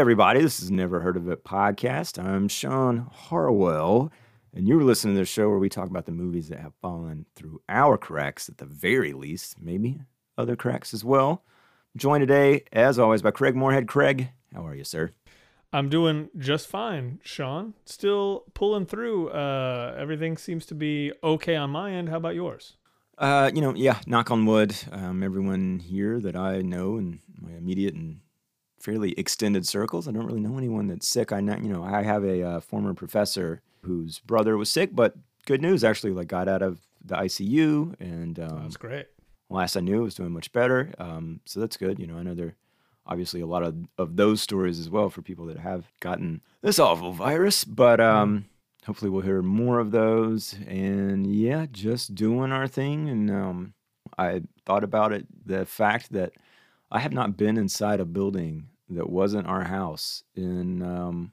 everybody. 0.00 0.40
This 0.40 0.62
is 0.62 0.70
Never 0.70 1.00
Heard 1.00 1.18
of 1.18 1.28
It 1.28 1.44
podcast. 1.44 2.18
I'm 2.18 2.48
Sean 2.48 3.10
Harwell, 3.12 4.10
and 4.54 4.66
you're 4.66 4.82
listening 4.82 5.14
to 5.14 5.20
the 5.20 5.26
show 5.26 5.50
where 5.50 5.58
we 5.58 5.68
talk 5.68 5.90
about 5.90 6.06
the 6.06 6.10
movies 6.10 6.48
that 6.48 6.60
have 6.60 6.72
fallen 6.80 7.26
through 7.34 7.60
our 7.68 7.98
cracks 7.98 8.48
at 8.48 8.56
the 8.56 8.64
very 8.64 9.12
least, 9.12 9.60
maybe 9.60 10.00
other 10.38 10.56
cracks 10.56 10.94
as 10.94 11.04
well. 11.04 11.44
I'm 11.94 11.98
joined 11.98 12.22
today, 12.22 12.64
as 12.72 12.98
always, 12.98 13.20
by 13.20 13.30
Craig 13.30 13.54
Moorhead. 13.54 13.88
Craig, 13.88 14.30
how 14.54 14.66
are 14.66 14.74
you, 14.74 14.84
sir? 14.84 15.10
I'm 15.70 15.90
doing 15.90 16.30
just 16.38 16.66
fine, 16.66 17.20
Sean. 17.22 17.74
Still 17.84 18.44
pulling 18.54 18.86
through. 18.86 19.28
Uh, 19.28 19.94
everything 19.98 20.38
seems 20.38 20.64
to 20.66 20.74
be 20.74 21.12
okay 21.22 21.56
on 21.56 21.68
my 21.68 21.92
end. 21.92 22.08
How 22.08 22.16
about 22.16 22.34
yours? 22.34 22.78
Uh, 23.18 23.50
you 23.54 23.60
know, 23.60 23.74
yeah, 23.74 24.00
knock 24.06 24.30
on 24.30 24.46
wood. 24.46 24.74
Um, 24.90 25.22
everyone 25.22 25.78
here 25.78 26.20
that 26.20 26.36
I 26.36 26.62
know 26.62 26.96
and 26.96 27.18
my 27.38 27.50
immediate 27.50 27.92
and 27.92 28.20
fairly 28.80 29.12
extended 29.12 29.66
circles, 29.66 30.08
I 30.08 30.12
don't 30.12 30.26
really 30.26 30.40
know 30.40 30.58
anyone 30.58 30.88
that's 30.88 31.06
sick. 31.06 31.32
I 31.32 31.40
know, 31.40 31.56
you 31.56 31.68
know, 31.68 31.84
I 31.84 32.02
have 32.02 32.24
a 32.24 32.42
uh, 32.42 32.60
former 32.60 32.94
professor 32.94 33.62
whose 33.82 34.18
brother 34.20 34.56
was 34.56 34.70
sick, 34.70 34.90
but 34.92 35.14
good 35.46 35.62
news 35.62 35.84
actually, 35.84 36.12
like 36.12 36.28
got 36.28 36.48
out 36.48 36.62
of 36.62 36.80
the 37.04 37.16
ICU, 37.16 37.98
and 38.00 38.38
um, 38.38 38.62
That's 38.62 38.76
great. 38.76 39.06
last 39.48 39.76
I 39.76 39.80
knew, 39.80 40.02
was 40.02 40.14
doing 40.14 40.32
much 40.32 40.52
better. 40.52 40.92
Um, 40.98 41.40
so 41.46 41.60
that's 41.60 41.76
good. 41.76 41.98
You 41.98 42.06
know, 42.06 42.16
I 42.18 42.22
know 42.22 42.34
there 42.34 42.56
obviously 43.06 43.40
a 43.40 43.46
lot 43.46 43.62
of, 43.62 43.74
of 43.98 44.16
those 44.16 44.40
stories 44.40 44.78
as 44.78 44.88
well 44.90 45.10
for 45.10 45.22
people 45.22 45.46
that 45.46 45.58
have 45.58 45.90
gotten 46.00 46.42
this 46.62 46.78
awful 46.78 47.12
virus, 47.12 47.64
but 47.64 48.00
um, 48.00 48.44
hopefully 48.86 49.10
we'll 49.10 49.22
hear 49.22 49.42
more 49.42 49.78
of 49.78 49.90
those. 49.90 50.54
And 50.66 51.26
yeah, 51.26 51.66
just 51.70 52.14
doing 52.14 52.52
our 52.52 52.68
thing. 52.68 53.08
And 53.08 53.30
um, 53.30 53.74
I 54.16 54.42
thought 54.64 54.84
about 54.84 55.12
it 55.12 55.26
the 55.44 55.64
fact 55.64 56.12
that 56.12 56.32
I 56.92 57.00
have 57.00 57.12
not 57.12 57.36
been 57.36 57.56
inside 57.56 58.00
a 58.00 58.04
building 58.04 58.68
that 58.90 59.08
wasn't 59.10 59.46
our 59.46 59.64
house 59.64 60.22
in, 60.34 60.82
um, 60.82 61.32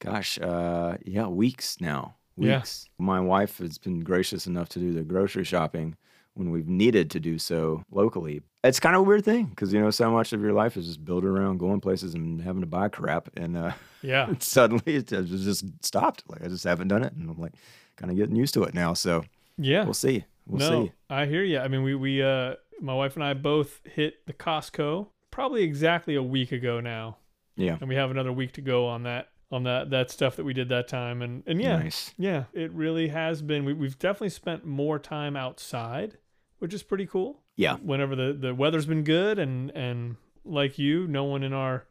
gosh, 0.00 0.38
uh, 0.40 0.96
yeah, 1.04 1.26
weeks 1.26 1.80
now. 1.80 2.16
Yeah. 2.36 2.56
Weeks. 2.58 2.88
My 2.98 3.20
wife 3.20 3.58
has 3.58 3.78
been 3.78 4.00
gracious 4.00 4.46
enough 4.46 4.68
to 4.70 4.78
do 4.78 4.92
the 4.92 5.02
grocery 5.02 5.44
shopping 5.44 5.96
when 6.34 6.50
we've 6.50 6.68
needed 6.68 7.10
to 7.10 7.20
do 7.20 7.38
so 7.38 7.82
locally. 7.90 8.40
It's 8.64 8.80
kind 8.80 8.94
of 8.96 9.00
a 9.00 9.04
weird 9.04 9.24
thing 9.24 9.46
because 9.46 9.72
you 9.72 9.80
know 9.80 9.90
so 9.90 10.10
much 10.10 10.32
of 10.32 10.40
your 10.40 10.52
life 10.54 10.76
is 10.76 10.86
just 10.86 11.04
built 11.04 11.24
around 11.24 11.58
going 11.58 11.80
places 11.80 12.14
and 12.14 12.40
having 12.40 12.60
to 12.62 12.66
buy 12.66 12.88
crap, 12.88 13.28
and 13.36 13.56
uh, 13.56 13.72
Yeah. 14.00 14.32
suddenly 14.38 14.82
it 14.86 15.08
just 15.08 15.64
stopped. 15.84 16.22
Like 16.28 16.42
I 16.42 16.48
just 16.48 16.64
haven't 16.64 16.88
done 16.88 17.02
it, 17.04 17.12
and 17.12 17.28
I'm 17.28 17.38
like 17.38 17.52
kind 17.96 18.10
of 18.10 18.16
getting 18.16 18.36
used 18.36 18.54
to 18.54 18.62
it 18.64 18.72
now. 18.72 18.94
So 18.94 19.24
Yeah. 19.58 19.84
we'll 19.84 19.94
see. 19.94 20.24
We'll 20.46 20.58
no, 20.70 20.84
see. 20.86 20.92
I 21.10 21.26
hear 21.26 21.42
you. 21.44 21.58
I 21.58 21.68
mean, 21.68 21.82
we 21.82 21.94
we 21.94 22.22
uh, 22.22 22.54
my 22.80 22.94
wife 22.94 23.14
and 23.16 23.22
I 23.24 23.34
both 23.34 23.80
hit 23.84 24.24
the 24.26 24.32
Costco 24.32 25.08
probably 25.32 25.64
exactly 25.64 26.14
a 26.14 26.22
week 26.22 26.52
ago 26.52 26.78
now, 26.78 27.16
Yeah. 27.56 27.76
and 27.80 27.88
we 27.88 27.96
have 27.96 28.12
another 28.12 28.32
week 28.32 28.52
to 28.52 28.60
go 28.60 28.86
on 28.86 29.02
that 29.02 29.30
on 29.50 29.64
that 29.64 29.90
that 29.90 30.10
stuff 30.10 30.36
that 30.36 30.44
we 30.44 30.52
did 30.54 30.68
that 30.68 30.86
time. 30.86 31.20
And 31.22 31.42
and 31.46 31.60
yeah, 31.60 31.76
Nice. 31.78 32.14
yeah, 32.16 32.44
it 32.52 32.70
really 32.72 33.08
has 33.08 33.42
been. 33.42 33.64
We, 33.64 33.72
we've 33.72 33.98
definitely 33.98 34.30
spent 34.30 34.64
more 34.64 34.98
time 35.00 35.36
outside, 35.36 36.18
which 36.60 36.72
is 36.72 36.82
pretty 36.84 37.06
cool. 37.06 37.40
Yeah. 37.56 37.76
whenever 37.76 38.16
the, 38.16 38.32
the 38.32 38.54
weather's 38.54 38.86
been 38.86 39.04
good 39.04 39.38
and 39.38 39.70
and 39.72 40.16
like 40.44 40.78
you 40.78 41.06
no 41.06 41.22
one 41.24 41.42
in 41.42 41.52
our 41.52 41.86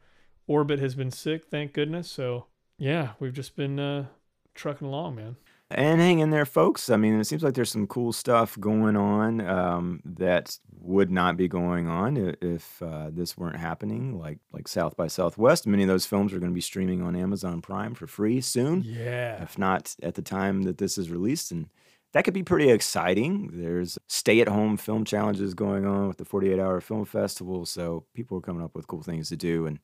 orbit 0.48 0.80
has 0.80 0.96
been 0.96 1.10
sick 1.12 1.44
thank 1.46 1.72
goodness 1.72 2.10
so 2.10 2.46
yeah 2.78 3.10
we've 3.20 3.32
just 3.32 3.54
been 3.56 3.78
uh 3.78 4.06
trucking 4.54 4.86
along 4.88 5.14
man 5.14 5.36
And 5.74 6.00
hang 6.00 6.18
in 6.18 6.30
there, 6.30 6.44
folks. 6.44 6.90
I 6.90 6.96
mean, 6.96 7.18
it 7.18 7.24
seems 7.24 7.42
like 7.42 7.54
there's 7.54 7.70
some 7.70 7.86
cool 7.86 8.12
stuff 8.12 8.58
going 8.58 8.96
on 8.96 9.40
um, 9.40 10.00
that 10.04 10.58
would 10.80 11.10
not 11.10 11.36
be 11.36 11.48
going 11.48 11.88
on 11.88 12.36
if 12.40 12.82
uh, 12.82 13.10
this 13.12 13.36
weren't 13.36 13.56
happening. 13.56 14.18
Like 14.18 14.38
like 14.52 14.68
South 14.68 14.96
by 14.96 15.06
Southwest. 15.06 15.66
Many 15.66 15.84
of 15.84 15.88
those 15.88 16.06
films 16.06 16.32
are 16.32 16.38
going 16.38 16.50
to 16.52 16.54
be 16.54 16.60
streaming 16.60 17.02
on 17.02 17.16
Amazon 17.16 17.60
Prime 17.60 17.94
for 17.94 18.06
free 18.06 18.40
soon. 18.40 18.82
yeah 18.84 19.42
if 19.42 19.58
not 19.58 19.94
at 20.02 20.14
the 20.14 20.22
time 20.22 20.62
that 20.62 20.78
this 20.78 20.98
is 20.98 21.10
released. 21.10 21.50
And 21.52 21.68
that 22.12 22.24
could 22.24 22.34
be 22.34 22.42
pretty 22.42 22.70
exciting. 22.70 23.50
There's 23.52 23.98
stay 24.06 24.40
at 24.40 24.48
home 24.48 24.76
film 24.76 25.04
challenges 25.04 25.54
going 25.54 25.86
on 25.86 26.08
with 26.08 26.18
the 26.18 26.24
48 26.24 26.58
hour 26.58 26.80
film 26.80 27.04
festival. 27.04 27.64
So 27.66 28.04
people 28.14 28.38
are 28.38 28.42
coming 28.42 28.62
up 28.62 28.74
with 28.74 28.86
cool 28.86 29.02
things 29.02 29.28
to 29.30 29.36
do. 29.36 29.66
And 29.66 29.78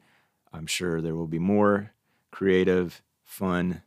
I'm 0.53 0.67
sure 0.67 1.01
there 1.01 1.17
will 1.17 1.27
be 1.27 1.39
more 1.39 1.93
creative, 2.31 3.03
fun 3.25 3.83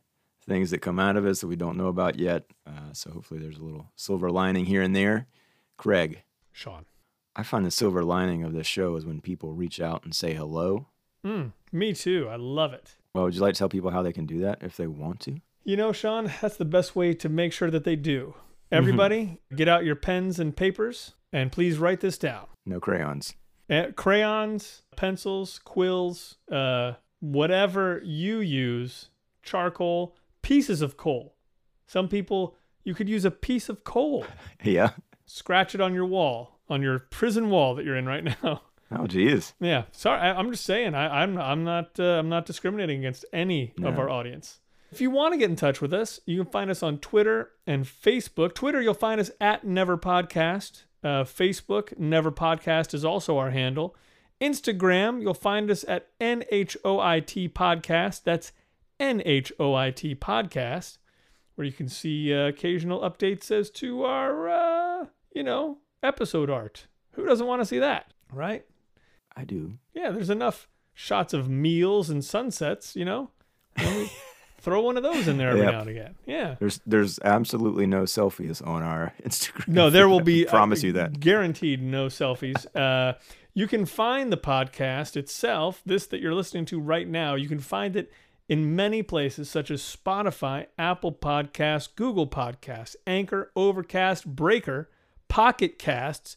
things 0.46 0.70
that 0.70 0.78
come 0.78 0.98
out 0.98 1.16
of 1.16 1.24
us 1.26 1.40
that 1.40 1.46
we 1.46 1.56
don't 1.56 1.76
know 1.76 1.86
about 1.88 2.18
yet. 2.18 2.44
Uh, 2.66 2.92
so 2.92 3.10
hopefully 3.10 3.40
there's 3.40 3.58
a 3.58 3.62
little 3.64 3.90
silver 3.96 4.30
lining 4.30 4.64
here 4.66 4.82
and 4.82 4.94
there. 4.94 5.26
Craig, 5.76 6.22
sean 6.52 6.84
I 7.34 7.42
find 7.42 7.64
the 7.64 7.70
silver 7.70 8.04
lining 8.04 8.42
of 8.44 8.52
this 8.52 8.66
show 8.66 8.94
is 8.96 9.06
when 9.06 9.20
people 9.20 9.52
reach 9.54 9.80
out 9.80 10.04
and 10.04 10.14
say 10.14 10.34
hello. 10.34 10.86
mm, 11.24 11.52
me 11.72 11.92
too 11.94 12.28
i 12.30 12.36
love 12.36 12.72
it 12.74 12.96
Well, 13.14 13.24
would 13.24 13.34
you 13.34 13.40
like 13.40 13.54
to 13.54 13.58
tell 13.58 13.68
people 13.70 13.90
how 13.90 14.02
they 14.02 14.12
can 14.12 14.26
do 14.26 14.38
that 14.40 14.58
if 14.62 14.76
they 14.76 14.86
want 14.86 15.20
to? 15.20 15.40
you 15.64 15.76
know 15.76 15.92
sean 15.92 16.30
that's 16.42 16.56
the 16.56 16.64
best 16.66 16.94
way 16.94 17.14
to 17.14 17.28
make 17.28 17.52
sure 17.52 17.70
that 17.70 17.84
they 17.84 17.96
do 17.96 18.34
everybody 18.70 19.38
get 19.56 19.66
out 19.68 19.84
your 19.84 19.96
pens 19.96 20.38
and 20.38 20.54
papers 20.56 21.14
and 21.32 21.50
please 21.50 21.78
write 21.78 22.00
this 22.00 22.18
down 22.18 22.46
No 22.66 22.78
crayons. 22.80 23.34
Eh, 23.70 23.92
crayons, 23.96 24.82
pencils, 24.96 25.58
quills, 25.64 26.36
uh, 26.50 26.92
whatever 27.20 28.02
you 28.04 28.38
use, 28.40 29.08
charcoal, 29.42 30.14
pieces 30.42 30.82
of 30.82 30.96
coal. 30.96 31.34
Some 31.86 32.08
people, 32.08 32.56
you 32.84 32.94
could 32.94 33.08
use 33.08 33.24
a 33.24 33.30
piece 33.30 33.68
of 33.68 33.84
coal, 33.84 34.26
Yeah. 34.64 34.90
scratch 35.26 35.74
it 35.74 35.80
on 35.80 35.94
your 35.94 36.06
wall, 36.06 36.58
on 36.68 36.82
your 36.82 36.98
prison 36.98 37.48
wall 37.50 37.74
that 37.76 37.84
you're 37.84 37.96
in 37.96 38.06
right 38.06 38.24
now. 38.24 38.62
Oh, 38.94 39.06
geez. 39.06 39.54
yeah, 39.58 39.84
sorry, 39.90 40.20
I, 40.20 40.34
I'm 40.38 40.50
just 40.50 40.66
saying, 40.66 40.94
I, 40.94 41.22
I'm 41.22 41.38
I'm 41.38 41.64
not 41.64 41.98
uh, 41.98 42.18
I'm 42.18 42.28
not 42.28 42.44
discriminating 42.44 42.98
against 42.98 43.24
any 43.32 43.72
of 43.82 43.98
our 43.98 44.10
audience. 44.10 44.60
If 44.90 45.00
you 45.00 45.10
want 45.10 45.32
to 45.32 45.38
get 45.38 45.48
in 45.48 45.56
touch 45.56 45.80
with 45.80 45.94
us, 45.94 46.20
you 46.26 46.36
can 46.42 46.52
find 46.52 46.70
us 46.70 46.82
on 46.82 46.98
Twitter 46.98 47.52
and 47.66 47.86
Facebook. 47.86 48.52
Twitter, 48.54 48.82
you'll 48.82 48.92
find 48.92 49.18
us 49.18 49.30
at 49.40 49.64
Never 49.64 49.96
Podcast. 49.96 50.82
Uh, 51.02 51.24
Facebook, 51.24 51.98
Never 51.98 52.30
Podcast 52.30 52.92
is 52.92 53.02
also 53.02 53.38
our 53.38 53.50
handle. 53.50 53.96
Instagram, 54.42 55.22
you'll 55.22 55.32
find 55.32 55.70
us 55.70 55.86
at 55.88 56.08
NHOIT 56.20 57.52
Podcast. 57.54 58.24
That's 58.24 58.52
NHOIT 59.02 60.16
Podcast, 60.18 60.98
where 61.56 61.66
you 61.66 61.72
can 61.72 61.88
see 61.88 62.32
uh, 62.32 62.46
occasional 62.48 63.00
updates 63.00 63.50
as 63.50 63.68
to 63.70 64.04
our, 64.04 64.48
uh, 64.48 65.06
you 65.34 65.42
know, 65.42 65.78
episode 66.02 66.48
art. 66.48 66.86
Who 67.12 67.26
doesn't 67.26 67.46
want 67.46 67.60
to 67.60 67.66
see 67.66 67.80
that, 67.80 68.12
right? 68.32 68.64
I 69.36 69.44
do. 69.44 69.78
Yeah, 69.92 70.10
there's 70.10 70.30
enough 70.30 70.68
shots 70.94 71.34
of 71.34 71.48
meals 71.48 72.10
and 72.10 72.24
sunsets, 72.24 72.94
you 72.94 73.04
know? 73.04 73.30
Why 73.76 73.84
don't 73.84 73.96
we 73.96 74.12
throw 74.60 74.82
one 74.82 74.96
of 74.96 75.02
those 75.02 75.26
in 75.26 75.36
there 75.36 75.48
every 75.50 75.62
Yep. 75.62 75.72
now 75.72 75.80
and 75.80 75.90
again. 75.90 76.14
Yeah. 76.26 76.54
There's 76.60 76.80
there's 76.86 77.18
absolutely 77.24 77.86
no 77.86 78.02
selfies 78.04 78.64
on 78.66 78.82
our 78.82 79.12
Instagram. 79.24 79.68
No, 79.68 79.90
there 79.90 80.08
will 80.08 80.20
be. 80.20 80.46
I 80.46 80.50
promise 80.50 80.84
uh, 80.84 80.86
you 80.88 80.92
that. 80.94 81.18
Guaranteed 81.18 81.82
no 81.82 82.06
selfies. 82.06 82.64
Uh, 82.76 83.18
you 83.54 83.66
can 83.66 83.84
find 83.84 84.32
the 84.32 84.36
podcast 84.38 85.16
itself, 85.16 85.82
this 85.84 86.06
that 86.06 86.20
you're 86.20 86.34
listening 86.34 86.64
to 86.66 86.80
right 86.80 87.08
now, 87.08 87.34
you 87.34 87.48
can 87.48 87.58
find 87.58 87.96
it 87.96 88.10
in 88.48 88.74
many 88.76 89.02
places 89.02 89.48
such 89.48 89.70
as 89.70 89.80
Spotify, 89.82 90.66
Apple 90.78 91.12
Podcasts, 91.12 91.88
Google 91.94 92.26
Podcasts, 92.26 92.96
Anchor, 93.06 93.50
Overcast, 93.56 94.26
Breaker, 94.26 94.90
Pocket 95.28 95.78
Casts, 95.78 96.36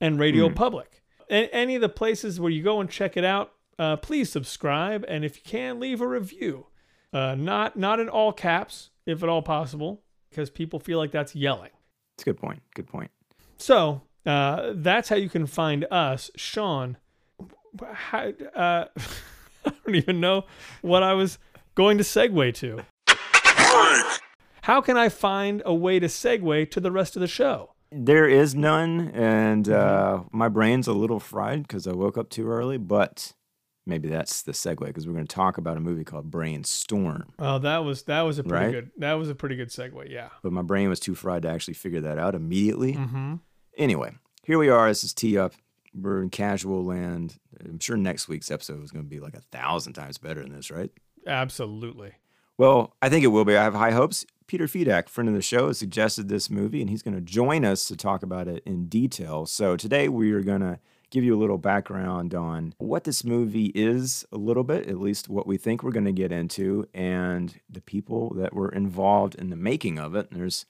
and 0.00 0.18
Radio 0.18 0.48
Hmm. 0.48 0.54
Public. 0.54 1.02
A- 1.30 1.48
any 1.54 1.74
of 1.74 1.80
the 1.80 1.88
places 1.88 2.38
where 2.38 2.50
you 2.50 2.62
go 2.62 2.80
and 2.80 2.90
check 2.90 3.16
it 3.16 3.24
out, 3.24 3.52
uh, 3.78 3.96
please 3.96 4.30
subscribe 4.30 5.04
and 5.08 5.24
if 5.24 5.36
you 5.36 5.42
can, 5.44 5.80
leave 5.80 6.00
a 6.00 6.06
review. 6.06 6.66
Uh, 7.12 7.34
not 7.36 7.76
not 7.76 8.00
in 8.00 8.08
all 8.08 8.32
caps, 8.32 8.90
if 9.06 9.22
at 9.22 9.28
all 9.28 9.40
possible, 9.42 10.02
because 10.30 10.50
people 10.50 10.78
feel 10.80 10.98
like 10.98 11.12
that's 11.12 11.34
yelling. 11.34 11.70
It's 12.14 12.22
a 12.22 12.26
good 12.26 12.38
point. 12.38 12.60
Good 12.74 12.88
point. 12.88 13.10
So 13.56 14.02
uh, 14.26 14.72
that's 14.74 15.08
how 15.08 15.16
you 15.16 15.28
can 15.28 15.46
find 15.46 15.86
us, 15.90 16.30
Sean. 16.36 16.96
How, 17.92 18.32
uh, 18.54 18.86
I 19.66 19.72
don't 19.86 19.94
even 19.96 20.20
know 20.20 20.44
what 20.82 21.02
I 21.02 21.12
was 21.14 21.38
going 21.74 21.98
to 21.98 22.04
segue 22.04 22.54
to. 22.54 22.84
How 24.62 24.80
can 24.80 24.96
I 24.96 25.08
find 25.10 25.62
a 25.66 25.74
way 25.74 25.98
to 25.98 26.06
segue 26.06 26.70
to 26.70 26.80
the 26.80 26.90
rest 26.90 27.16
of 27.16 27.20
the 27.20 27.26
show? 27.28 27.72
There 27.92 28.26
is 28.28 28.54
none, 28.54 29.10
and 29.14 29.66
Mm-hmm. 29.66 30.22
uh, 30.24 30.24
my 30.32 30.48
brain's 30.48 30.88
a 30.88 30.92
little 30.92 31.20
fried 31.20 31.62
because 31.62 31.86
I 31.86 31.92
woke 31.92 32.16
up 32.18 32.28
too 32.30 32.48
early. 32.48 32.78
But 32.78 33.32
maybe 33.86 34.08
that's 34.08 34.42
the 34.42 34.52
segue 34.52 34.80
because 34.86 35.06
we're 35.06 35.12
going 35.12 35.26
to 35.26 35.34
talk 35.34 35.58
about 35.58 35.76
a 35.76 35.80
movie 35.80 36.02
called 36.02 36.30
Brainstorm. 36.30 37.34
Oh, 37.38 37.58
that 37.58 37.78
was 37.84 38.04
that 38.04 38.22
was 38.22 38.38
a 38.38 38.44
pretty 38.44 38.64
Right? 38.64 38.72
good 38.72 38.90
that 38.96 39.12
was 39.14 39.28
a 39.28 39.34
pretty 39.34 39.54
good 39.56 39.68
segue. 39.68 40.10
Yeah. 40.10 40.30
But 40.42 40.52
my 40.52 40.62
brain 40.62 40.88
was 40.88 40.98
too 40.98 41.14
fried 41.14 41.42
to 41.42 41.50
actually 41.50 41.74
figure 41.74 42.00
that 42.00 42.18
out 42.18 42.34
immediately. 42.34 42.94
Mm-hmm. 42.94 43.34
Anyway, 43.76 44.12
here 44.44 44.58
we 44.58 44.70
are. 44.70 44.88
This 44.88 45.04
is 45.04 45.12
tee 45.12 45.36
up. 45.38 45.52
We're 45.94 46.22
in 46.22 46.30
casual 46.30 46.84
land. 46.84 47.38
I'm 47.64 47.78
sure 47.78 47.96
next 47.96 48.28
week's 48.28 48.50
episode 48.50 48.82
is 48.82 48.90
going 48.90 49.04
to 49.04 49.08
be 49.08 49.20
like 49.20 49.34
a 49.34 49.40
thousand 49.40 49.92
times 49.92 50.18
better 50.18 50.42
than 50.42 50.52
this, 50.52 50.70
right? 50.70 50.90
Absolutely. 51.26 52.12
Well, 52.56 52.94
I 53.02 53.08
think 53.08 53.24
it 53.24 53.28
will 53.28 53.44
be. 53.44 53.56
I 53.56 53.64
have 53.64 53.74
high 53.74 53.92
hopes. 53.92 54.26
Peter 54.46 54.66
Fedak, 54.66 55.08
friend 55.08 55.28
of 55.28 55.34
the 55.34 55.42
show, 55.42 55.68
has 55.68 55.78
suggested 55.78 56.28
this 56.28 56.50
movie, 56.50 56.80
and 56.80 56.90
he's 56.90 57.02
going 57.02 57.14
to 57.14 57.20
join 57.20 57.64
us 57.64 57.84
to 57.86 57.96
talk 57.96 58.22
about 58.22 58.46
it 58.46 58.62
in 58.66 58.86
detail. 58.86 59.46
So 59.46 59.76
today 59.76 60.08
we 60.08 60.32
are 60.32 60.42
going 60.42 60.60
to 60.60 60.78
give 61.10 61.24
you 61.24 61.34
a 61.34 61.40
little 61.40 61.58
background 61.58 62.34
on 62.34 62.74
what 62.78 63.04
this 63.04 63.24
movie 63.24 63.72
is, 63.74 64.24
a 64.32 64.36
little 64.36 64.64
bit, 64.64 64.86
at 64.88 65.00
least 65.00 65.28
what 65.28 65.46
we 65.46 65.56
think 65.56 65.82
we're 65.82 65.92
going 65.92 66.04
to 66.04 66.12
get 66.12 66.32
into, 66.32 66.86
and 66.92 67.60
the 67.70 67.80
people 67.80 68.34
that 68.34 68.52
were 68.52 68.68
involved 68.68 69.34
in 69.36 69.50
the 69.50 69.56
making 69.56 69.98
of 69.98 70.14
it. 70.14 70.30
And 70.30 70.38
there's 70.40 70.66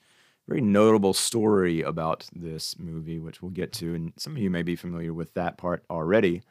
very 0.48 0.60
notable 0.60 1.14
story 1.14 1.82
about 1.82 2.26
this 2.34 2.78
movie, 2.78 3.18
which 3.18 3.40
we'll 3.40 3.50
get 3.50 3.72
to. 3.74 3.94
And 3.94 4.12
some 4.16 4.36
of 4.36 4.42
you 4.42 4.50
may 4.50 4.62
be 4.62 4.76
familiar 4.76 5.12
with 5.14 5.34
that 5.34 5.56
part 5.56 5.84
already. 5.90 6.42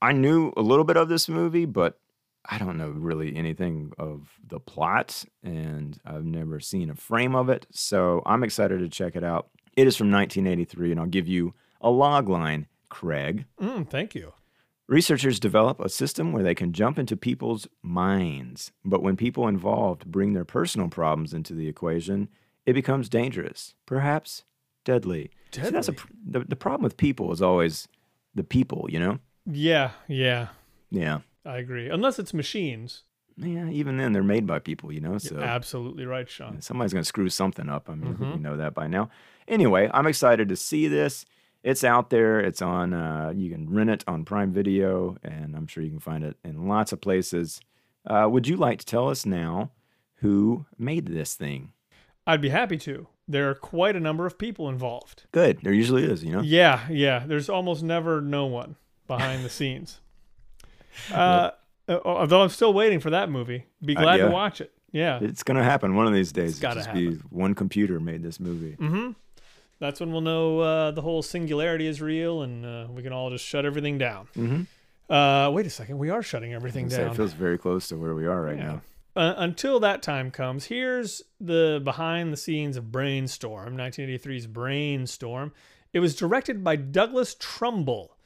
I 0.00 0.12
knew 0.12 0.52
a 0.56 0.62
little 0.62 0.84
bit 0.84 0.96
of 0.96 1.08
this 1.08 1.28
movie, 1.28 1.66
but 1.66 1.98
I 2.46 2.58
don't 2.58 2.76
know 2.76 2.90
really 2.90 3.34
anything 3.36 3.92
of 3.98 4.28
the 4.46 4.60
plot, 4.60 5.24
and 5.42 5.98
I've 6.04 6.24
never 6.24 6.60
seen 6.60 6.90
a 6.90 6.94
frame 6.94 7.34
of 7.34 7.48
it. 7.48 7.66
So 7.70 8.22
I'm 8.26 8.44
excited 8.44 8.80
to 8.80 8.88
check 8.88 9.16
it 9.16 9.24
out. 9.24 9.48
It 9.76 9.86
is 9.86 9.96
from 9.96 10.10
1983, 10.10 10.90
and 10.90 11.00
I'll 11.00 11.06
give 11.06 11.26
you 11.26 11.54
a 11.80 11.90
log 11.90 12.28
line 12.28 12.66
Craig. 12.90 13.46
Mm, 13.60 13.88
thank 13.88 14.14
you. 14.14 14.32
Researchers 14.86 15.40
develop 15.40 15.80
a 15.80 15.88
system 15.88 16.32
where 16.32 16.42
they 16.42 16.54
can 16.54 16.74
jump 16.74 16.98
into 16.98 17.16
people's 17.16 17.66
minds, 17.82 18.70
but 18.84 19.02
when 19.02 19.16
people 19.16 19.48
involved 19.48 20.06
bring 20.06 20.34
their 20.34 20.44
personal 20.44 20.88
problems 20.88 21.32
into 21.32 21.54
the 21.54 21.66
equation, 21.66 22.28
it 22.66 22.72
becomes 22.72 23.08
dangerous, 23.08 23.74
perhaps 23.86 24.44
deadly. 24.84 25.30
deadly. 25.50 25.68
See, 25.68 25.72
that's 25.72 25.88
a, 25.88 25.94
the, 26.26 26.40
the 26.40 26.56
problem 26.56 26.82
with 26.82 26.96
people 26.96 27.32
is 27.32 27.40
always 27.42 27.88
the 28.34 28.44
people, 28.44 28.86
you 28.90 28.98
know? 28.98 29.18
Yeah, 29.46 29.90
yeah, 30.08 30.48
Yeah. 30.90 31.20
I 31.46 31.58
agree. 31.58 31.90
Unless 31.90 32.18
it's 32.18 32.32
machines. 32.32 33.02
Yeah, 33.36 33.68
even 33.68 33.98
then, 33.98 34.12
they're 34.14 34.22
made 34.22 34.46
by 34.46 34.60
people, 34.60 34.90
you 34.90 35.00
know? 35.00 35.18
So 35.18 35.38
Absolutely 35.40 36.06
right, 36.06 36.26
Sean. 36.30 36.62
somebody's 36.62 36.92
going 36.94 37.02
to 37.02 37.08
screw 37.08 37.28
something 37.28 37.68
up. 37.68 37.90
I 37.90 37.94
mean, 37.96 38.14
Mhm. 38.16 38.34
you 38.36 38.40
know 38.40 38.56
that 38.56 38.72
by 38.72 38.86
now. 38.86 39.10
Anyway, 39.46 39.90
I'm 39.92 40.06
excited 40.06 40.48
to 40.48 40.56
see 40.56 40.88
this. 40.88 41.26
It's 41.62 41.84
out 41.84 42.08
there. 42.08 42.40
It's 42.40 42.62
on, 42.62 42.94
uh, 42.94 43.32
you 43.36 43.50
can 43.50 43.68
rent 43.68 43.90
it 43.90 44.04
on 44.08 44.24
Prime 44.24 44.52
Video, 44.52 45.18
and 45.22 45.54
I'm 45.54 45.66
sure 45.66 45.82
you 45.82 45.90
can 45.90 46.00
find 46.00 46.24
it 46.24 46.38
in 46.42 46.66
lots 46.66 46.92
of 46.92 47.02
places. 47.02 47.60
Uh, 48.06 48.26
would 48.30 48.48
you 48.48 48.56
like 48.56 48.78
to 48.78 48.86
tell 48.86 49.10
us 49.10 49.26
now 49.26 49.70
who 50.16 50.64
made 50.78 51.06
this 51.08 51.34
thing? 51.34 51.72
I'd 52.26 52.40
be 52.40 52.48
happy 52.50 52.76
to. 52.78 53.06
There 53.28 53.48
are 53.50 53.54
quite 53.54 53.96
a 53.96 54.00
number 54.00 54.26
of 54.26 54.38
people 54.38 54.68
involved. 54.68 55.24
Good. 55.32 55.60
There 55.62 55.72
usually 55.72 56.04
is, 56.04 56.22
you 56.24 56.32
know? 56.32 56.40
Yeah, 56.42 56.86
yeah. 56.90 57.24
There's 57.26 57.48
almost 57.48 57.82
never 57.82 58.20
no 58.20 58.46
one 58.46 58.76
behind 59.06 59.44
the 59.44 59.48
scenes. 59.58 60.00
Uh, 61.12 61.50
uh, 61.88 61.98
although 62.04 62.42
I'm 62.42 62.48
still 62.50 62.72
waiting 62.72 63.00
for 63.00 63.10
that 63.10 63.30
movie. 63.30 63.66
Be 63.84 63.96
Uh, 63.96 64.00
glad 64.02 64.20
yeah. 64.20 64.26
to 64.26 64.30
watch 64.30 64.60
it. 64.60 64.72
Yeah. 64.92 65.18
It's 65.22 65.42
going 65.42 65.56
to 65.56 65.64
happen 65.64 65.94
one 65.96 66.06
of 66.06 66.12
these 66.12 66.32
days. 66.32 66.50
It's 66.52 66.58
gotta 66.60 66.88
be 66.92 67.14
one 67.30 67.54
computer 67.54 67.98
made 67.98 68.22
this 68.22 68.38
movie. 68.38 68.76
Mm-hmm. 68.78 69.10
That's 69.80 69.98
when 70.00 70.12
we'll 70.12 70.20
know 70.20 70.60
uh, 70.60 70.90
the 70.92 71.02
whole 71.02 71.20
singularity 71.22 71.86
is 71.86 72.00
real, 72.00 72.42
and 72.42 72.64
uh, 72.64 72.86
we 72.90 73.02
can 73.02 73.12
all 73.12 73.28
just 73.30 73.44
shut 73.44 73.64
everything 73.66 73.98
down. 73.98 74.28
Mm-hmm. 74.36 75.12
Uh, 75.12 75.50
wait 75.50 75.66
a 75.66 75.70
second. 75.70 75.98
We 75.98 76.10
are 76.10 76.22
shutting 76.22 76.54
everything 76.54 76.88
Say, 76.88 76.98
down. 76.98 77.10
it 77.10 77.16
feels 77.16 77.32
very 77.32 77.58
close 77.58 77.88
to 77.88 77.96
where 77.96 78.14
we 78.14 78.26
are 78.26 78.40
right 78.40 78.56
Yeah. 78.56 78.64
now. 78.66 78.82
Uh, 79.16 79.34
until 79.36 79.78
that 79.80 80.02
time 80.02 80.30
comes, 80.30 80.66
here's 80.66 81.22
the 81.40 81.80
behind 81.84 82.32
the 82.32 82.36
scenes 82.36 82.76
of 82.76 82.90
Brainstorm, 82.90 83.76
1983's 83.76 84.46
Brainstorm. 84.46 85.52
It 85.92 86.00
was 86.00 86.16
directed 86.16 86.64
by 86.64 86.76
Douglas 86.76 87.36
Trumbull. 87.38 88.16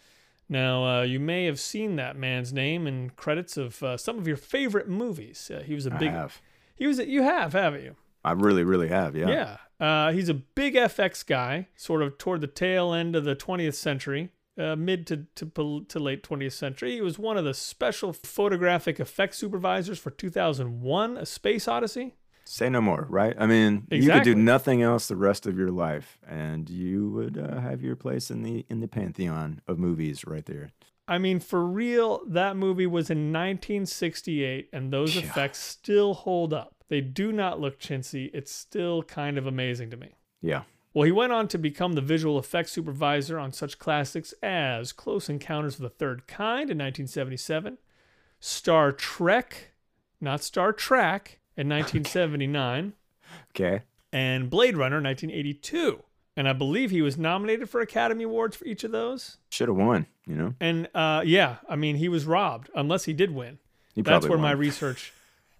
Now, 0.48 1.00
uh, 1.00 1.02
you 1.02 1.20
may 1.20 1.44
have 1.44 1.60
seen 1.60 1.96
that 1.96 2.16
man's 2.16 2.52
name 2.52 2.86
in 2.86 3.10
credits 3.10 3.58
of 3.58 3.82
uh, 3.82 3.96
some 3.98 4.18
of 4.18 4.26
your 4.26 4.38
favorite 4.38 4.88
movies. 4.88 5.50
Uh, 5.54 5.62
he 5.62 5.74
was 5.74 5.84
a 5.84 5.90
big. 5.90 6.08
I 6.08 6.12
have. 6.12 6.40
He 6.74 6.86
was. 6.86 6.98
A, 6.98 7.06
you 7.06 7.22
have, 7.22 7.52
haven't 7.52 7.82
you? 7.82 7.96
I 8.24 8.32
really, 8.32 8.64
really 8.64 8.88
have. 8.88 9.14
Yeah. 9.14 9.28
Yeah. 9.28 9.56
Uh, 9.80 10.12
he's 10.12 10.28
a 10.28 10.34
big 10.34 10.74
FX 10.74 11.24
guy, 11.24 11.68
sort 11.76 12.02
of 12.02 12.18
toward 12.18 12.40
the 12.40 12.46
tail 12.46 12.92
end 12.92 13.14
of 13.14 13.24
the 13.24 13.36
20th 13.36 13.74
century, 13.74 14.30
uh, 14.58 14.76
mid 14.76 15.06
to, 15.06 15.26
to, 15.36 15.84
to 15.88 15.98
late 15.98 16.22
20th 16.22 16.52
century. 16.52 16.92
He 16.94 17.00
was 17.00 17.18
one 17.18 17.36
of 17.36 17.44
the 17.44 17.54
special 17.54 18.12
photographic 18.12 18.98
effects 19.00 19.38
supervisors 19.38 19.98
for 19.98 20.10
2001 20.10 21.16
A 21.16 21.26
Space 21.26 21.68
Odyssey. 21.68 22.14
Say 22.44 22.70
no 22.70 22.80
more, 22.80 23.06
right? 23.10 23.36
I 23.38 23.46
mean, 23.46 23.86
you 23.90 24.10
could 24.10 24.22
do 24.22 24.34
nothing 24.34 24.80
else 24.80 25.06
the 25.08 25.16
rest 25.16 25.46
of 25.46 25.58
your 25.58 25.70
life, 25.70 26.18
and 26.26 26.68
you 26.70 27.10
would 27.10 27.36
uh, 27.36 27.60
have 27.60 27.82
your 27.82 27.94
place 27.94 28.30
in 28.30 28.42
the 28.42 28.64
in 28.70 28.80
the 28.80 28.88
pantheon 28.88 29.60
of 29.68 29.78
movies 29.78 30.26
right 30.26 30.46
there. 30.46 30.70
I 31.06 31.18
mean, 31.18 31.40
for 31.40 31.62
real, 31.64 32.22
that 32.26 32.56
movie 32.56 32.86
was 32.86 33.10
in 33.10 33.32
1968, 33.34 34.68
and 34.72 34.92
those 34.92 35.14
Yeah. 35.16 35.22
effects 35.22 35.58
still 35.58 36.14
hold 36.14 36.52
up. 36.52 36.74
They 36.88 37.00
do 37.02 37.32
not 37.32 37.60
look 37.60 37.78
chintzy. 37.78 38.30
It's 38.32 38.52
still 38.52 39.02
kind 39.02 39.36
of 39.38 39.46
amazing 39.46 39.90
to 39.90 39.96
me. 39.98 40.14
Yeah. 40.40 40.62
Well, 40.98 41.04
he 41.04 41.12
went 41.12 41.32
on 41.32 41.46
to 41.48 41.58
become 41.58 41.92
the 41.92 42.00
visual 42.00 42.40
effects 42.40 42.72
supervisor 42.72 43.38
on 43.38 43.52
such 43.52 43.78
classics 43.78 44.34
as 44.42 44.90
Close 44.90 45.28
Encounters 45.28 45.76
of 45.76 45.82
the 45.82 45.90
Third 45.90 46.26
Kind 46.26 46.70
in 46.72 46.78
1977, 46.78 47.78
Star 48.40 48.90
Trek, 48.90 49.74
not 50.20 50.42
Star 50.42 50.72
Trek, 50.72 51.38
in 51.56 51.68
1979, 51.68 52.94
Okay. 53.50 53.82
and 54.12 54.50
Blade 54.50 54.76
Runner 54.76 55.00
1982. 55.00 56.02
And 56.36 56.48
I 56.48 56.52
believe 56.52 56.90
he 56.90 57.02
was 57.02 57.16
nominated 57.16 57.70
for 57.70 57.80
Academy 57.80 58.24
Awards 58.24 58.56
for 58.56 58.64
each 58.64 58.82
of 58.82 58.90
those. 58.90 59.36
Should 59.50 59.68
have 59.68 59.76
won. 59.76 60.06
You 60.26 60.34
know. 60.34 60.54
And 60.58 60.88
uh, 60.96 61.22
yeah, 61.24 61.58
I 61.68 61.76
mean, 61.76 61.94
he 61.94 62.08
was 62.08 62.26
robbed, 62.26 62.70
unless 62.74 63.04
he 63.04 63.12
did 63.12 63.32
win. 63.32 63.58
He 63.94 64.02
That's 64.02 64.26
where 64.26 64.36
my 64.36 64.50
research 64.50 65.12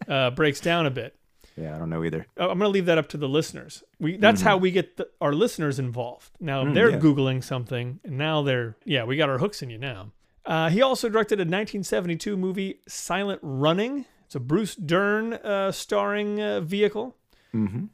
uh, 0.09 0.31
breaks 0.31 0.59
down 0.59 0.85
a 0.87 0.91
bit. 0.91 1.15
Yeah, 1.61 1.75
I 1.75 1.79
don't 1.79 1.91
know 1.91 2.05
either. 2.05 2.27
Uh, 2.39 2.43
I'm 2.51 2.59
going 2.59 2.61
to 2.61 2.69
leave 2.69 2.87
that 2.87 2.99
up 2.99 3.09
to 3.09 3.17
the 3.17 3.29
listeners. 3.29 3.83
We 3.99 4.17
that's 4.17 4.43
how 4.43 4.57
we 4.59 4.71
get 4.71 4.97
the, 4.97 5.09
our 5.21 5.33
listeners 5.33 5.79
involved. 5.79 6.31
Now 6.41 6.63
Mm, 6.65 6.75
they're 6.75 6.91
yeah. 6.91 6.99
googling 6.99 7.43
something, 7.43 8.01
and 8.05 8.17
now 8.19 8.43
they're 8.43 8.77
yeah, 8.85 9.05
we 9.05 9.17
got 9.17 9.29
our 9.29 9.39
hooks 9.39 9.63
in 9.63 9.71
you 9.71 9.79
now. 9.79 10.13
Uh, 10.47 10.71
he 10.71 10.81
also 10.83 11.09
directed 11.09 11.39
a 11.41 11.43
1972 11.43 12.37
movie, 12.37 12.81
Silent 12.87 13.41
Running. 13.43 14.05
It's 14.27 14.35
a 14.35 14.41
Bruce 14.41 14.75
Dern 14.75 15.35
uh, 15.35 15.73
starring 15.73 16.41
uh, 16.41 16.61
vehicle, 16.61 17.17
Mm-hmm. 17.55 17.87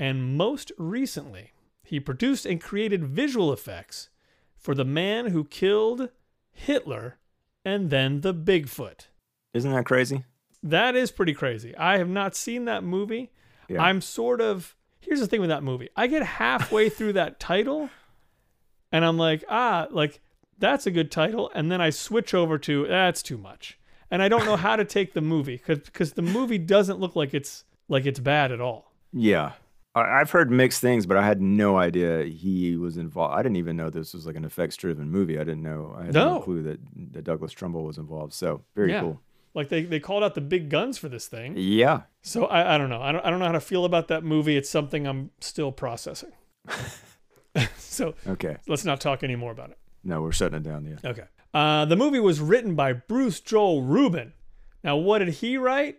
and 0.00 0.36
most 0.36 0.72
recently, 0.78 1.52
he 1.84 2.00
produced 2.00 2.44
and 2.44 2.60
created 2.60 3.04
visual 3.04 3.52
effects 3.52 4.08
for 4.56 4.74
The 4.74 4.84
Man 4.84 5.26
Who 5.26 5.44
Killed 5.44 6.08
Hitler 6.52 7.18
and 7.64 7.90
then 7.90 8.20
The 8.22 8.34
Bigfoot. 8.34 9.06
Isn't 9.54 9.72
that 9.72 9.86
crazy? 9.86 10.24
That 10.62 10.96
is 10.96 11.10
pretty 11.10 11.34
crazy. 11.34 11.76
I 11.76 11.98
have 11.98 12.08
not 12.08 12.34
seen 12.34 12.64
that 12.64 12.82
movie. 12.84 13.30
Yeah. 13.68 13.82
I'm 13.82 14.00
sort 14.00 14.40
of 14.40 14.74
here's 15.00 15.20
the 15.20 15.26
thing 15.26 15.40
with 15.40 15.50
that 15.50 15.62
movie. 15.62 15.88
I 15.96 16.06
get 16.08 16.22
halfway 16.24 16.88
through 16.88 17.12
that 17.14 17.38
title 17.40 17.90
and 18.92 19.04
I'm 19.04 19.16
like, 19.18 19.44
ah, 19.48 19.86
like 19.90 20.20
that's 20.58 20.86
a 20.86 20.90
good 20.90 21.10
title. 21.10 21.50
And 21.54 21.70
then 21.70 21.80
I 21.80 21.90
switch 21.90 22.34
over 22.34 22.58
to 22.58 22.86
that's 22.86 23.22
too 23.22 23.38
much. 23.38 23.78
And 24.10 24.22
I 24.22 24.28
don't 24.28 24.44
know 24.46 24.56
how 24.56 24.76
to 24.76 24.84
take 24.84 25.12
the 25.14 25.20
movie 25.20 25.60
because 25.66 26.12
the 26.12 26.22
movie 26.22 26.58
doesn't 26.58 26.98
look 27.00 27.16
like 27.16 27.34
it's 27.34 27.64
like 27.88 28.06
it's 28.06 28.20
bad 28.20 28.52
at 28.52 28.60
all. 28.60 28.92
Yeah. 29.12 29.52
I've 29.94 30.30
heard 30.30 30.50
mixed 30.50 30.82
things, 30.82 31.06
but 31.06 31.16
I 31.16 31.24
had 31.24 31.40
no 31.40 31.78
idea 31.78 32.24
he 32.24 32.76
was 32.76 32.98
involved. 32.98 33.34
I 33.34 33.42
didn't 33.42 33.56
even 33.56 33.76
know 33.78 33.88
this 33.88 34.12
was 34.12 34.26
like 34.26 34.36
an 34.36 34.44
effects-driven 34.44 35.10
movie. 35.10 35.36
I 35.38 35.44
didn't 35.44 35.62
know. 35.62 35.96
I 35.98 36.04
had 36.04 36.14
no, 36.14 36.34
No. 36.34 36.40
clue 36.40 36.62
that, 36.64 36.78
that 37.12 37.24
Douglas 37.24 37.52
Trumbull 37.52 37.84
was 37.84 37.96
involved. 37.96 38.34
So 38.34 38.62
very 38.74 38.90
Yeah. 38.92 39.00
cool. 39.00 39.20
Like 39.56 39.70
they, 39.70 39.82
they 39.82 39.98
called 39.98 40.22
out 40.22 40.34
the 40.36 40.40
big 40.42 40.68
guns 40.70 40.98
for 40.98 41.08
this 41.08 41.26
thing. 41.26 41.54
Yeah. 41.56 42.02
So 42.22 42.44
I, 42.44 42.74
I 42.74 42.78
don't 42.78 42.90
know. 42.90 43.00
I 43.02 43.10
don't, 43.10 43.24
I 43.24 43.30
don't 43.30 43.38
know 43.40 43.46
how 43.46 43.52
to 43.52 43.60
feel 43.60 43.84
about 43.86 44.06
that 44.08 44.22
movie. 44.22 44.56
It's 44.56 44.70
something 44.70 45.06
I'm 45.06 45.30
still 45.40 45.72
processing. 45.72 46.30
so 47.78 48.14
Okay. 48.26 48.56
let's 48.68 48.84
not 48.84 49.00
talk 49.00 49.22
anymore 49.24 49.52
about 49.52 49.70
it. 49.70 49.78
No, 50.04 50.20
we're 50.22 50.32
shutting 50.32 50.58
it 50.58 50.62
down. 50.62 50.84
Yeah. 50.84 51.10
Okay. 51.10 51.24
Uh, 51.54 51.84
the 51.86 51.96
movie 51.96 52.20
was 52.20 52.40
written 52.40 52.74
by 52.74 52.92
Bruce 52.92 53.40
Joel 53.40 53.82
Rubin. 53.82 54.34
Now, 54.84 54.96
what 54.96 55.18
did 55.20 55.28
he 55.34 55.56
write? 55.56 55.96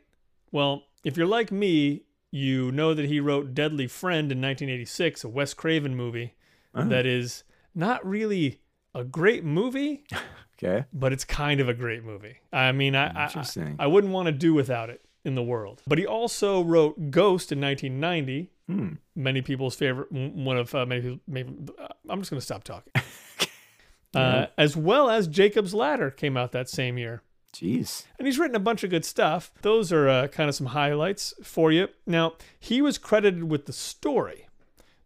Well, 0.51 0.83
if 1.03 1.17
you're 1.17 1.25
like 1.27 1.51
me, 1.51 2.03
you 2.31 2.71
know 2.71 2.93
that 2.93 3.05
he 3.05 3.19
wrote 3.19 3.53
Deadly 3.53 3.87
Friend 3.87 4.31
in 4.31 4.37
1986, 4.39 5.23
a 5.23 5.29
Wes 5.29 5.53
Craven 5.53 5.95
movie 5.95 6.33
Oh. 6.75 6.83
that 6.83 7.05
is 7.07 7.43
not 7.73 8.05
really 8.05 8.61
a 8.93 9.03
great 9.03 9.43
movie, 9.43 10.03
Okay. 10.61 10.85
but 10.91 11.13
it's 11.13 11.23
kind 11.23 11.59
of 11.59 11.69
a 11.69 11.73
great 11.73 12.03
movie. 12.03 12.37
I 12.51 12.71
mean, 12.71 12.95
I 12.95 13.07
I. 13.27 13.43
I 13.79 13.87
wouldn't 13.87 14.11
want 14.11 14.25
to 14.25 14.31
do 14.31 14.53
without 14.53 14.89
it 14.89 15.01
in 15.23 15.35
the 15.35 15.43
world. 15.43 15.83
But 15.85 15.97
he 15.99 16.05
also 16.07 16.63
wrote 16.63 17.11
Ghost 17.11 17.51
in 17.51 17.61
1990, 17.61 18.49
Hmm. 18.67 18.95
many 19.15 19.41
people's 19.41 19.75
favorite 19.75 20.11
one 20.11 20.57
of 20.57 20.75
uh, 20.75 20.85
many 20.85 20.99
people 21.01 21.19
maybe 21.25 21.53
uh, 21.79 21.87
i'm 22.09 22.19
just 22.19 22.29
going 22.29 22.39
to 22.39 22.45
stop 22.45 22.65
talking 22.65 22.91
uh, 24.13 24.47
as 24.57 24.75
well 24.75 25.09
as 25.09 25.25
jacob's 25.27 25.73
ladder 25.73 26.11
came 26.11 26.35
out 26.35 26.51
that 26.51 26.67
same 26.69 26.97
year 26.97 27.21
Jeez. 27.53 28.03
and 28.19 28.27
he's 28.27 28.37
written 28.37 28.57
a 28.57 28.59
bunch 28.59 28.83
of 28.83 28.89
good 28.89 29.05
stuff 29.05 29.51
those 29.61 29.93
are 29.93 30.09
uh, 30.09 30.27
kind 30.27 30.49
of 30.49 30.55
some 30.55 30.67
highlights 30.67 31.33
for 31.41 31.71
you 31.71 31.87
now 32.05 32.33
he 32.59 32.81
was 32.81 32.97
credited 32.97 33.45
with 33.45 33.67
the 33.67 33.73
story 33.73 34.47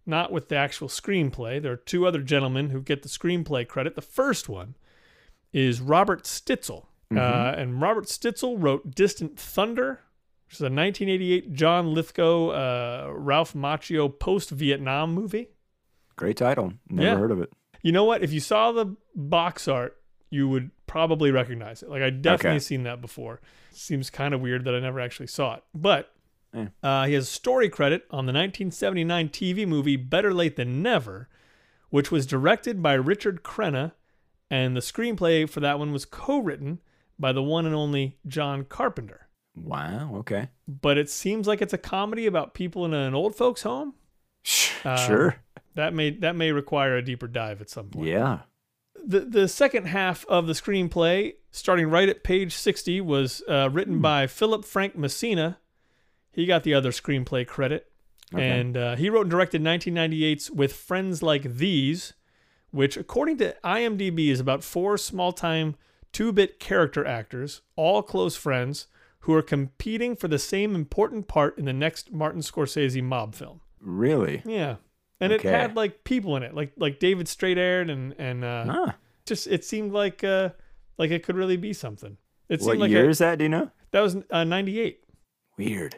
not 0.07 0.31
with 0.31 0.49
the 0.49 0.55
actual 0.55 0.87
screenplay 0.87 1.61
there 1.61 1.73
are 1.73 1.77
two 1.77 2.07
other 2.07 2.21
gentlemen 2.23 2.71
who 2.71 2.81
get 2.81 3.03
the 3.03 3.09
screenplay 3.09 3.67
credit 3.67 3.93
the 3.95 4.01
first 4.01 4.49
one 4.49 4.73
is 5.53 5.81
robert 5.81 6.23
stitzel 6.23 6.85
uh, 7.15 7.53
and 7.57 7.81
robert 7.81 8.05
stitzel 8.05 8.55
wrote 8.61 8.93
distant 8.95 9.37
thunder 9.39 9.99
which 10.47 10.55
is 10.57 10.61
a 10.61 10.65
1988 10.65 11.53
John 11.53 11.93
Lithgow, 11.93 12.49
uh, 12.49 13.13
Ralph 13.13 13.53
Macchio 13.53 14.09
post 14.09 14.49
Vietnam 14.49 15.13
movie. 15.13 15.47
Great 16.17 16.35
title. 16.35 16.73
Never 16.89 17.07
Yeah. 17.07 17.17
heard 17.17 17.31
of 17.31 17.39
it. 17.39 17.53
You 17.81 17.93
know 17.93 18.03
what? 18.03 18.21
If 18.21 18.33
you 18.33 18.41
saw 18.41 18.73
the 18.73 18.97
box 19.15 19.69
art, 19.69 19.95
you 20.29 20.49
would 20.49 20.71
probably 20.87 21.31
recognize 21.31 21.81
it. 21.83 21.89
Like 21.89 22.01
I 22.01 22.09
definitely 22.09 22.49
Okay. 22.57 22.59
seen 22.59 22.83
that 22.83 22.99
before. 22.99 23.39
Seems 23.71 24.09
kind 24.09 24.33
of 24.33 24.41
weird 24.41 24.65
that 24.65 24.75
I 24.75 24.81
never 24.81 24.99
actually 24.99 25.27
saw 25.27 25.55
it. 25.55 25.63
But 25.73 26.13
Yeah. 26.53 26.67
uh, 26.83 27.05
he 27.05 27.13
has 27.13 27.29
story 27.29 27.69
credit 27.69 28.03
on 28.11 28.25
the 28.25 28.33
1979 28.33 29.29
TV 29.29 29.65
movie 29.65 29.95
Better 29.95 30.33
Late 30.33 30.57
Than 30.57 30.81
Never, 30.83 31.29
which 31.91 32.11
was 32.11 32.25
directed 32.25 32.83
by 32.83 32.95
Richard 32.95 33.41
Crenna, 33.41 33.93
and 34.51 34.75
the 34.75 34.81
screenplay 34.81 35.49
for 35.49 35.61
that 35.61 35.79
one 35.79 35.91
was 35.91 36.05
co-written 36.05 36.79
by 37.17 37.31
the 37.31 37.41
one 37.41 37.65
and 37.65 37.73
only 37.73 38.17
John 38.27 38.65
Carpenter. 38.65 39.27
Wow. 39.55 40.15
Okay. 40.17 40.49
But 40.67 40.97
it 40.97 41.09
seems 41.09 41.47
like 41.47 41.61
it's 41.61 41.73
a 41.73 41.77
comedy 41.77 42.25
about 42.25 42.53
people 42.53 42.85
in 42.85 42.93
an 42.93 43.13
old 43.15 43.35
folks' 43.35 43.63
home. 43.63 43.95
Um, 44.83 44.97
sure. 44.97 45.35
That 45.75 45.93
may 45.93 46.09
that 46.11 46.35
may 46.35 46.51
require 46.51 46.97
a 46.97 47.01
deeper 47.03 47.27
dive 47.27 47.61
at 47.61 47.69
some 47.69 47.89
point. 47.89 48.07
Yeah. 48.07 48.39
The 49.05 49.21
the 49.21 49.47
second 49.47 49.85
half 49.87 50.25
of 50.25 50.47
the 50.47 50.53
screenplay, 50.53 51.33
starting 51.51 51.87
right 51.89 52.09
at 52.09 52.23
page 52.23 52.53
sixty, 52.53 53.01
was 53.01 53.41
uh, 53.47 53.69
written 53.71 53.95
Hmm. 53.95 54.01
by 54.01 54.27
Philip 54.27 54.65
Frank 54.65 54.95
Messina. 54.97 55.59
He 56.31 56.45
got 56.45 56.63
the 56.63 56.73
other 56.73 56.91
screenplay 56.91 57.45
credit, 57.45 57.91
Okay. 58.33 58.47
and 58.49 58.77
uh, 58.77 58.95
he 58.95 59.09
wrote 59.09 59.23
and 59.23 59.31
directed 59.31 59.61
1998's 59.61 60.49
"With 60.51 60.73
Friends 60.73 61.21
Like 61.21 61.43
These," 61.43 62.13
which, 62.71 62.97
according 62.97 63.37
to 63.37 63.55
IMDb, 63.63 64.29
is 64.29 64.39
about 64.39 64.63
four 64.63 64.97
small-time 64.97 65.75
two-bit 66.11 66.59
character 66.59 67.05
actors, 67.05 67.61
all 67.75 68.01
close 68.01 68.35
friends, 68.35 68.87
who 69.21 69.33
are 69.33 69.41
competing 69.41 70.15
for 70.15 70.27
the 70.27 70.39
same 70.39 70.73
important 70.75 71.27
part 71.27 71.57
in 71.57 71.65
the 71.65 71.73
next 71.73 72.11
Martin 72.11 72.41
Scorsese 72.41 73.03
mob 73.03 73.35
film. 73.35 73.61
Really? 73.79 74.41
Yeah. 74.45 74.77
And 75.19 75.31
Okay. 75.31 75.47
it 75.47 75.51
had 75.51 75.75
like 75.75 76.03
people 76.03 76.35
in 76.35 76.41
it, 76.43 76.55
like 76.55 76.71
like 76.77 76.97
David 76.99 77.27
Strathairn 77.27 77.91
and 77.91 78.15
and 78.17 78.43
uh, 78.43 78.65
Huh. 78.65 78.91
just 79.27 79.45
it 79.45 79.63
seemed 79.63 79.91
like 79.93 80.23
uh 80.23 80.49
like 80.97 81.11
it 81.11 81.21
could 81.23 81.35
really 81.35 81.57
be 81.57 81.73
something. 81.73 82.17
It 82.49 82.59
What 82.61 82.71
seemed 82.71 82.79
like 82.79 82.89
year 82.91 83.05
a, 83.05 83.09
is 83.09 83.19
that? 83.19 83.37
Do 83.37 83.43
you 83.45 83.49
know? 83.49 83.69
that 83.91 84.01
was 84.01 84.17
uh, 84.31 84.43
98. 84.43 85.03
Weird. 85.57 85.97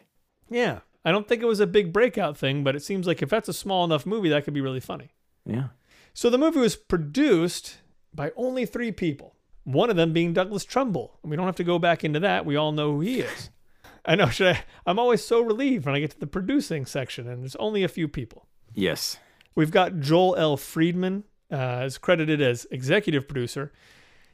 Yeah. 0.50 0.80
I 1.06 1.12
don't 1.12 1.28
think 1.28 1.42
it 1.42 1.46
was 1.46 1.60
a 1.62 1.68
big 1.68 1.94
breakout 1.94 2.38
thing, 2.38 2.64
but 2.64 2.76
it 2.76 2.82
seems 2.84 3.08
like 3.08 3.22
if 3.22 3.30
that's 3.30 3.48
a 3.50 3.54
small 3.54 3.86
enough 3.86 4.06
movie 4.06 4.30
that 4.30 4.44
could 4.44 4.54
be 4.54 4.62
really 4.62 4.80
funny. 4.82 5.12
Yeah. 5.46 5.70
So 6.14 6.30
the 6.30 6.38
movie 6.38 6.60
was 6.60 6.76
produced 6.76 7.78
by 8.14 8.32
only 8.36 8.66
3 8.66 8.92
people. 8.92 9.36
One 9.64 9.90
of 9.90 9.96
them 9.96 10.14
being 10.14 10.34
Douglas 10.34 10.66
Trumbull. 10.66 11.20
We 11.24 11.36
don't 11.36 11.46
have 11.46 11.56
to 11.56 11.64
go 11.64 11.80
back 11.80 12.04
into 12.04 12.20
that. 12.20 12.46
We 12.46 12.56
all 12.56 12.72
know 12.72 12.94
who 12.94 13.02
he 13.02 13.22
is. 13.22 13.50
I 14.06 14.16
know. 14.16 14.28
Should 14.28 14.56
I, 14.56 14.64
I'm 14.86 15.00
always 15.00 15.24
so 15.24 15.42
relieved 15.42 15.86
when 15.86 15.96
I 15.96 16.00
get 16.00 16.12
to 16.12 16.20
the 16.20 16.28
producing 16.28 16.86
section 16.86 17.28
and 17.28 17.42
there's 17.42 17.56
only 17.56 17.84
a 17.84 17.88
few 17.88 18.08
people. 18.08 18.48
Yes. 18.74 19.18
We've 19.56 19.72
got 19.72 20.00
Joel 20.00 20.36
L. 20.36 20.58
Freedman 20.58 21.24
uh, 21.52 21.84
is 21.86 21.98
credited 21.98 22.42
as 22.42 22.68
executive 22.72 23.28
producer. 23.28 23.72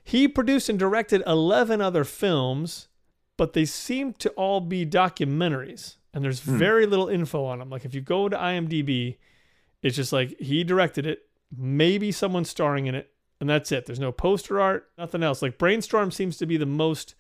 He 0.03 0.27
produced 0.27 0.69
and 0.69 0.79
directed 0.79 1.21
11 1.27 1.81
other 1.81 2.03
films, 2.03 2.88
but 3.38 3.53
they 3.53 3.65
seem 3.65 4.13
to 4.13 4.29
all 4.31 4.59
be 4.59 4.86
documentaries, 4.86 5.98
and 6.13 6.24
there's 6.24 6.39
very 6.39 6.86
little 6.86 7.09
info 7.09 7.45
on 7.45 7.59
them. 7.59 7.69
Like 7.69 7.86
if 7.86 7.93
you 7.93 8.01
go 8.01 8.27
to 8.27 8.36
IMDb, 8.36 9.17
it's 9.83 9.95
just 9.95 10.12
like 10.12 10.39
he 10.39 10.63
directed 10.63 11.05
it, 11.05 11.28
maybe 11.56 12.12
someone 12.12 12.46
starring 12.46 12.88
in 12.88 12.96
it, 12.96 13.10
and 13.39 13.50
that's 13.50 13.72
it. 13.72 13.86
There's 13.86 14.00
no 14.00 14.12
poster 14.12 14.60
art, 14.60 14.89
nothing 14.98 15.24
else. 15.24 15.41
Like 15.41 15.58
Brainstorm 15.58 16.12
seems 16.12 16.38
to 16.38 16.46
be 16.46 16.58
the 16.58 16.65
most 16.65 17.15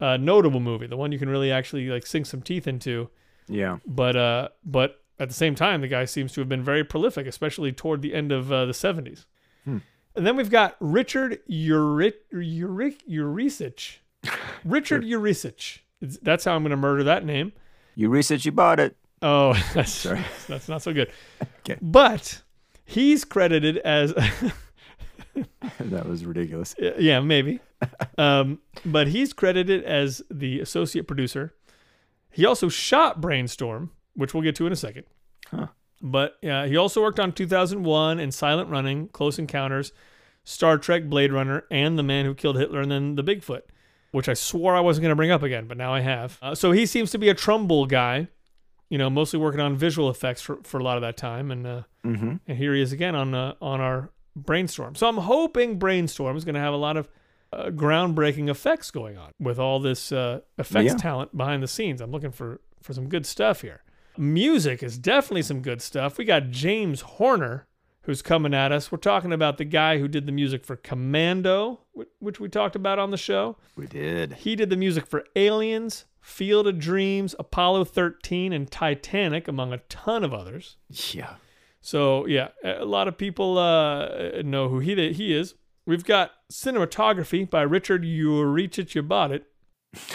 uh, 0.00 0.16
notable 0.16 0.60
movie, 0.60 0.86
the 0.86 0.96
one 0.96 1.12
you 1.12 1.18
can 1.18 1.28
really 1.28 1.50
actually 1.52 1.88
like 1.88 2.06
sink 2.06 2.26
some 2.26 2.42
teeth 2.42 2.66
into 2.66 3.08
Yeah. 3.48 3.78
but 3.86 4.16
uh 4.16 4.48
but 4.64 5.00
at 5.20 5.28
the 5.28 5.34
same 5.34 5.54
time 5.54 5.80
the 5.80 5.88
guy 5.88 6.04
seems 6.06 6.32
to 6.32 6.40
have 6.40 6.48
been 6.48 6.64
very 6.64 6.82
prolific 6.82 7.26
especially 7.28 7.70
toward 7.72 8.02
the 8.02 8.12
end 8.12 8.32
of 8.32 8.50
uh, 8.50 8.64
the 8.66 8.72
70s 8.72 9.26
Hmm. 9.64 9.78
and 10.16 10.26
then 10.26 10.36
we've 10.36 10.50
got 10.50 10.76
richard 10.80 11.38
Uri- 11.46 12.12
Uri- 12.32 12.98
Urisic 13.08 13.98
richard 14.64 15.04
Urisic 15.04 15.78
It's- 16.00 16.18
that's 16.22 16.44
how 16.44 16.56
i'm 16.56 16.62
going 16.64 16.70
to 16.72 16.76
murder 16.76 17.04
that 17.04 17.24
name 17.24 17.52
You 17.94 18.12
you 18.12 18.52
bought 18.52 18.80
it. 18.80 18.96
oh 19.22 19.52
that's, 19.74 19.92
Sorry. 19.92 20.24
that's 20.48 20.68
not 20.68 20.82
so 20.82 20.92
good 20.92 21.10
Okay. 21.60 21.78
but 21.80 22.42
he's 22.84 23.24
credited 23.24 23.78
as 23.78 24.12
that 25.80 26.08
was 26.08 26.24
ridiculous. 26.24 26.74
yeah 26.98 27.20
maybe 27.20 27.60
um 28.18 28.58
but 28.84 29.08
he's 29.08 29.32
credited 29.32 29.82
as 29.84 30.22
the 30.30 30.60
associate 30.60 31.06
producer 31.06 31.54
he 32.30 32.44
also 32.46 32.68
shot 32.68 33.20
brainstorm 33.20 33.90
which 34.14 34.32
we'll 34.34 34.42
get 34.42 34.54
to 34.56 34.66
in 34.66 34.72
a 34.72 34.76
second 34.76 35.04
Huh. 35.50 35.66
But 36.00 36.36
uh, 36.44 36.66
he 36.66 36.76
also 36.76 37.00
worked 37.02 37.20
on 37.20 37.32
2001 37.32 38.18
and 38.18 38.32
Silent 38.34 38.68
Running, 38.68 39.08
Close 39.08 39.38
Encounters, 39.38 39.92
Star 40.42 40.78
Trek, 40.78 41.04
Blade 41.04 41.32
Runner, 41.32 41.64
and 41.70 41.98
The 41.98 42.02
Man 42.02 42.24
Who 42.24 42.34
Killed 42.34 42.56
Hitler, 42.56 42.80
and 42.80 42.90
then 42.90 43.14
The 43.14 43.22
Bigfoot, 43.22 43.62
which 44.10 44.28
I 44.28 44.34
swore 44.34 44.74
I 44.74 44.80
wasn't 44.80 45.02
going 45.02 45.10
to 45.12 45.16
bring 45.16 45.30
up 45.30 45.42
again, 45.42 45.66
but 45.66 45.76
now 45.76 45.94
I 45.94 46.00
have. 46.00 46.38
Uh, 46.42 46.54
so 46.54 46.72
he 46.72 46.84
seems 46.86 47.10
to 47.12 47.18
be 47.18 47.28
a 47.28 47.34
Trumbull 47.34 47.86
guy, 47.86 48.28
you 48.90 48.98
know, 48.98 49.08
mostly 49.10 49.38
working 49.38 49.60
on 49.60 49.76
visual 49.76 50.10
effects 50.10 50.42
for, 50.42 50.58
for 50.62 50.78
a 50.78 50.82
lot 50.82 50.96
of 50.96 51.02
that 51.02 51.16
time. 51.16 51.50
And 51.50 51.66
uh, 51.66 51.82
Mm-hmm. 52.04 52.34
and 52.46 52.58
here 52.58 52.74
he 52.74 52.82
is 52.82 52.92
again 52.92 53.14
on 53.14 53.34
uh, 53.34 53.54
on 53.62 53.80
our 53.80 54.10
brainstorm. 54.36 54.94
So 54.94 55.08
I'm 55.08 55.16
hoping 55.16 55.78
brainstorm 55.78 56.36
is 56.36 56.44
going 56.44 56.54
to 56.54 56.60
have 56.60 56.74
a 56.74 56.76
lot 56.78 56.96
of 56.98 57.08
uh, 57.50 57.66
groundbreaking 57.70 58.50
effects 58.50 58.90
going 58.90 59.16
on 59.16 59.30
with 59.40 59.58
all 59.58 59.80
this 59.80 60.12
uh, 60.12 60.40
effects 60.58 60.86
Yeah. 60.92 60.96
talent 60.96 61.34
behind 61.36 61.62
the 61.62 61.68
scenes. 61.68 62.00
I'm 62.02 62.10
looking 62.10 62.30
for 62.32 62.60
for 62.82 62.92
some 62.92 63.08
good 63.08 63.24
stuff 63.24 63.62
here. 63.62 63.82
Music 64.18 64.82
is 64.82 64.98
definitely 64.98 65.42
some 65.42 65.60
good 65.62 65.80
stuff. 65.80 66.18
We 66.18 66.24
got 66.26 66.50
James 66.50 67.00
Horner 67.00 67.66
who's 68.04 68.22
coming 68.22 68.54
at 68.54 68.72
us. 68.72 68.92
We're 68.92 68.98
talking 68.98 69.32
about 69.32 69.58
the 69.58 69.64
guy 69.64 69.98
who 69.98 70.08
did 70.08 70.26
the 70.26 70.32
music 70.32 70.64
for 70.64 70.76
Commando, 70.76 71.80
which 72.18 72.38
we 72.38 72.48
talked 72.48 72.76
about 72.76 72.98
on 72.98 73.10
the 73.10 73.16
show. 73.16 73.56
We 73.76 73.86
did. 73.86 74.32
He 74.34 74.56
did 74.56 74.70
the 74.70 74.76
music 74.76 75.06
for 75.06 75.24
Aliens, 75.36 76.04
Field 76.20 76.66
of 76.66 76.78
Dreams, 76.78 77.34
Apollo 77.38 77.84
13, 77.86 78.52
and 78.52 78.70
Titanic, 78.70 79.48
among 79.48 79.72
a 79.72 79.78
ton 79.88 80.22
of 80.22 80.34
others. 80.34 80.76
Yeah. 80.88 81.34
So 81.80 82.26
yeah, 82.26 82.48
a 82.62 82.84
lot 82.84 83.08
of 83.08 83.18
people 83.18 83.58
uh, 83.58 84.42
know 84.42 84.68
who 84.68 84.78
he 84.78 85.12
he 85.12 85.34
is. 85.34 85.54
We've 85.86 86.04
got 86.04 86.32
cinematography 86.50 87.48
by 87.48 87.60
Richard 87.62 88.04
Uricic 88.04 89.32
it, 89.32 89.46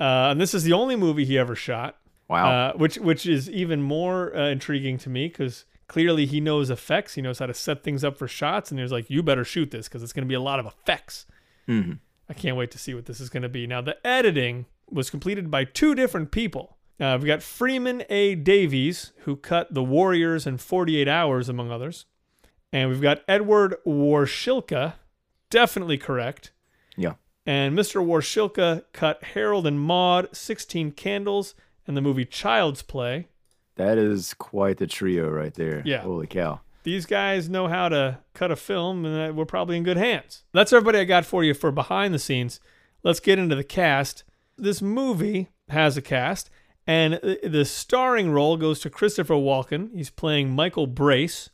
uh, 0.00 0.30
and 0.30 0.40
this 0.40 0.54
is 0.54 0.64
the 0.64 0.72
only 0.72 0.96
movie 0.96 1.26
he 1.26 1.36
ever 1.36 1.54
shot. 1.54 1.96
Wow. 2.28 2.50
Uh, 2.50 2.72
which 2.74 2.96
which 2.96 3.26
is 3.26 3.50
even 3.50 3.82
more 3.82 4.34
uh, 4.34 4.48
intriguing 4.48 4.96
to 4.98 5.10
me 5.10 5.28
because 5.28 5.66
clearly 5.90 6.24
he 6.24 6.40
knows 6.40 6.70
effects. 6.70 7.14
He 7.14 7.22
knows 7.22 7.40
how 7.40 7.46
to 7.46 7.54
set 7.54 7.82
things 7.82 8.04
up 8.04 8.16
for 8.16 8.28
shots, 8.28 8.70
and 8.70 8.78
he 8.78 8.82
was 8.82 8.92
like, 8.92 9.10
"You 9.10 9.22
better 9.24 9.44
shoot 9.44 9.72
this 9.72 9.88
because 9.88 10.04
it's 10.04 10.12
going 10.12 10.24
to 10.24 10.28
be 10.28 10.34
a 10.34 10.40
lot 10.40 10.60
of 10.60 10.66
effects." 10.66 11.26
Mhm. 11.68 11.98
I 12.28 12.32
can't 12.32 12.56
wait 12.56 12.70
to 12.70 12.78
see 12.78 12.94
what 12.94 13.06
this 13.06 13.18
is 13.18 13.28
going 13.28 13.42
to 13.42 13.48
be. 13.48 13.66
Now, 13.66 13.80
the 13.80 13.96
editing 14.06 14.66
was 14.88 15.10
completed 15.10 15.50
by 15.50 15.64
two 15.64 15.96
different 15.96 16.30
people. 16.30 16.76
Uh, 17.00 17.16
we've 17.18 17.26
got 17.26 17.42
Freeman 17.42 18.04
A. 18.08 18.36
Davies, 18.36 19.12
who 19.24 19.34
cut 19.34 19.74
The 19.74 19.82
Warriors 19.82 20.46
in 20.46 20.58
48 20.58 21.08
Hours, 21.08 21.48
among 21.48 21.72
others. 21.72 22.06
And 22.72 22.88
we've 22.88 23.00
got 23.00 23.22
Edward 23.26 23.74
Warschilka, 23.84 24.94
definitely 25.48 25.98
correct. 25.98 26.52
Yeah. 26.96 27.14
And 27.46 27.76
Mr. 27.76 28.04
Warschilka 28.04 28.84
cut 28.92 29.24
Harold 29.34 29.66
and 29.66 29.80
Maude, 29.80 30.28
16 30.32 30.92
Candles, 30.92 31.54
and 31.86 31.96
the 31.96 32.00
movie 32.00 32.24
Child's 32.26 32.82
Play. 32.82 33.26
That 33.80 33.96
is 33.96 34.34
quite 34.34 34.76
the 34.76 34.86
trio 34.86 35.30
right 35.30 35.54
there. 35.54 35.82
Yeah. 35.86 36.02
Holy 36.02 36.26
cow. 36.26 36.60
These 36.82 37.06
guys 37.06 37.48
know 37.48 37.66
how 37.66 37.88
to 37.88 38.18
cut 38.34 38.50
a 38.50 38.56
film, 38.56 39.06
and 39.06 39.34
we're 39.34 39.46
probably 39.46 39.78
in 39.78 39.84
good 39.84 39.96
hands. 39.96 40.44
That's 40.52 40.72
everybody 40.72 40.98
I 40.98 41.04
got 41.04 41.24
for 41.24 41.42
you 41.42 41.54
for 41.54 41.72
behind 41.72 42.12
the 42.12 42.18
scenes. 42.18 42.60
Let's 43.02 43.20
get 43.20 43.38
into 43.38 43.56
the 43.56 43.64
cast. 43.64 44.24
This 44.58 44.82
movie 44.82 45.48
has 45.70 45.96
a 45.96 46.02
cast, 46.02 46.50
and 46.86 47.14
the 47.42 47.64
starring 47.64 48.30
role 48.32 48.58
goes 48.58 48.80
to 48.80 48.90
Christopher 48.90 49.34
Walken. 49.34 49.94
He's 49.94 50.10
playing 50.10 50.54
Michael 50.54 50.86
Brace. 50.86 51.48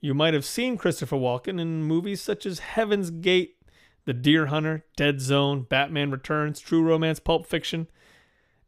You 0.00 0.14
might 0.14 0.32
have 0.32 0.46
seen 0.46 0.78
Christopher 0.78 1.16
Walken 1.16 1.60
in 1.60 1.82
movies 1.82 2.22
such 2.22 2.46
as 2.46 2.60
Heaven's 2.60 3.10
Gate, 3.10 3.56
The 4.06 4.14
Deer 4.14 4.46
Hunter, 4.46 4.86
Dead 4.96 5.20
Zone, 5.20 5.66
Batman 5.68 6.10
Returns, 6.10 6.60
True 6.60 6.82
Romance, 6.82 7.20
Pulp 7.20 7.46
Fiction, 7.46 7.88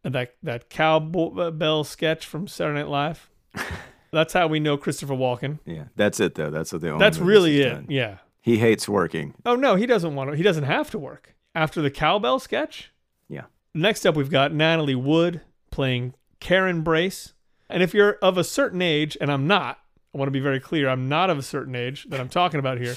that 0.03 0.35
that 0.43 0.71
cowbell 0.71 1.85
sketch 1.85 2.27
from 2.27 2.47
Saturday 2.47 2.81
Night 2.81 2.89
Live. 2.89 3.31
That's 4.13 4.33
how 4.33 4.49
we 4.49 4.59
know 4.61 4.77
Christopher 4.77 5.15
Walken. 5.15 5.61
Yeah. 5.65 5.85
That's 5.97 6.19
it 6.21 6.35
though. 6.35 6.51
That's 6.51 6.73
what 6.73 6.83
the 6.83 6.91
only 6.91 6.99
That's 7.05 7.19
really 7.19 7.61
it. 7.61 7.71
done. 7.71 7.87
Yeah. 7.89 8.19
He 8.41 8.59
hates 8.59 8.89
working. 8.89 9.35
Oh 9.47 9.55
no, 9.55 9.77
he 9.77 9.87
doesn't 9.87 10.15
want 10.15 10.31
to. 10.31 10.37
He 10.37 10.43
doesn't 10.43 10.65
have 10.65 10.91
to 10.91 10.99
work 10.99 11.35
after 11.55 11.81
the 11.83 11.91
cowbell 11.91 12.39
sketch. 12.39 12.93
Yeah. 13.29 13.45
Next 13.75 14.05
up, 14.07 14.17
we've 14.17 14.31
got 14.31 14.53
Natalie 14.53 14.95
Wood 14.95 15.43
playing 15.71 16.15
Karen 16.41 16.83
Brace. 16.83 17.35
And 17.69 17.83
if 17.83 17.95
you're 17.95 18.15
of 18.21 18.37
a 18.37 18.43
certain 18.43 18.83
age, 18.83 19.17
and 19.21 19.31
I'm 19.31 19.47
not, 19.47 19.79
I 20.13 20.19
want 20.19 20.27
to 20.27 20.33
be 20.33 20.41
very 20.41 20.59
clear, 20.59 20.89
I'm 20.89 21.09
not 21.09 21.31
of 21.31 21.39
a 21.39 21.43
certain 21.43 21.77
age 21.77 22.07
that 22.09 22.19
I'm 22.19 22.29
talking 22.29 22.59
about 22.59 22.79
here. 22.79 22.97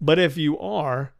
But 0.00 0.18
if 0.18 0.36
you 0.36 0.58
are, 0.58 1.12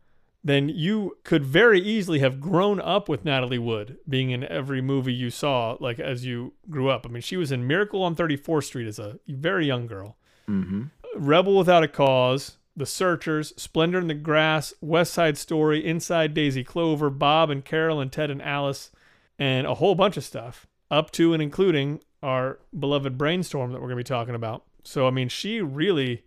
then 0.49 0.69
you 0.69 1.17
could 1.25 1.45
very 1.45 1.81
easily 1.81 2.21
have 2.21 2.41
grown 2.41 2.81
up 2.81 3.09
with 3.09 3.25
Natalie 3.25 3.59
Wood 3.59 3.99
being 4.09 4.31
in 4.31 4.45
every 4.45 4.81
movie 4.81 5.13
you 5.13 5.31
saw, 5.31 5.77
like 5.81 5.99
as 5.99 6.25
you 6.25 6.55
grew 6.71 6.89
up. 6.89 7.05
I 7.07 7.09
mean, 7.09 7.23
she 7.23 7.37
was 7.37 7.53
in 7.53 7.67
Miracle 7.67 8.03
on 8.03 8.15
34th 8.15 8.65
Street 8.65 8.87
as 8.87 8.99
a 8.99 9.19
very 9.27 9.67
young 9.67 9.87
girl. 9.87 10.17
Mm-hmm. 10.49 10.85
Rebel 11.17 11.57
Without 11.57 11.83
a 11.83 11.89
Cause, 11.89 12.59
The 12.77 12.87
Searchers, 12.87 13.53
Splendor 13.57 13.99
in 13.99 14.09
the 14.09 14.15
Grass, 14.15 14.73
West 14.81 15.13
Side 15.13 15.37
Story, 15.37 15.85
Inside 15.85 16.35
Daisy 16.35 16.65
Clover, 16.65 17.11
Bob 17.11 17.51
and 17.51 17.65
Carol 17.65 18.01
and 18.01 18.13
Ted 18.13 18.31
and 18.31 18.43
Alice, 18.43 18.91
and 19.39 19.67
a 19.67 19.75
whole 19.75 19.95
bunch 19.95 20.17
of 20.17 20.25
stuff, 20.25 20.67
up 20.91 21.11
to 21.13 21.35
and 21.35 21.43
including 21.43 22.01
our 22.23 22.59
beloved 22.77 23.19
Brainstorm 23.19 23.73
that 23.73 23.81
we're 23.81 23.89
going 23.89 23.99
to 23.99 24.05
be 24.05 24.05
talking 24.05 24.35
about. 24.35 24.65
So, 24.85 25.07
I 25.07 25.11
mean, 25.11 25.29
she 25.29 25.61
really, 25.61 26.25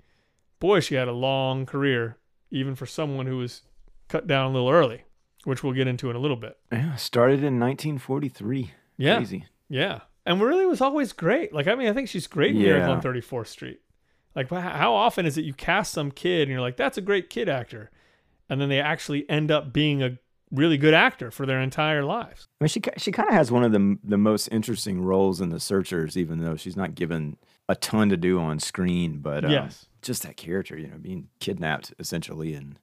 boy, 0.59 0.79
she 0.79 0.95
had 0.95 1.07
a 1.07 1.13
long 1.13 1.65
career, 1.65 2.17
even 2.51 2.75
for 2.75 2.85
someone 2.85 3.25
who 3.25 3.37
was 3.37 3.63
cut 4.11 4.27
down 4.27 4.51
a 4.51 4.53
little 4.53 4.69
early, 4.69 5.03
which 5.45 5.63
we'll 5.63 5.73
get 5.73 5.87
into 5.87 6.09
in 6.09 6.15
a 6.15 6.19
little 6.19 6.37
bit. 6.37 6.57
Yeah, 6.71 6.95
started 6.95 7.43
in 7.43 7.59
1943. 7.59 8.71
Yeah. 8.97 9.15
Crazy. 9.17 9.45
Yeah. 9.69 10.01
And 10.25 10.39
really 10.41 10.65
was 10.65 10.81
always 10.81 11.13
great. 11.13 11.53
Like, 11.53 11.67
I 11.67 11.75
mean, 11.75 11.87
I 11.87 11.93
think 11.93 12.07
she's 12.09 12.27
great 12.27 12.55
in 12.55 12.61
Miracle 12.61 12.91
on 12.93 13.01
34th 13.01 13.47
Street. 13.47 13.79
Like, 14.35 14.49
how 14.49 14.93
often 14.93 15.25
is 15.25 15.37
it 15.37 15.45
you 15.45 15.53
cast 15.53 15.91
some 15.93 16.11
kid 16.11 16.41
and 16.43 16.51
you're 16.51 16.61
like, 16.61 16.77
that's 16.77 16.97
a 16.97 17.01
great 17.01 17.29
kid 17.29 17.49
actor? 17.49 17.89
And 18.49 18.61
then 18.61 18.69
they 18.69 18.79
actually 18.79 19.27
end 19.29 19.49
up 19.49 19.73
being 19.73 20.03
a 20.03 20.17
really 20.51 20.77
good 20.77 20.93
actor 20.93 21.31
for 21.31 21.45
their 21.45 21.59
entire 21.61 22.03
lives. 22.03 22.47
I 22.59 22.65
mean, 22.65 22.69
she 22.69 22.81
she 22.97 23.11
kind 23.11 23.29
of 23.29 23.33
has 23.35 23.51
one 23.51 23.63
of 23.63 23.71
the 23.71 23.97
the 24.03 24.17
most 24.17 24.47
interesting 24.49 25.01
roles 25.01 25.41
in 25.41 25.49
The 25.49 25.59
Searchers, 25.59 26.17
even 26.17 26.39
though 26.39 26.55
she's 26.55 26.75
not 26.77 26.93
given 26.95 27.37
a 27.69 27.75
ton 27.75 28.09
to 28.09 28.17
do 28.17 28.39
on 28.39 28.59
screen. 28.59 29.19
But 29.19 29.45
um, 29.45 29.51
Yes. 29.51 29.85
just 30.01 30.23
that 30.23 30.35
character, 30.37 30.77
you 30.77 30.87
know, 30.87 30.97
being 30.97 31.29
kidnapped 31.39 31.93
essentially, 31.99 32.53
and 32.53 32.77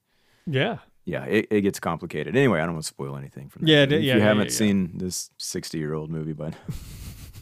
Yeah. 0.47 0.79
Yeah, 1.09 1.25
it, 1.25 1.47
it 1.51 1.61
gets 1.63 1.81
complicated. 1.81 2.37
Anyway, 2.37 2.61
I 2.61 2.67
don't 2.67 2.75
want 2.75 2.85
to 2.85 2.89
spoil 2.89 3.17
anything 3.17 3.49
from 3.49 3.63
that. 3.63 3.71
Yeah, 3.71 3.87
movie. 3.87 3.97
if 3.97 4.03
yeah, 4.03 4.15
you 4.15 4.21
yeah, 4.21 4.25
haven't 4.27 4.45
yeah, 4.49 4.53
seen 4.53 4.99
this 4.99 5.31
sixty 5.39 5.79
year 5.79 5.95
old 5.95 6.11
movie, 6.11 6.35
but 6.35 6.53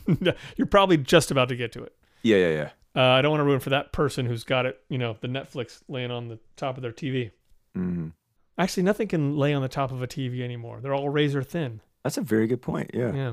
you're 0.57 0.67
probably 0.67 0.97
just 0.97 1.33
about 1.33 1.49
to 1.49 1.57
get 1.57 1.73
to 1.73 1.83
it. 1.83 1.93
yeah, 2.23 2.37
yeah, 2.37 2.49
yeah. 2.49 2.71
Uh, 2.95 3.11
I 3.19 3.23
don't 3.23 3.33
want 3.33 3.41
to 3.41 3.45
ruin 3.45 3.61
for 3.61 3.71
that 3.71 3.93
person 3.93 4.25
who's 4.25 4.45
got 4.45 4.65
it, 4.65 4.81
you 4.89 4.97
know, 4.97 5.17
the 5.21 5.29
Netflix 5.29 5.83
laying 5.87 6.11
on 6.11 6.29
the 6.29 6.39
top 6.57 6.77
of 6.77 6.83
their 6.83 6.93
TV. 6.93 7.33
hmm 7.75 8.09
Actually, 8.57 8.85
nothing 8.85 9.07
can 9.07 9.37
lay 9.37 9.53
on 9.53 9.61
the 9.61 9.69
top 9.69 9.93
of 9.93 10.01
a 10.01 10.07
TV 10.07 10.41
anymore. 10.41 10.81
They're 10.81 10.95
all 10.95 11.11
razor 11.11 11.43
thin. 11.43 11.83
That's 12.05 12.17
a 12.17 12.23
very 12.23 12.47
good 12.47 12.63
point. 12.63 12.93
Yeah. 12.95 13.13
Yeah. 13.13 13.33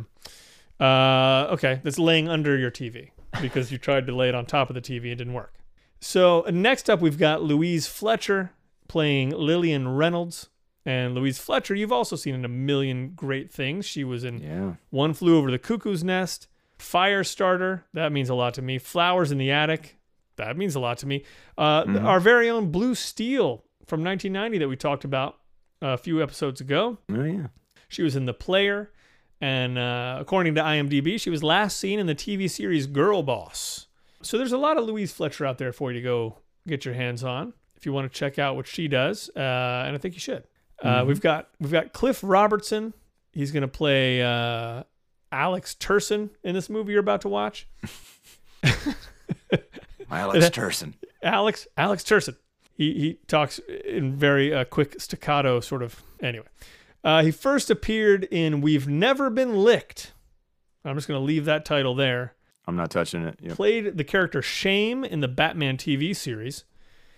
Uh, 0.85 1.47
okay, 1.53 1.79
that's 1.81 1.97
laying 1.97 2.27
under 2.27 2.57
your 2.57 2.71
TV 2.71 3.11
because 3.39 3.71
you 3.71 3.77
tried 3.77 4.05
to 4.07 4.13
lay 4.13 4.27
it 4.27 4.35
on 4.35 4.45
top 4.45 4.69
of 4.69 4.73
the 4.73 4.81
TV 4.81 5.03
and 5.03 5.11
it 5.11 5.15
didn't 5.15 5.33
work. 5.33 5.53
So 6.01 6.43
next 6.51 6.89
up, 6.89 6.99
we've 6.99 7.17
got 7.17 7.41
Louise 7.41 7.87
Fletcher 7.87 8.51
playing 8.87 9.31
Lillian 9.31 9.87
Reynolds. 9.89 10.49
And 10.85 11.15
Louise 11.15 11.39
Fletcher, 11.39 11.73
you've 11.75 11.93
also 11.93 12.15
seen 12.17 12.35
in 12.35 12.43
a 12.43 12.49
million 12.49 13.13
great 13.15 13.51
things. 13.51 13.85
She 13.85 14.03
was 14.03 14.23
in 14.25 14.39
Yeah. 14.41 14.73
One 14.89 15.13
Flew 15.13 15.37
Over 15.37 15.49
the 15.49 15.57
Cuckoo's 15.59 16.03
Nest, 16.03 16.47
Firestarter. 16.77 17.83
That 17.93 18.11
means 18.11 18.29
a 18.29 18.35
lot 18.35 18.53
to 18.55 18.61
me. 18.61 18.77
Flowers 18.77 19.31
in 19.31 19.37
the 19.37 19.49
Attic. 19.51 19.97
That 20.35 20.57
means 20.57 20.75
a 20.75 20.79
lot 20.79 20.97
to 20.99 21.07
me. 21.07 21.23
Uh, 21.57 21.83
Mhm. 21.85 22.03
Our 22.03 22.19
very 22.19 22.49
own 22.49 22.71
Blue 22.71 22.95
Steel 22.95 23.63
from 23.85 24.03
1990 24.03 24.57
that 24.57 24.67
we 24.67 24.75
talked 24.75 25.03
about 25.05 25.37
a 25.81 25.97
few 25.97 26.21
episodes 26.21 26.59
ago. 26.61 26.97
Oh 27.11 27.23
yeah. 27.23 27.47
She 27.89 28.03
was 28.03 28.15
in 28.15 28.25
The 28.25 28.33
Player, 28.33 28.91
and 29.39 29.77
uh, 29.77 30.17
according 30.19 30.55
to 30.55 30.61
IMDb, 30.61 31.19
she 31.19 31.29
was 31.29 31.43
last 31.43 31.77
seen 31.77 31.99
in 31.99 32.07
the 32.07 32.15
TV 32.15 32.47
series 32.49 32.87
Girl 32.87 33.21
Boss. 33.23 33.87
So 34.21 34.37
there's 34.37 34.51
a 34.53 34.57
lot 34.57 34.77
of 34.77 34.85
Louise 34.85 35.11
Fletcher 35.13 35.45
out 35.45 35.57
there 35.59 35.71
for 35.73 35.91
you 35.91 35.99
to 35.99 36.03
go 36.03 36.37
get 36.67 36.85
your 36.85 36.93
hands 36.95 37.23
on 37.23 37.53
if 37.83 37.85
you 37.85 37.91
want 37.91 38.09
to 38.09 38.17
check 38.17 38.39
out 38.39 38.55
what 38.55 38.65
she 38.65 38.87
does, 38.87 39.29
uh, 39.35 39.83
and 39.85 39.93
I 39.93 39.97
think 39.97 40.13
you 40.13 40.21
should. 40.21 40.45
Uh, 40.81 41.01
Mhm. 41.01 41.07
We've 41.07 41.19
got 41.19 41.49
we've 41.59 41.71
got 41.71 41.91
Cliff 41.91 42.21
Robertson. 42.23 42.93
He's 43.33 43.51
going 43.51 43.61
to 43.63 43.67
play 43.67 44.21
uh, 44.21 44.83
Alex 45.33 45.75
Terson 45.77 46.29
in 46.45 46.55
this 46.55 46.69
movie 46.69 46.93
you're 46.93 47.01
about 47.01 47.19
to 47.21 47.27
watch. 47.27 47.67
Alex 50.09 50.49
Terson. 50.49 50.93
Alex 51.21 51.67
Alex 51.75 52.03
Terson. 52.03 52.37
He 52.73 52.93
he 52.93 53.13
talks 53.27 53.59
in 53.85 54.15
very 54.15 54.53
uh, 54.53 54.63
quick 54.63 54.99
staccato 55.01 55.59
sort 55.59 55.83
of. 55.83 56.01
Anyway, 56.21 56.45
uh, 57.03 57.21
he 57.21 57.31
first 57.31 57.69
appeared 57.69 58.23
in 58.31 58.61
"We've 58.61 58.87
Never 58.87 59.29
Been 59.29 59.57
Licked." 59.57 60.13
I'm 60.85 60.95
just 60.95 61.07
going 61.09 61.19
to 61.19 61.23
leave 61.25 61.43
that 61.45 61.65
title 61.65 61.95
there. 61.95 62.33
I'm 62.65 62.75
not 62.77 62.91
touching 62.91 63.23
it. 63.25 63.39
Yep. 63.41 63.55
Played 63.55 63.97
the 63.97 64.03
character 64.05 64.41
Shame 64.41 65.03
in 65.03 65.19
the 65.19 65.27
Batman 65.27 65.75
TV 65.77 66.15
series. 66.15 66.63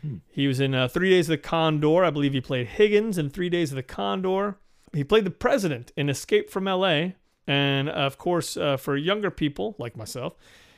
Hmm. 0.05 0.17
He 0.29 0.47
was 0.47 0.59
in 0.59 0.75
uh, 0.75 0.87
Three 0.87 1.09
Days 1.09 1.27
of 1.27 1.31
the 1.31 1.37
Condor. 1.37 2.03
I 2.03 2.11
believe 2.11 2.33
he 2.33 2.41
played 2.41 2.67
Higgins 2.67 3.17
in 3.17 3.29
Three 3.29 3.49
Days 3.49 3.71
of 3.71 3.75
the 3.75 3.83
Condor. 3.83 4.57
He 4.93 5.03
played 5.03 5.25
the 5.25 5.31
president 5.31 5.91
in 5.97 6.09
Escape 6.09 6.49
from 6.49 6.67
L.A. 6.67 7.15
And 7.47 7.89
of 7.89 8.17
course, 8.17 8.55
uh, 8.55 8.77
for 8.77 8.95
younger 8.95 9.31
people 9.31 9.75
like 9.77 9.97
myself, 9.97 10.35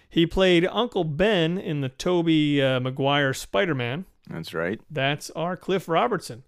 he 0.10 0.26
played 0.26 0.66
Uncle 0.66 1.04
Ben 1.04 1.58
in 1.58 1.82
the 1.82 1.90
Tobey 1.90 2.62
uh, 2.62 2.80
Maguire 2.80 3.34
Spider-Man. 3.34 4.06
That's 4.30 4.54
right. 4.54 4.80
That's 4.90 5.30
our 5.32 5.58
Cliff 5.58 5.88
Robertson. 5.88 6.44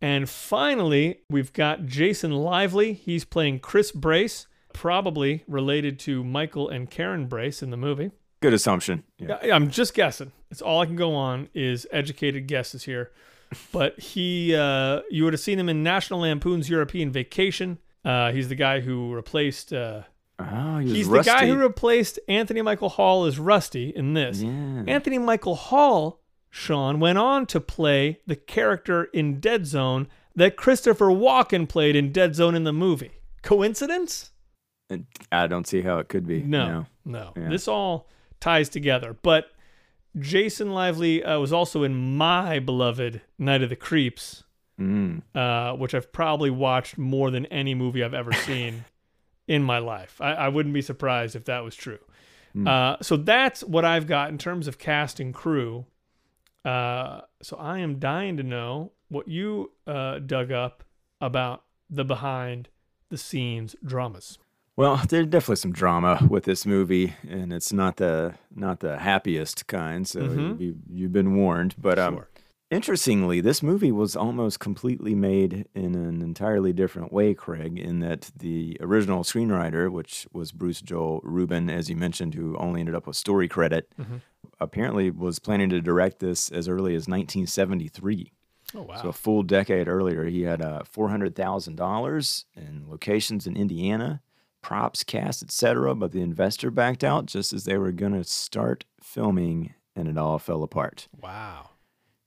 And 0.00 0.28
finally, 0.28 1.20
we've 1.28 1.52
got 1.52 1.86
Jason 1.86 2.32
Lively. 2.32 2.92
He's 2.92 3.24
playing 3.24 3.60
Chris 3.60 3.92
Brace, 3.92 4.46
probably 4.72 5.44
related 5.46 5.98
to 6.00 6.24
Michael 6.24 6.68
and 6.68 6.90
Karen 6.90 7.26
Brace 7.26 7.62
in 7.62 7.70
the 7.70 7.76
movie. 7.76 8.10
Good 8.40 8.54
assumption. 8.54 9.04
Yeah. 9.18 9.38
I'm 9.54 9.70
just 9.70 9.94
guessing. 9.94 10.32
It's 10.50 10.62
all 10.62 10.80
I 10.80 10.86
can 10.86 10.96
go 10.96 11.14
on 11.14 11.48
is 11.54 11.86
educated 11.92 12.46
guesses 12.46 12.84
here. 12.84 13.10
But 13.72 13.98
he, 13.98 14.54
uh, 14.54 15.00
you 15.10 15.24
would 15.24 15.32
have 15.32 15.40
seen 15.40 15.58
him 15.58 15.68
in 15.68 15.82
National 15.82 16.20
Lampoon's 16.20 16.70
European 16.70 17.10
Vacation. 17.10 17.78
Uh, 18.04 18.32
he's 18.32 18.48
the 18.48 18.54
guy 18.54 18.80
who 18.80 19.12
replaced. 19.14 19.72
Uh, 19.72 20.02
Oh, 20.42 20.78
he 20.78 20.94
he's 20.94 21.06
rusty. 21.06 21.30
the 21.30 21.36
guy 21.36 21.46
who 21.46 21.56
replaced 21.58 22.18
Anthony 22.26 22.62
Michael 22.62 22.88
Hall 22.88 23.26
as 23.26 23.38
Rusty 23.38 23.90
in 23.90 24.14
this. 24.14 24.40
Yeah. 24.40 24.84
Anthony 24.86 25.18
Michael 25.18 25.54
Hall, 25.54 26.22
Sean, 26.48 26.98
went 26.98 27.18
on 27.18 27.44
to 27.48 27.60
play 27.60 28.20
the 28.26 28.36
character 28.36 29.04
in 29.12 29.38
Dead 29.38 29.66
Zone 29.66 30.08
that 30.34 30.56
Christopher 30.56 31.08
Walken 31.08 31.68
played 31.68 31.94
in 31.94 32.10
Dead 32.10 32.34
Zone 32.34 32.54
in 32.54 32.64
the 32.64 32.72
movie. 32.72 33.10
Coincidence? 33.42 34.30
I 35.30 35.46
don't 35.46 35.66
see 35.66 35.82
how 35.82 35.98
it 35.98 36.08
could 36.08 36.26
be. 36.26 36.40
No, 36.42 36.86
no. 37.04 37.34
Yeah. 37.36 37.50
This 37.50 37.68
all 37.68 38.08
ties 38.40 38.68
together. 38.68 39.16
But 39.22 39.50
Jason 40.18 40.72
Lively 40.72 41.22
uh, 41.22 41.38
was 41.38 41.52
also 41.52 41.82
in 41.82 42.16
my 42.16 42.58
beloved 42.58 43.20
Night 43.38 43.62
of 43.62 43.68
the 43.70 43.76
Creeps, 43.76 44.44
Mm. 44.78 45.20
uh, 45.34 45.76
which 45.76 45.94
I've 45.94 46.10
probably 46.10 46.48
watched 46.48 46.96
more 46.96 47.30
than 47.30 47.44
any 47.46 47.74
movie 47.74 48.02
I've 48.02 48.14
ever 48.14 48.32
seen 48.32 48.86
in 49.46 49.62
my 49.62 49.76
life. 49.78 50.18
I, 50.22 50.32
I 50.32 50.48
wouldn't 50.48 50.72
be 50.72 50.80
surprised 50.80 51.36
if 51.36 51.44
that 51.44 51.62
was 51.62 51.74
true. 51.74 51.98
Hmm. 52.54 52.66
Uh, 52.66 52.96
so 53.02 53.18
that's 53.18 53.62
what 53.62 53.84
I've 53.84 54.06
got 54.06 54.30
in 54.30 54.38
terms 54.38 54.66
of 54.66 54.78
cast 54.78 55.20
and 55.20 55.34
crew. 55.34 55.84
Uh, 56.64 57.20
so 57.42 57.56
I 57.58 57.80
am 57.80 57.98
dying 57.98 58.38
to 58.38 58.42
know 58.42 58.92
what 59.10 59.28
you 59.28 59.72
uh, 59.86 60.18
dug 60.20 60.50
up 60.50 60.82
about 61.20 61.62
the 61.90 62.04
behind 62.04 62.70
the 63.10 63.18
scenes 63.18 63.76
dramas. 63.84 64.38
Well, 64.80 64.96
there's 65.08 65.26
definitely 65.26 65.56
some 65.56 65.72
drama 65.72 66.26
with 66.30 66.44
this 66.44 66.64
movie, 66.64 67.12
and 67.28 67.52
it's 67.52 67.70
not 67.70 67.96
the 67.96 68.34
not 68.54 68.80
the 68.80 68.96
happiest 68.98 69.66
kind. 69.66 70.08
So 70.08 70.20
Mhm. 70.20 70.58
you, 70.58 70.76
you've 70.88 71.12
been 71.12 71.34
warned. 71.36 71.74
But 71.76 71.98
um, 71.98 72.14
Sure. 72.14 72.28
interestingly, 72.70 73.42
this 73.42 73.62
movie 73.62 73.92
was 73.92 74.16
almost 74.16 74.58
completely 74.58 75.14
made 75.14 75.66
in 75.74 75.94
an 75.94 76.22
entirely 76.22 76.72
different 76.72 77.12
way, 77.12 77.34
Craig. 77.34 77.78
In 77.78 78.00
that 78.00 78.30
the 78.34 78.78
original 78.80 79.22
screenwriter, 79.22 79.92
which 79.92 80.26
was 80.32 80.50
Bruce 80.50 80.80
Joel 80.80 81.20
Rubin, 81.24 81.68
as 81.68 81.90
you 81.90 81.96
mentioned, 81.96 82.34
who 82.34 82.56
only 82.56 82.80
ended 82.80 82.94
up 82.94 83.06
with 83.06 83.16
story 83.16 83.48
credit, 83.48 83.92
Mhm. 84.00 84.22
apparently 84.60 85.10
was 85.10 85.38
planning 85.40 85.68
to 85.68 85.82
direct 85.82 86.20
this 86.20 86.50
as 86.50 86.68
early 86.68 86.94
as 86.94 87.06
1973. 87.06 88.32
Oh 88.74 88.82
wow. 88.82 89.02
So 89.02 89.08
a 89.08 89.12
full 89.12 89.42
decade 89.42 89.88
earlier, 89.88 90.24
he 90.24 90.42
had 90.42 90.62
uh, 90.62 90.84
four 90.84 91.10
hundred 91.10 91.34
thousand 91.34 91.76
dollars 91.76 92.46
in 92.56 92.84
locations 92.88 93.46
in 93.46 93.56
Indiana, 93.56 94.22
props, 94.62 95.04
cast, 95.04 95.42
etc. 95.42 95.94
But 95.94 96.12
the 96.12 96.20
investor 96.20 96.70
backed 96.70 97.04
out 97.04 97.26
just 97.26 97.52
as 97.52 97.64
they 97.64 97.78
were 97.78 97.92
going 97.92 98.12
to 98.12 98.24
start 98.24 98.84
filming, 99.02 99.74
and 99.96 100.08
it 100.08 100.18
all 100.18 100.38
fell 100.38 100.62
apart. 100.62 101.08
wow. 101.20 101.70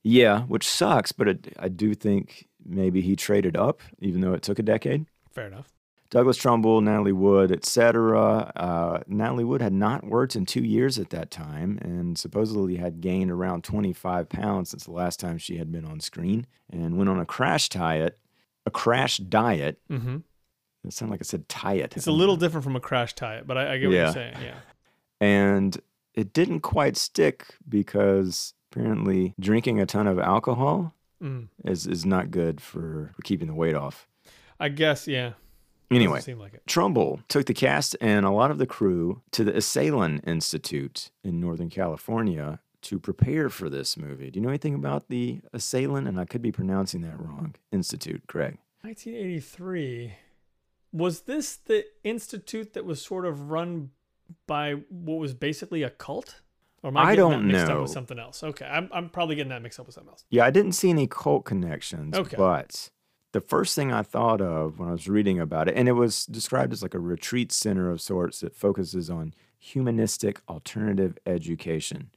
Yeah, 0.06 0.42
which 0.42 0.68
sucks. 0.68 1.12
But 1.12 1.28
it, 1.28 1.54
I 1.58 1.68
do 1.68 1.94
think 1.94 2.46
maybe 2.64 3.00
he 3.00 3.16
traded 3.16 3.56
up, 3.56 3.80
even 4.00 4.20
though 4.20 4.34
it 4.34 4.42
took 4.42 4.58
a 4.58 4.62
decade. 4.62 5.06
Fair 5.32 5.46
enough. 5.46 5.68
Douglas 6.10 6.36
Trumbull, 6.36 6.80
Natalie 6.82 7.12
Wood, 7.12 7.50
etc. 7.50 8.52
Uh, 8.54 9.00
Natalie 9.08 9.44
Wood 9.44 9.62
had 9.62 9.72
not 9.72 10.04
worked 10.04 10.36
in 10.36 10.44
two 10.46 10.62
years 10.62 10.98
at 10.98 11.10
that 11.10 11.30
time, 11.30 11.78
and 11.80 12.18
supposedly 12.18 12.76
had 12.76 13.00
gained 13.00 13.30
around 13.30 13.64
25 13.64 14.28
pounds 14.28 14.70
since 14.70 14.84
the 14.84 14.92
last 14.92 15.18
time 15.18 15.38
she 15.38 15.56
had 15.56 15.72
been 15.72 15.84
on 15.86 16.00
screen, 16.00 16.46
and 16.70 16.98
went 16.98 17.08
on 17.10 17.18
a 17.18 17.26
crash 17.26 17.68
diet. 17.70 18.18
A 18.66 18.70
crash 18.70 19.16
diet. 19.16 19.80
Mm-hmm. 19.90 20.18
It 20.84 20.92
sounded 20.92 21.12
like 21.12 21.20
I 21.22 21.24
said 21.24 21.48
tie 21.48 21.74
it. 21.74 21.96
It's 21.96 22.06
a 22.06 22.12
little 22.12 22.36
different 22.36 22.64
from 22.64 22.76
a 22.76 22.80
crash 22.80 23.14
diet, 23.14 23.46
but 23.46 23.56
I, 23.58 23.74
I 23.74 23.78
get 23.78 23.86
what 23.88 23.94
Yeah. 23.94 24.04
you're 24.04 24.12
saying. 24.12 24.34
Yeah. 24.42 24.54
and 25.20 25.80
it 26.14 26.32
didn't 26.32 26.60
quite 26.60 26.96
stick 26.96 27.46
because 27.68 28.54
apparently 28.70 29.34
drinking 29.40 29.80
a 29.80 29.86
ton 29.86 30.06
of 30.06 30.18
alcohol 30.18 30.94
Mm. 31.22 31.48
is 31.64 31.86
is 31.86 32.04
not 32.04 32.30
good 32.30 32.60
for, 32.60 33.12
for 33.14 33.22
keeping 33.22 33.46
the 33.48 33.54
weight 33.54 33.74
off. 33.74 34.06
I 34.60 34.68
guess. 34.68 35.06
Yeah. 35.08 35.32
Anyway, 35.90 36.20
like 36.34 36.54
it. 36.54 36.62
Trumbull 36.66 37.20
took 37.28 37.46
the 37.46 37.54
cast 37.54 37.96
and 38.00 38.26
a 38.26 38.30
lot 38.30 38.50
of 38.50 38.58
the 38.58 38.66
crew 38.66 39.22
to 39.30 39.44
the 39.44 39.52
Esalen 39.52 40.26
Institute 40.26 41.10
in 41.22 41.38
Northern 41.40 41.70
California 41.70 42.58
to 42.82 42.98
prepare 42.98 43.48
for 43.48 43.70
this 43.70 43.96
movie. 43.96 44.30
Do 44.30 44.38
you 44.38 44.42
know 44.42 44.48
anything 44.50 44.74
about 44.74 45.08
the 45.08 45.40
Assailant? 45.52 46.08
And 46.08 46.18
I 46.20 46.24
could 46.24 46.42
be 46.42 46.50
pronouncing 46.52 47.00
that 47.02 47.18
wrong. 47.18 47.54
Institute, 47.70 48.22
Craig. 48.26 48.58
1983. 48.82 50.14
Was 50.94 51.22
this 51.22 51.56
the 51.56 51.84
institute 52.04 52.72
that 52.72 52.84
was 52.84 53.02
sort 53.02 53.26
of 53.26 53.50
run 53.50 53.90
by 54.46 54.74
what 54.88 55.18
was 55.18 55.34
basically 55.34 55.82
a 55.82 55.90
cult? 55.90 56.40
Or 56.82 56.88
am 56.88 56.96
I, 56.96 57.00
I 57.00 57.04
getting 57.04 57.18
don't 57.18 57.32
that 57.48 57.52
mixed 57.52 57.66
know. 57.66 57.74
up 57.74 57.82
with 57.82 57.90
something 57.90 58.18
else? 58.18 58.42
Okay, 58.44 58.64
I'm, 58.66 58.88
I'm 58.92 59.08
probably 59.08 59.34
getting 59.34 59.50
that 59.50 59.60
mixed 59.60 59.80
up 59.80 59.86
with 59.86 59.94
something 59.94 60.10
else. 60.10 60.24
Yeah, 60.30 60.44
I 60.44 60.50
didn't 60.50 60.72
see 60.72 60.90
any 60.90 61.06
cult 61.06 61.44
connections. 61.44 62.16
Okay. 62.16 62.36
But 62.36 62.90
the 63.32 63.40
first 63.40 63.74
thing 63.74 63.92
I 63.92 64.02
thought 64.02 64.40
of 64.40 64.78
when 64.78 64.88
I 64.88 64.92
was 64.92 65.08
reading 65.08 65.40
about 65.40 65.68
it, 65.68 65.76
and 65.76 65.88
it 65.88 65.92
was 65.92 66.26
described 66.26 66.72
as 66.72 66.82
like 66.82 66.94
a 66.94 67.00
retreat 67.00 67.50
center 67.50 67.90
of 67.90 68.00
sorts 68.00 68.40
that 68.40 68.54
focuses 68.54 69.10
on 69.10 69.34
humanistic 69.58 70.40
alternative 70.48 71.18
education. 71.26 72.10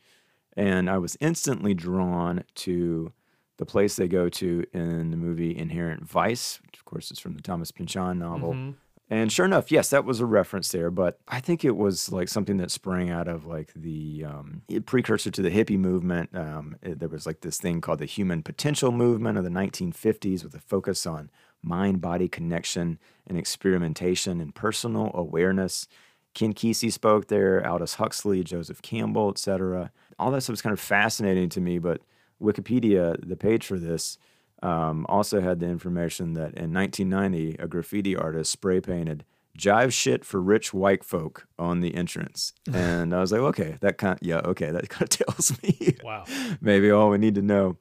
And 0.55 0.89
I 0.89 0.99
was 0.99 1.17
instantly 1.19 1.73
drawn 1.73 2.43
to 2.55 3.13
the 3.57 3.65
place 3.65 3.95
they 3.95 4.07
go 4.07 4.29
to 4.29 4.63
in 4.73 5.11
the 5.11 5.17
movie 5.17 5.55
Inherent 5.57 6.07
Vice, 6.07 6.59
which 6.65 6.77
of 6.77 6.85
course 6.85 7.11
is 7.11 7.19
from 7.19 7.33
the 7.35 7.41
Thomas 7.41 7.71
Pynchon 7.71 8.19
novel. 8.19 8.53
Mhm. 8.53 8.75
And 9.09 9.31
sure 9.31 9.45
enough, 9.45 9.71
yes, 9.71 9.89
that 9.91 10.03
was 10.03 10.19
a 10.19 10.25
reference 10.25 10.69
there, 10.73 10.91
but 10.91 11.17
I 11.29 11.39
think 11.39 11.63
it 11.63 11.77
was 11.77 12.11
like 12.11 12.27
something 12.27 12.57
that 12.57 12.71
sprang 12.71 13.09
out 13.09 13.29
of 13.29 13.45
like 13.45 13.71
the 13.73 14.25
um, 14.25 14.63
precursor 14.85 15.31
to 15.31 15.41
the 15.41 15.49
hippie 15.49 15.79
movement. 15.79 16.35
Um, 16.35 16.75
it- 16.81 16.99
there 16.99 17.07
was 17.07 17.25
like 17.25 17.39
this 17.39 17.57
thing 17.57 17.79
called 17.79 17.99
the 17.99 18.05
human 18.05 18.43
potential 18.43 18.91
movement 18.91 19.37
of 19.37 19.45
the 19.45 19.49
1950s 19.49 20.43
with 20.43 20.53
a 20.55 20.59
focus 20.59 21.05
on 21.05 21.29
mind 21.63 22.01
body 22.01 22.27
connection 22.27 22.99
and 23.25 23.37
experimentation 23.37 24.41
and 24.41 24.53
personal 24.53 25.09
awareness. 25.13 25.87
Ken 26.33 26.53
Kesey 26.53 26.91
spoke 26.91 27.27
there, 27.27 27.65
Aldous 27.67 27.95
Huxley, 27.95 28.43
Joseph 28.43 28.81
Campbell, 28.81 29.29
etc. 29.29 29.91
All 30.19 30.31
that 30.31 30.41
stuff 30.41 30.53
was 30.53 30.61
kind 30.61 30.73
of 30.73 30.79
fascinating 30.79 31.47
to 31.49 31.61
me, 31.61 31.79
but 31.79 32.01
Wikipedia, 32.41 33.15
the 33.27 33.35
page 33.37 33.65
for 33.65 33.79
this, 33.79 34.17
um, 34.63 35.05
also 35.09 35.41
had 35.41 35.59
the 35.59 35.67
information 35.67 36.33
that 36.33 36.53
in 36.55 36.73
1990, 36.73 37.55
a 37.59 37.67
graffiti 37.67 38.15
artist 38.15 38.51
spray 38.51 38.81
painted 38.81 39.23
"Jive 39.57 39.91
shit 39.91 40.25
for 40.25 40.41
rich 40.41 40.73
white 40.73 41.03
folk" 41.03 41.47
on 41.59 41.81
the 41.81 41.95
entrance, 41.95 42.53
and 42.73 43.13
I 43.13 43.19
was 43.21 43.31
like, 43.31 43.41
okay, 43.41 43.77
that 43.81 43.97
kind, 43.97 44.17
yeah, 44.21 44.41
okay, 44.45 44.71
that 44.71 44.89
kind 44.89 45.03
of 45.03 45.09
tells 45.09 45.61
me 45.63 45.95
Wow. 46.03 46.25
maybe 46.61 46.89
all 46.91 47.09
we 47.09 47.17
need 47.17 47.35
to 47.35 47.41
know. 47.41 47.77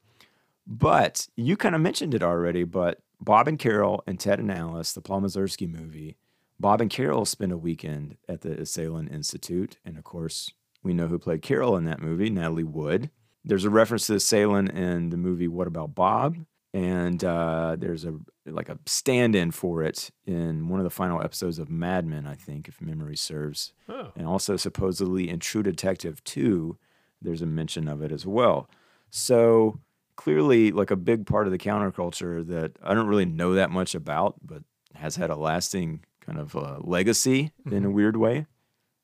But 0.66 1.28
you 1.36 1.56
kind 1.56 1.74
of 1.74 1.80
mentioned 1.80 2.12
it 2.14 2.22
already. 2.22 2.64
But 2.64 3.00
Bob 3.20 3.46
and 3.48 3.58
Carol 3.58 4.02
and 4.06 4.18
Ted 4.18 4.40
and 4.40 4.50
Alice, 4.50 4.92
the 4.92 5.00
Paul 5.00 5.20
Mazursky 5.20 5.68
movie, 5.68 6.16
Bob 6.58 6.80
and 6.80 6.90
Carol 6.90 7.24
spent 7.24 7.52
a 7.52 7.56
weekend 7.56 8.16
at 8.28 8.40
the 8.40 8.60
Assailant 8.60 9.12
Institute, 9.12 9.78
and 9.84 9.96
of 9.96 10.04
course, 10.04 10.50
we 10.82 10.92
know 10.94 11.06
who 11.08 11.18
played 11.18 11.42
Carol 11.42 11.76
in 11.76 11.84
that 11.84 12.00
movie, 12.00 12.30
Natalie 12.30 12.64
Wood. 12.64 13.10
There's 13.46 13.64
a 13.64 13.70
reference 13.70 14.06
to 14.08 14.14
Assailant 14.16 14.70
in 14.72 15.10
the 15.10 15.16
movie 15.16 15.48
What 15.48 15.66
About 15.68 15.94
Bob? 15.94 16.36
And 16.74 17.24
uh, 17.24 17.76
there's 17.78 18.04
a 18.04 18.14
like 18.44 18.68
a 18.68 18.78
stand-in 18.86 19.50
for 19.52 19.82
it 19.82 20.10
in 20.26 20.68
one 20.68 20.78
of 20.78 20.84
the 20.84 20.90
final 20.90 21.22
episodes 21.22 21.58
of 21.58 21.70
Mad 21.70 22.04
Men, 22.04 22.26
I 22.26 22.34
think, 22.34 22.68
if 22.68 22.80
memory 22.82 23.16
serves 23.16 23.72
Oh. 23.88 24.10
and 24.14 24.26
also 24.26 24.56
supposedly 24.56 25.28
in 25.30 25.38
True 25.38 25.62
Detective 25.62 26.22
2, 26.24 26.76
there's 27.22 27.40
a 27.40 27.46
mention 27.46 27.88
of 27.88 28.02
it 28.02 28.12
as 28.12 28.26
well. 28.26 28.68
So 29.10 29.80
clearly, 30.16 30.70
like 30.70 30.90
a 30.90 30.96
big 30.96 31.24
part 31.26 31.46
of 31.46 31.52
the 31.52 31.58
counterculture 31.58 32.46
that 32.46 32.72
I 32.82 32.92
don't 32.94 33.06
really 33.08 33.24
know 33.24 33.54
that 33.54 33.70
much 33.70 33.94
about, 33.94 34.34
but 34.44 34.62
has 34.94 35.16
had 35.16 35.30
a 35.30 35.36
lasting 35.36 36.04
kind 36.20 36.38
of 36.38 36.54
uh, 36.56 36.78
legacy 36.80 37.52
in 37.70 37.84
a 37.84 37.90
weird 37.90 38.16
way. 38.16 38.46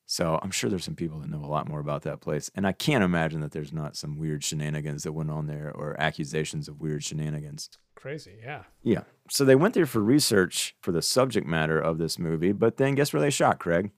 So 0.06 0.38
I'm 0.42 0.50
sure 0.50 0.68
there's 0.68 0.84
some 0.84 0.94
people 0.94 1.20
that 1.20 1.30
know 1.30 1.44
a 1.44 1.46
lot 1.46 1.68
more 1.68 1.80
about 1.80 2.02
that 2.02 2.20
place. 2.20 2.50
And 2.54 2.66
I 2.66 2.72
can't 2.72 3.04
imagine 3.04 3.40
that 3.40 3.52
there's 3.52 3.72
not 3.72 3.96
some 3.96 4.18
weird 4.18 4.44
shenanigans 4.44 5.04
that 5.04 5.12
went 5.12 5.30
on 5.30 5.46
there 5.46 5.72
or 5.74 5.96
accusations 5.98 6.68
of 6.68 6.80
weird 6.80 7.02
shenanigans. 7.02 7.70
Crazy. 7.94 8.38
Yeah. 8.42 8.64
Yeah. 8.82 9.02
So 9.30 9.44
they 9.44 9.54
went 9.54 9.74
there 9.74 9.86
for 9.86 10.00
research 10.00 10.74
for 10.80 10.92
the 10.92 11.02
subject 11.02 11.46
matter 11.46 11.78
of 11.78 11.98
this 11.98 12.18
movie, 12.18 12.52
but 12.52 12.76
then 12.76 12.94
guess 12.94 13.12
where 13.12 13.22
they 13.22 13.30
shot, 13.30 13.58
Craig? 13.58 13.92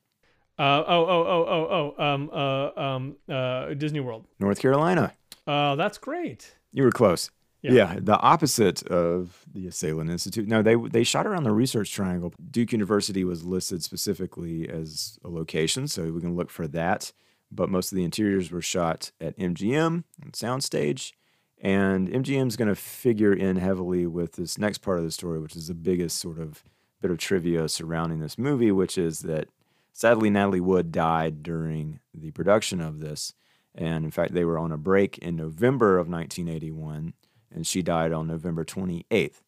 Uh, 0.58 0.84
oh, 0.86 1.06
oh, 1.06 1.26
oh, 1.26 1.46
oh, 1.48 1.94
oh. 1.98 2.04
Um, 2.04 2.30
uh, 2.32 2.80
um, 2.80 3.16
uh, 3.28 3.74
Disney 3.74 4.00
World. 4.00 4.26
North 4.38 4.60
Carolina. 4.60 5.14
Uh, 5.46 5.74
that's 5.74 5.98
great. 5.98 6.54
You 6.72 6.84
were 6.84 6.92
close. 6.92 7.30
Yeah. 7.64 7.72
Yeah. 7.94 7.98
the 8.00 8.18
opposite 8.18 8.83
of 8.88 9.44
the 9.53 9.66
Assailant 9.66 10.11
Institute. 10.11 10.46
No, 10.46 10.61
they 10.61 10.77
they 10.77 11.03
shot 11.03 11.27
around 11.27 11.44
the 11.44 11.53
Research 11.53 11.90
Triangle. 11.92 12.33
Duke 12.50 12.72
University 12.72 13.24
was 13.24 13.44
listed 13.44 13.83
specifically 13.83 14.68
as 14.68 15.18
a 15.24 15.29
location, 15.29 15.88
so 15.88 16.12
we 16.12 16.20
can 16.20 16.37
look 16.37 16.50
for 16.50 16.68
that. 16.68 17.12
But 17.50 17.70
most 17.70 17.90
of 17.90 17.96
the 17.96 18.05
interiors 18.05 18.50
were 18.50 18.61
shot 18.62 19.12
at 19.20 19.38
MGM 19.38 20.05
and 20.22 20.33
Soundstage, 20.33 21.12
and 21.61 22.09
MGM 22.09 22.48
is 22.48 22.57
going 22.57 22.68
to 22.68 22.74
figure 22.74 23.33
in 23.33 23.57
heavily 23.57 24.07
with 24.07 24.33
this 24.33 24.59
next 24.59 24.79
part 24.79 24.98
of 24.98 25.05
the 25.05 25.11
story, 25.11 25.40
which 25.40 25.57
is 25.57 25.68
the 25.68 25.74
biggest 25.74 26.18
sort 26.18 26.38
of 26.38 26.64
bit 27.00 27.11
of 27.11 27.18
trivia 27.18 27.68
surrounding 27.68 28.20
this 28.20 28.37
movie, 28.37 28.72
which 28.72 28.98
is 28.98 29.20
that 29.20 29.48
sadly 29.92 30.29
Natalie 30.29 30.61
Wood 30.61 30.92
died 30.92 31.42
during 31.42 32.00
the 32.12 32.31
production 32.33 32.81
of 32.81 33.00
this. 33.00 33.33
And 33.74 34.05
in 34.05 34.11
fact, 34.11 34.35
they 34.35 34.44
were 34.44 34.59
on 34.59 34.72
a 34.72 34.77
break 34.79 35.18
in 35.18 35.37
November 35.37 35.98
of 35.98 36.09
1981, 36.09 37.12
and 37.54 37.66
she 37.66 37.82
died 37.82 38.12
on 38.12 38.26
November 38.26 38.64
28th. 38.64 39.42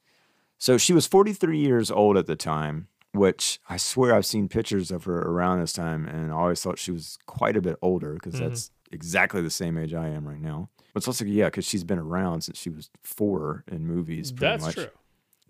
So 0.59 0.79
she 0.79 0.93
was 0.93 1.07
43 1.07 1.59
years 1.59 1.91
old 1.91 2.17
at 2.17 2.27
the 2.27 2.37
time, 2.37 2.89
which 3.13 3.61
I 3.69 3.77
swear 3.77 4.15
I've 4.15 4.27
seen 4.27 4.49
pictures 4.49 4.91
of 4.91 5.05
her 5.05 5.19
around 5.19 5.61
this 5.61 5.73
time, 5.73 6.07
and 6.07 6.33
I 6.33 6.35
always 6.35 6.63
thought 6.63 6.79
she 6.79 6.93
was 6.93 7.19
quite 7.27 7.57
a 7.57 7.63
bit 7.63 7.77
older 7.83 8.15
because 8.15 8.35
Mhm. 8.37 8.39
that's 8.41 8.71
exactly 8.93 9.43
the 9.43 9.51
same 9.51 9.77
age 9.77 9.93
I 9.93 10.09
am 10.09 10.27
right 10.27 10.41
now. 10.41 10.71
But 10.95 11.01
it's 11.01 11.09
also, 11.09 11.25
yeah, 11.27 11.47
because 11.47 11.67
she's 11.67 11.85
been 11.85 11.99
around 11.99 12.43
since 12.43 12.59
she 12.59 12.71
was 12.71 12.89
four 13.03 13.65
in 13.69 13.87
movies, 13.87 14.33
pretty 14.33 14.53
That's 14.53 14.65
much 14.65 14.75
true. 14.77 14.89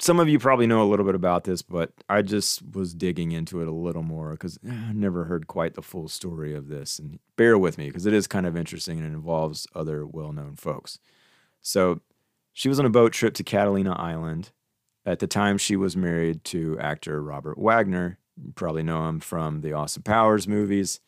some 0.01 0.19
of 0.19 0.29
you 0.29 0.39
probably 0.41 0.67
know 0.67 0.83
a 0.83 0.89
little 0.91 1.07
bit 1.07 1.15
about 1.15 1.45
this, 1.45 1.63
but 1.63 1.93
I 2.09 2.23
just 2.23 2.63
was 2.75 2.93
digging 2.95 3.31
into 3.33 3.61
it 3.63 3.69
a 3.69 3.73
little 3.73 4.03
more 4.03 4.33
because 4.33 4.59
I 4.69 4.93
never 4.93 5.25
heard 5.25 5.47
quite 5.47 5.75
the 5.75 5.83
full 5.83 6.09
story 6.09 6.53
of 6.55 6.67
this. 6.69 6.99
And 6.99 7.21
bear 7.37 7.57
with 7.57 7.79
me 7.79 7.87
because 7.87 8.07
it 8.07 8.13
is 8.13 8.27
kind 8.27 8.45
of 8.47 8.57
interesting 8.57 8.99
and 8.99 9.07
it 9.07 9.13
involves 9.17 9.67
other 9.75 10.05
well 10.07 10.33
known 10.33 10.57
folks. 10.57 10.99
So 11.63 12.01
she 12.57 12.71
was 12.71 12.81
on 12.81 12.87
a 12.87 12.91
boat 12.91 13.13
trip 13.13 13.35
to 13.35 13.45
Catalina 13.45 13.93
Island. 13.93 14.51
At 15.05 15.19
the 15.19 15.27
time, 15.27 15.59
she 15.59 15.77
was 15.77 15.95
married 15.95 16.43
to 16.45 16.79
actor 16.81 17.23
Robert 17.23 17.59
Wagner. 17.59 18.19
You 18.43 18.53
probably 18.55 18.83
know 18.83 19.07
him 19.11 19.21
from 19.21 19.61
the 19.61 19.75
Austin 19.75 20.05
Powers 20.05 20.49
movies. 20.49 21.01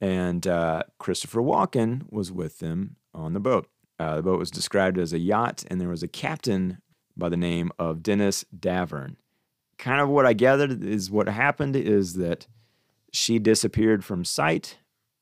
And 0.00 0.46
uh, 0.46 0.84
Christopher 0.98 1.42
Walken 1.42 2.10
was 2.10 2.32
with 2.32 2.60
them 2.60 2.96
on 3.12 3.34
the 3.34 3.38
boat. 3.38 3.68
Uh, 3.98 4.16
the 4.16 4.22
boat 4.22 4.38
was 4.38 4.50
described 4.50 4.96
as 4.96 5.12
a 5.12 5.18
yacht, 5.18 5.62
and 5.68 5.78
there 5.78 5.90
was 5.90 6.02
a 6.02 6.08
captain 6.08 6.78
by 7.14 7.28
the 7.28 7.36
name 7.36 7.70
of 7.78 8.02
Dennis 8.02 8.46
Davern. 8.58 9.16
Kind 9.76 10.00
of 10.00 10.08
what 10.08 10.24
I 10.24 10.32
gathered 10.32 10.82
is 10.82 11.10
what 11.10 11.28
happened 11.28 11.76
is 11.76 12.14
that 12.14 12.46
she 13.12 13.38
disappeared 13.38 14.06
from 14.06 14.24
sight 14.24 14.78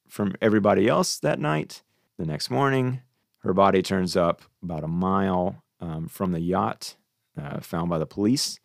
from 0.09 0.37
everybody 0.41 0.87
else 0.87 1.19
that 1.19 1.41
night. 1.41 1.83
The 2.19 2.27
next 2.27 2.51
morning, 2.51 3.01
her 3.41 3.53
body 3.53 3.83
turns 3.83 4.17
up 4.17 4.43
about 4.63 4.85
a 4.85 4.89
mile 4.89 5.62
um, 5.83 6.09
from 6.09 6.33
the 6.33 6.41
yacht 6.41 6.97
uh, 7.37 7.61
found 7.61 7.91
by 7.91 7.99
the 7.99 8.07
police, 8.07 8.59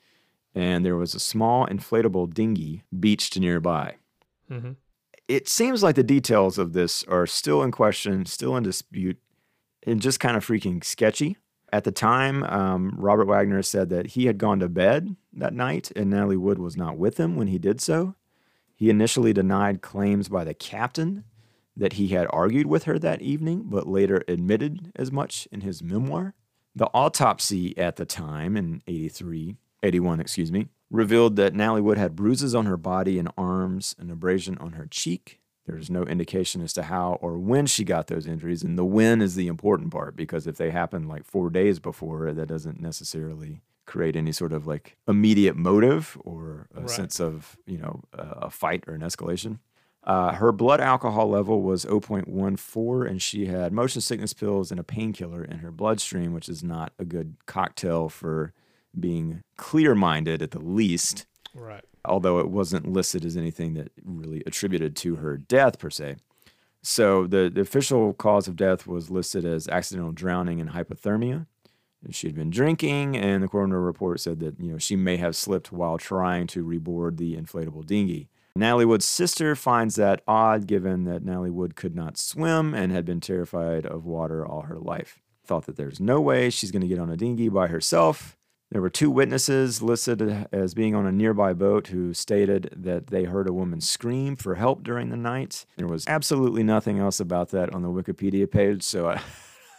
and 0.55 0.85
there 0.85 0.95
was 0.95 1.13
a 1.13 1.19
small 1.19 1.67
inflatable 1.67 2.33
dinghy 2.33 2.83
beached 2.97 3.37
nearby. 3.37 3.95
Mm-hmm. 4.49 4.73
It 5.27 5.49
seems 5.49 5.83
like 5.83 5.95
the 5.95 6.03
details 6.03 6.57
of 6.57 6.71
this 6.71 7.03
are 7.03 7.27
still 7.27 7.61
in 7.61 7.71
question, 7.71 8.25
still 8.25 8.55
in 8.55 8.63
dispute, 8.63 9.17
and 9.85 10.01
just 10.01 10.21
kind 10.21 10.37
of 10.37 10.45
freaking 10.45 10.83
sketchy. 10.83 11.35
At 11.73 11.83
the 11.83 11.91
time, 11.91 12.43
um, 12.45 12.93
Robert 12.97 13.25
Wagner 13.25 13.61
said 13.61 13.89
that 13.89 14.07
he 14.07 14.27
had 14.27 14.37
gone 14.37 14.59
to 14.59 14.69
bed 14.69 15.17
that 15.33 15.53
night 15.53 15.91
and 15.95 16.09
Natalie 16.09 16.37
Wood 16.37 16.59
was 16.59 16.77
not 16.77 16.97
with 16.97 17.17
him 17.19 17.35
when 17.35 17.47
he 17.47 17.57
did 17.57 17.81
so. 17.81 18.15
He 18.73 18.89
initially 18.89 19.33
denied 19.33 19.81
claims 19.81 20.29
by 20.29 20.45
the 20.45 20.53
captain 20.53 21.25
that 21.75 21.93
he 21.93 22.09
had 22.09 22.27
argued 22.29 22.67
with 22.67 22.83
her 22.83 22.97
that 22.99 23.21
evening, 23.21 23.63
but 23.65 23.87
later 23.87 24.23
admitted 24.29 24.91
as 24.95 25.11
much 25.11 25.47
in 25.51 25.61
his 25.61 25.83
memoir. 25.83 26.35
The 26.77 26.89
autopsy 26.93 27.75
at 27.77 27.95
the 27.95 28.05
time 28.05 28.55
in 28.55 28.83
83, 28.87 29.57
81, 29.81 30.19
excuse 30.19 30.51
me, 30.51 30.67
revealed 30.91 31.35
that 31.37 31.55
Natalie 31.55 31.81
Wood 31.81 31.97
had 31.97 32.15
bruises 32.15 32.53
on 32.53 32.67
her 32.67 32.77
body 32.77 33.17
and 33.17 33.29
arms, 33.35 33.95
an 33.97 34.11
abrasion 34.11 34.57
on 34.59 34.73
her 34.73 34.85
cheek. 34.85 35.39
There's 35.65 35.89
no 35.89 36.03
indication 36.03 36.61
as 36.61 36.73
to 36.73 36.83
how 36.83 37.17
or 37.19 37.39
when 37.39 37.65
she 37.65 37.83
got 37.83 38.07
those 38.07 38.27
injuries. 38.27 38.61
And 38.63 38.77
the 38.77 38.85
when 38.85 39.21
is 39.23 39.33
the 39.35 39.47
important 39.47 39.91
part 39.91 40.15
because 40.15 40.45
if 40.45 40.57
they 40.57 40.69
happened 40.69 41.09
like 41.09 41.25
four 41.25 41.49
days 41.49 41.79
before, 41.79 42.31
that 42.31 42.45
doesn't 42.45 42.79
necessarily 42.79 43.61
create 43.87 44.15
any 44.15 44.31
sort 44.31 44.53
of 44.53 44.67
like 44.67 44.97
immediate 45.07 45.55
motive 45.55 46.15
or 46.23 46.67
a 46.75 46.81
Right. 46.81 46.89
sense 46.89 47.19
of, 47.19 47.57
you 47.65 47.79
know, 47.79 48.03
a 48.13 48.49
fight 48.51 48.83
or 48.87 48.93
an 48.93 49.01
escalation. 49.01 49.59
Uh, 50.07 50.31
her 50.31 50.53
blood 50.53 50.79
alcohol 50.79 51.27
level 51.29 51.61
was 51.61 51.83
0.14, 51.83 53.09
and 53.09 53.21
she 53.21 53.47
had 53.47 53.73
motion 53.73 53.99
sickness 54.01 54.33
pills 54.33 54.71
and 54.71 54.79
a 54.79 54.83
painkiller 54.83 55.43
in 55.43 55.57
her 55.59 55.69
bloodstream, 55.69 56.33
which 56.33 56.47
is 56.47 56.63
not 56.63 56.93
a 56.97 57.03
good 57.03 57.35
cocktail 57.45 58.07
for 58.07 58.53
being 58.97 59.43
clear 59.57 59.93
minded 59.93 60.41
at 60.41 60.51
the 60.51 60.59
least, 60.59 61.25
Right. 61.53 61.83
although 62.05 62.39
it 62.39 62.49
wasn't 62.49 62.87
listed 62.91 63.25
as 63.25 63.35
anything 63.35 63.73
that 63.73 63.91
really 64.03 64.41
attributed 64.45 64.95
to 64.97 65.17
her 65.17 65.35
death 65.37 65.77
per 65.77 65.89
se. 65.89 66.15
So 66.81 67.27
the, 67.27 67.51
the 67.53 67.61
official 67.61 68.13
cause 68.13 68.47
of 68.47 68.55
death 68.55 68.87
was 68.87 69.09
listed 69.11 69.43
as 69.43 69.67
accidental 69.67 70.13
drowning 70.13 70.61
and 70.61 70.69
hypothermia. 70.69 71.47
She 72.11 72.27
had 72.27 72.35
been 72.35 72.49
drinking, 72.51 73.17
and 73.17 73.43
the 73.43 73.49
coroner 73.49 73.81
report 73.81 74.21
said 74.21 74.39
that 74.39 74.57
you 74.57 74.71
know 74.71 74.77
she 74.77 74.95
may 74.95 75.17
have 75.17 75.35
slipped 75.35 75.73
while 75.73 75.97
trying 75.97 76.47
to 76.47 76.63
reboard 76.63 77.17
the 77.17 77.35
inflatable 77.35 77.85
dinghy. 77.85 78.29
Natalie 78.57 78.85
Wood's 78.85 79.05
sister 79.05 79.55
finds 79.55 79.95
that 79.95 80.21
odd, 80.27 80.67
given 80.67 81.03
that 81.05 81.23
Natalie 81.23 81.51
Wood 81.51 81.75
could 81.75 81.95
not 81.95 82.17
swim 82.17 82.73
and 82.73 82.91
had 82.91 83.05
been 83.05 83.19
terrified 83.19 83.85
of 83.85 84.05
water 84.05 84.45
all 84.45 84.61
her 84.63 84.77
life. 84.77 85.19
Thought 85.45 85.65
that 85.65 85.77
there's 85.77 85.99
no 85.99 86.19
way 86.19 86.49
she's 86.49 86.71
going 86.71 86.81
to 86.81 86.87
get 86.87 86.99
on 86.99 87.09
a 87.09 87.17
dinghy 87.17 87.49
by 87.49 87.67
herself. 87.67 88.37
There 88.69 88.81
were 88.81 88.89
two 88.89 89.09
witnesses 89.09 89.81
listed 89.81 90.47
as 90.51 90.73
being 90.73 90.93
on 90.93 91.05
a 91.05 91.11
nearby 91.11 91.53
boat 91.53 91.87
who 91.87 92.13
stated 92.13 92.73
that 92.75 93.07
they 93.07 93.23
heard 93.23 93.47
a 93.47 93.53
woman 93.53 93.79
scream 93.79 94.35
for 94.35 94.55
help 94.55 94.83
during 94.83 95.09
the 95.09 95.15
night. 95.15 95.65
There 95.77 95.87
was 95.87 96.05
absolutely 96.05 96.63
nothing 96.63 96.99
else 96.99 97.21
about 97.21 97.49
that 97.51 97.73
on 97.73 97.81
the 97.81 97.87
Wikipedia 97.87 98.49
page, 98.49 98.83
so 98.83 99.07
I, 99.07 99.21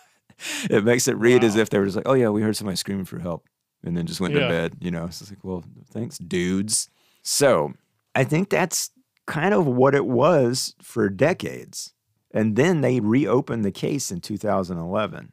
it 0.71 0.85
makes 0.85 1.07
it 1.07 1.19
read 1.19 1.43
wow. 1.43 1.49
as 1.49 1.57
if 1.57 1.69
they 1.69 1.79
were 1.79 1.85
just 1.85 1.97
like, 1.97 2.09
"Oh 2.09 2.15
yeah, 2.15 2.31
we 2.31 2.41
heard 2.41 2.57
somebody 2.57 2.77
screaming 2.77 3.05
for 3.05 3.19
help," 3.19 3.47
and 3.85 3.95
then 3.95 4.07
just 4.07 4.23
went 4.23 4.33
yeah. 4.33 4.41
to 4.41 4.49
bed. 4.49 4.77
You 4.81 4.91
know, 4.91 5.05
it's 5.05 5.31
like, 5.31 5.45
well, 5.45 5.65
thanks, 5.93 6.17
dudes. 6.17 6.89
So 7.23 7.75
I 8.19 8.25
think 8.25 8.51
that's 8.51 8.91
kind 9.29 9.55
of 9.55 9.65
what 9.65 9.95
it 9.95 10.05
was 10.05 10.75
for 10.83 11.09
decades, 11.09 11.95
and 12.33 12.57
then 12.57 12.81
they 12.81 12.99
reopened 12.99 13.65
the 13.65 13.71
case 13.71 14.11
in 14.11 14.21
2011. 14.21 15.33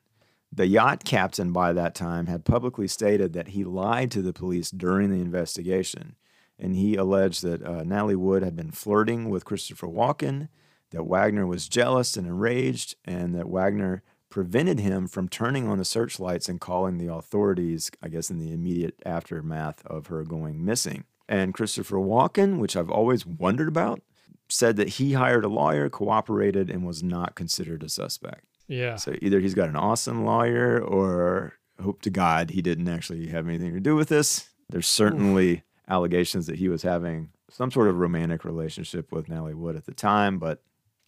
The 0.53 0.67
yacht 0.67 1.03
captain 1.03 1.51
by 1.51 1.73
that 1.73 1.95
time 1.95 2.27
had 2.27 2.45
publicly 2.45 2.87
stated 2.87 3.33
that 3.33 3.47
he 3.47 3.63
lied 3.63 4.11
to 4.11 4.21
the 4.21 4.33
police 4.33 4.69
during 4.69 5.09
the 5.09 5.19
investigation, 5.19 6.15
and 6.59 6.75
he 6.75 6.95
alleged 6.95 7.41
that 7.41 7.63
uh, 7.63 7.83
Natalie 7.83 8.15
Wood 8.15 8.43
had 8.43 8.55
been 8.55 8.69
flirting 8.69 9.31
with 9.31 9.45
Christopher 9.45 9.87
Walken, 9.87 10.49
that 10.91 11.05
Wagner 11.05 11.47
was 11.47 11.67
jealous 11.67 12.15
and 12.15 12.27
enraged, 12.27 12.97
and 13.03 13.33
that 13.33 13.49
Wagner 13.49 14.03
prevented 14.29 14.79
him 14.79 15.07
from 15.07 15.27
turning 15.27 15.67
on 15.67 15.79
the 15.79 15.85
searchlights 15.85 16.47
and 16.47 16.61
calling 16.61 16.99
the 16.99 17.11
authorities, 17.11 17.89
I 17.99 18.09
guess, 18.09 18.29
in 18.29 18.37
the 18.37 18.53
immediate 18.53 19.01
aftermath 19.03 19.83
of 19.87 20.05
her 20.05 20.23
going 20.23 20.63
missing. 20.63 21.05
And 21.27 21.53
Christopher 21.53 21.97
Walken, 21.97 22.59
which 22.59 22.75
I've 22.75 22.89
always 22.89 23.25
wondered 23.25 23.67
about, 23.67 24.01
said 24.49 24.75
that 24.77 24.89
he 24.89 25.13
hired 25.13 25.43
a 25.43 25.49
lawyer, 25.49 25.89
cooperated, 25.89 26.69
and 26.69 26.85
was 26.85 27.01
not 27.01 27.35
considered 27.35 27.83
a 27.83 27.89
suspect. 27.89 28.45
Yeah. 28.67 28.95
So 28.95 29.15
either 29.21 29.39
he's 29.39 29.53
got 29.53 29.69
an 29.69 29.75
awesome 29.75 30.25
lawyer 30.25 30.79
or 30.79 31.53
hope 31.81 32.01
to 32.03 32.09
God 32.09 32.51
he 32.51 32.61
didn't 32.61 32.88
actually 32.88 33.27
have 33.27 33.47
anything 33.47 33.73
to 33.73 33.79
do 33.79 33.95
with 33.95 34.09
this. 34.09 34.49
There's 34.69 34.88
hmm. 34.88 35.03
certainly 35.03 35.51
Oof. 35.51 35.61
allegations 35.88 36.47
that 36.47 36.57
he 36.57 36.69
was 36.69 36.83
having 36.83 37.29
some 37.49 37.71
sort 37.71 37.88
of 37.88 37.97
romantic 37.97 38.43
relationship 38.43 39.11
with 39.11 39.29
Natalie 39.29 39.53
Wood 39.53 39.75
at 39.75 39.85
the 39.85 39.93
time, 39.93 40.39
but 40.39 40.63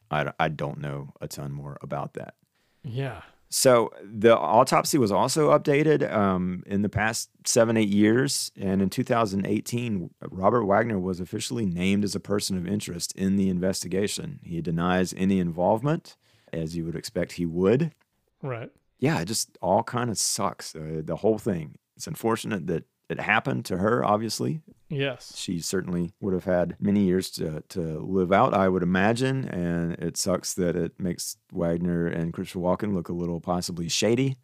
I, 0.10 0.32
I 0.40 0.50
don't 0.50 0.80
know 0.80 1.14
a 1.20 1.28
ton 1.28 1.52
more 1.52 1.78
about 1.82 2.14
that. 2.14 2.36
Yeah. 2.84 3.22
So 3.50 3.92
the 4.04 4.38
autopsy 4.38 4.98
was 4.98 5.12
also 5.12 5.58
updated 5.58 6.12
um, 6.12 6.64
in 6.66 6.82
the 6.82 6.90
past 6.90 7.30
seven, 7.46 7.78
eight 7.78 7.90
years. 7.90 8.52
And 8.60 8.82
in 8.82 8.90
2018, 8.90 10.10
Robert 10.30 10.66
Wagner 10.66 11.00
was 11.00 11.20
officially 11.20 11.66
named 11.66 12.04
as 12.04 12.14
a 12.14 12.20
person 12.20 12.58
of 12.58 12.68
interest 12.68 13.14
in 13.16 13.38
the 13.38 13.50
investigation. 13.50 14.40
He 14.44 14.62
denies 14.62 15.14
any 15.16 15.40
involvement 15.40 16.18
as 16.52 16.76
you 16.76 16.86
would 16.86 16.96
expect 16.96 17.34
he 17.34 17.46
would. 17.46 17.94
Right. 18.42 18.70
Yeah, 19.00 19.20
it 19.22 19.26
just 19.26 19.58
all 19.62 19.84
kind 19.84 20.10
of 20.10 20.18
sucks. 20.18 20.76
Uh, 20.76 21.02
the 21.04 21.18
whole 21.18 21.38
thing. 21.38 21.78
It's 21.96 22.08
unfortunate 22.08 22.68
that 22.68 22.86
it 23.10 23.20
happened 23.20 23.66
to 23.66 23.78
her, 23.78 24.04
obviously. 24.04 24.62
Yes. 24.90 25.34
She 25.36 25.60
certainly 25.60 26.14
would 26.20 26.34
have 26.34 26.46
had 26.46 26.76
many 26.80 27.02
years 27.02 27.30
to, 27.32 27.64
to 27.70 28.00
live 28.00 28.32
out, 28.32 28.54
I 28.54 28.70
would 28.70 28.84
imagine. 28.84 29.46
And 29.46 29.94
it 29.94 30.18
sucks 30.18 30.54
that 30.56 30.76
it 30.76 31.00
makes 31.00 31.38
Wagner 31.52 32.08
and 32.08 32.34
Christopher 32.34 32.60
Walken 32.60 32.94
look 32.94 33.10
a 33.10 33.14
little 33.14 33.40
possibly 33.40 33.90
shady. 33.90 34.38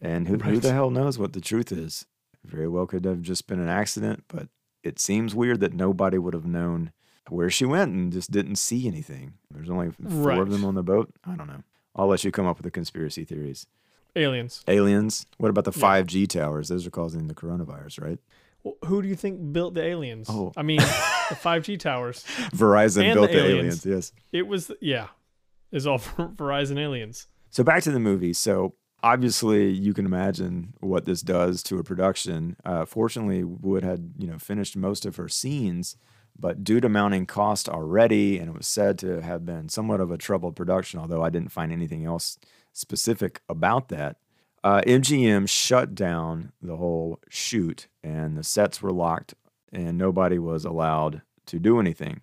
And 0.00 0.28
who, 0.28 0.36
right. 0.36 0.50
who 0.50 0.60
the 0.60 0.72
hell 0.72 0.90
knows 0.90 1.18
what 1.18 1.32
the 1.32 1.40
truth 1.40 1.72
is? 1.72 2.06
Very 2.44 2.68
well 2.68 2.86
could 2.86 3.04
have 3.04 3.20
just 3.20 3.46
been 3.46 3.60
an 3.60 3.68
accident, 3.68 4.24
but 4.28 4.48
it 4.82 4.98
seems 4.98 5.34
weird 5.34 5.60
that 5.60 5.74
nobody 5.74 6.18
would 6.18 6.34
have 6.34 6.46
known 6.46 6.92
where 7.28 7.50
she 7.50 7.64
went 7.64 7.92
and 7.92 8.12
just 8.12 8.30
didn't 8.30 8.56
see 8.56 8.86
anything. 8.86 9.34
There's 9.50 9.70
only 9.70 9.90
four 9.90 10.22
right. 10.22 10.38
of 10.38 10.50
them 10.50 10.64
on 10.64 10.74
the 10.74 10.82
boat. 10.82 11.10
I 11.24 11.36
don't 11.36 11.46
know. 11.46 11.62
I'll 11.94 12.06
let 12.06 12.24
you 12.24 12.32
come 12.32 12.46
up 12.46 12.56
with 12.56 12.64
the 12.64 12.70
conspiracy 12.70 13.24
theories. 13.24 13.66
Aliens. 14.16 14.64
Aliens. 14.68 15.26
What 15.38 15.50
about 15.50 15.64
the 15.64 15.72
5G 15.72 16.28
towers? 16.28 16.68
Those 16.68 16.86
are 16.86 16.90
causing 16.90 17.28
the 17.28 17.34
coronavirus, 17.34 18.02
right? 18.02 18.18
Well, 18.62 18.76
who 18.84 19.00
do 19.02 19.08
you 19.08 19.16
think 19.16 19.52
built 19.52 19.74
the 19.74 19.82
aliens? 19.82 20.28
Oh. 20.28 20.52
I 20.56 20.62
mean, 20.62 20.78
the 20.78 20.84
5G 21.42 21.78
towers. 21.78 22.24
Verizon 22.52 23.14
built 23.14 23.30
the, 23.30 23.36
the 23.36 23.44
aliens. 23.44 23.86
aliens. 23.86 23.86
Yes. 23.86 24.12
It 24.32 24.46
was, 24.46 24.70
yeah, 24.80 25.08
it's 25.72 25.86
all 25.86 25.98
Verizon 26.18 26.78
aliens. 26.78 27.26
So 27.50 27.64
back 27.64 27.82
to 27.84 27.90
the 27.90 28.00
movie. 28.00 28.32
So 28.32 28.74
obviously, 29.02 29.70
you 29.70 29.94
can 29.94 30.04
imagine 30.04 30.74
what 30.80 31.06
this 31.06 31.22
does 31.22 31.62
to 31.64 31.78
a 31.78 31.84
production. 31.84 32.56
Uh, 32.64 32.84
fortunately, 32.84 33.44
Wood 33.44 33.82
had 33.82 34.12
you 34.18 34.26
know 34.26 34.38
finished 34.38 34.76
most 34.76 35.06
of 35.06 35.16
her 35.16 35.28
scenes 35.28 35.96
but 36.40 36.64
due 36.64 36.80
to 36.80 36.88
mounting 36.88 37.26
cost 37.26 37.68
already, 37.68 38.38
and 38.38 38.48
it 38.48 38.56
was 38.56 38.66
said 38.66 38.98
to 39.00 39.20
have 39.20 39.44
been 39.44 39.68
somewhat 39.68 40.00
of 40.00 40.10
a 40.10 40.16
troubled 40.16 40.56
production, 40.56 40.98
although 40.98 41.22
I 41.22 41.30
didn't 41.30 41.52
find 41.52 41.70
anything 41.70 42.04
else 42.04 42.38
specific 42.72 43.40
about 43.48 43.88
that, 43.88 44.16
uh, 44.62 44.82
MGM 44.86 45.48
shut 45.48 45.94
down 45.94 46.52
the 46.60 46.76
whole 46.76 47.18
shoot, 47.28 47.88
and 48.02 48.36
the 48.36 48.44
sets 48.44 48.82
were 48.82 48.92
locked, 48.92 49.34
and 49.72 49.96
nobody 49.96 50.38
was 50.38 50.64
allowed 50.64 51.22
to 51.46 51.58
do 51.58 51.80
anything. 51.80 52.20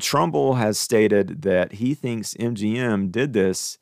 Trumbull 0.00 0.54
has 0.54 0.78
stated 0.78 1.42
that 1.42 1.74
he 1.74 1.94
thinks 1.94 2.34
MGM 2.34 3.12
did 3.12 3.32
this 3.32 3.78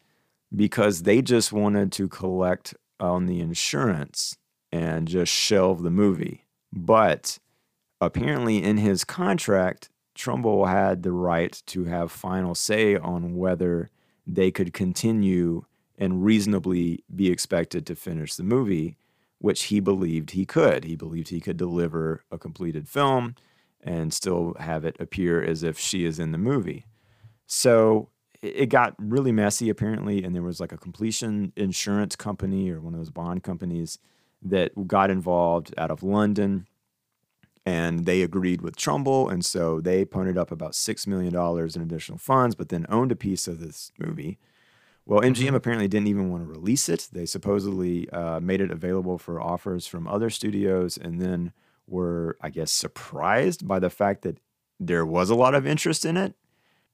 because 0.54 1.02
they 1.02 1.22
just 1.22 1.52
wanted 1.52 1.92
to 1.92 2.08
collect 2.08 2.74
on 2.98 3.26
the 3.26 3.40
insurance 3.40 4.36
and 4.72 5.08
just 5.08 5.32
shelve 5.32 5.82
the 5.82 5.90
movie. 5.90 6.44
But 6.72 7.38
apparently 8.00 8.62
in 8.62 8.76
his 8.76 9.04
contract, 9.04 9.88
Trumbull 10.14 10.66
had 10.66 11.02
the 11.02 11.12
right 11.12 11.62
to 11.66 11.84
have 11.84 12.12
final 12.12 12.54
say 12.54 12.96
on 12.96 13.36
whether 13.36 13.90
they 14.26 14.50
could 14.50 14.72
continue 14.72 15.64
and 16.00 16.24
reasonably 16.24 17.04
be 17.14 17.30
expected 17.30 17.86
to 17.86 17.94
finish 17.94 18.34
the 18.34 18.42
movie, 18.42 18.96
which 19.38 19.64
he 19.64 19.78
believed 19.78 20.30
he 20.30 20.44
could. 20.44 20.84
He 20.84 20.96
believed 20.96 21.28
he 21.28 21.40
could 21.40 21.56
deliver 21.56 22.24
a 22.32 22.38
completed 22.38 22.88
film 22.88 23.36
and 23.82 24.12
still 24.12 24.54
have 24.58 24.84
it 24.84 24.96
appear 24.98 25.42
as 25.42 25.62
if 25.62 25.78
she 25.78 26.04
is 26.04 26.18
in 26.18 26.32
the 26.32 26.38
movie. 26.38 26.86
So 27.46 28.08
it 28.42 28.66
got 28.66 28.94
really 28.98 29.32
messy 29.32 29.68
apparently, 29.68 30.24
and 30.24 30.34
there 30.34 30.42
was 30.42 30.60
like 30.60 30.72
a 30.72 30.78
completion 30.78 31.52
insurance 31.56 32.16
company 32.16 32.70
or 32.70 32.80
one 32.80 32.94
of 32.94 33.00
those 33.00 33.10
bond 33.10 33.42
companies 33.42 33.98
that 34.42 34.88
got 34.88 35.10
involved 35.10 35.74
out 35.76 35.90
of 35.90 36.02
London 36.02 36.66
and 37.66 38.06
they 38.06 38.22
agreed 38.22 38.62
with 38.62 38.76
Trumbull, 38.76 39.28
and 39.28 39.44
so 39.44 39.80
they 39.80 40.04
punted 40.04 40.38
up 40.38 40.50
about 40.50 40.74
six 40.74 41.06
million 41.06 41.32
dollars 41.32 41.76
in 41.76 41.82
additional 41.82 42.18
funds, 42.18 42.54
but 42.54 42.70
then 42.70 42.86
owned 42.88 43.12
a 43.12 43.16
piece 43.16 43.46
of 43.46 43.60
this 43.60 43.92
movie. 43.98 44.38
Well, 45.06 45.20
MGM 45.20 45.34
mm-hmm. 45.34 45.54
apparently 45.54 45.88
didn't 45.88 46.08
even 46.08 46.30
want 46.30 46.44
to 46.44 46.50
release 46.50 46.88
it. 46.88 47.08
They 47.12 47.26
supposedly 47.26 48.08
uh, 48.10 48.40
made 48.40 48.60
it 48.60 48.70
available 48.70 49.18
for 49.18 49.40
offers 49.40 49.86
from 49.86 50.06
other 50.06 50.30
studios, 50.30 50.96
and 50.96 51.20
then 51.20 51.52
were, 51.86 52.36
I 52.40 52.50
guess, 52.50 52.70
surprised 52.70 53.66
by 53.66 53.78
the 53.78 53.90
fact 53.90 54.22
that 54.22 54.38
there 54.78 55.04
was 55.04 55.30
a 55.30 55.34
lot 55.34 55.54
of 55.54 55.66
interest 55.66 56.04
in 56.04 56.16
it. 56.16 56.34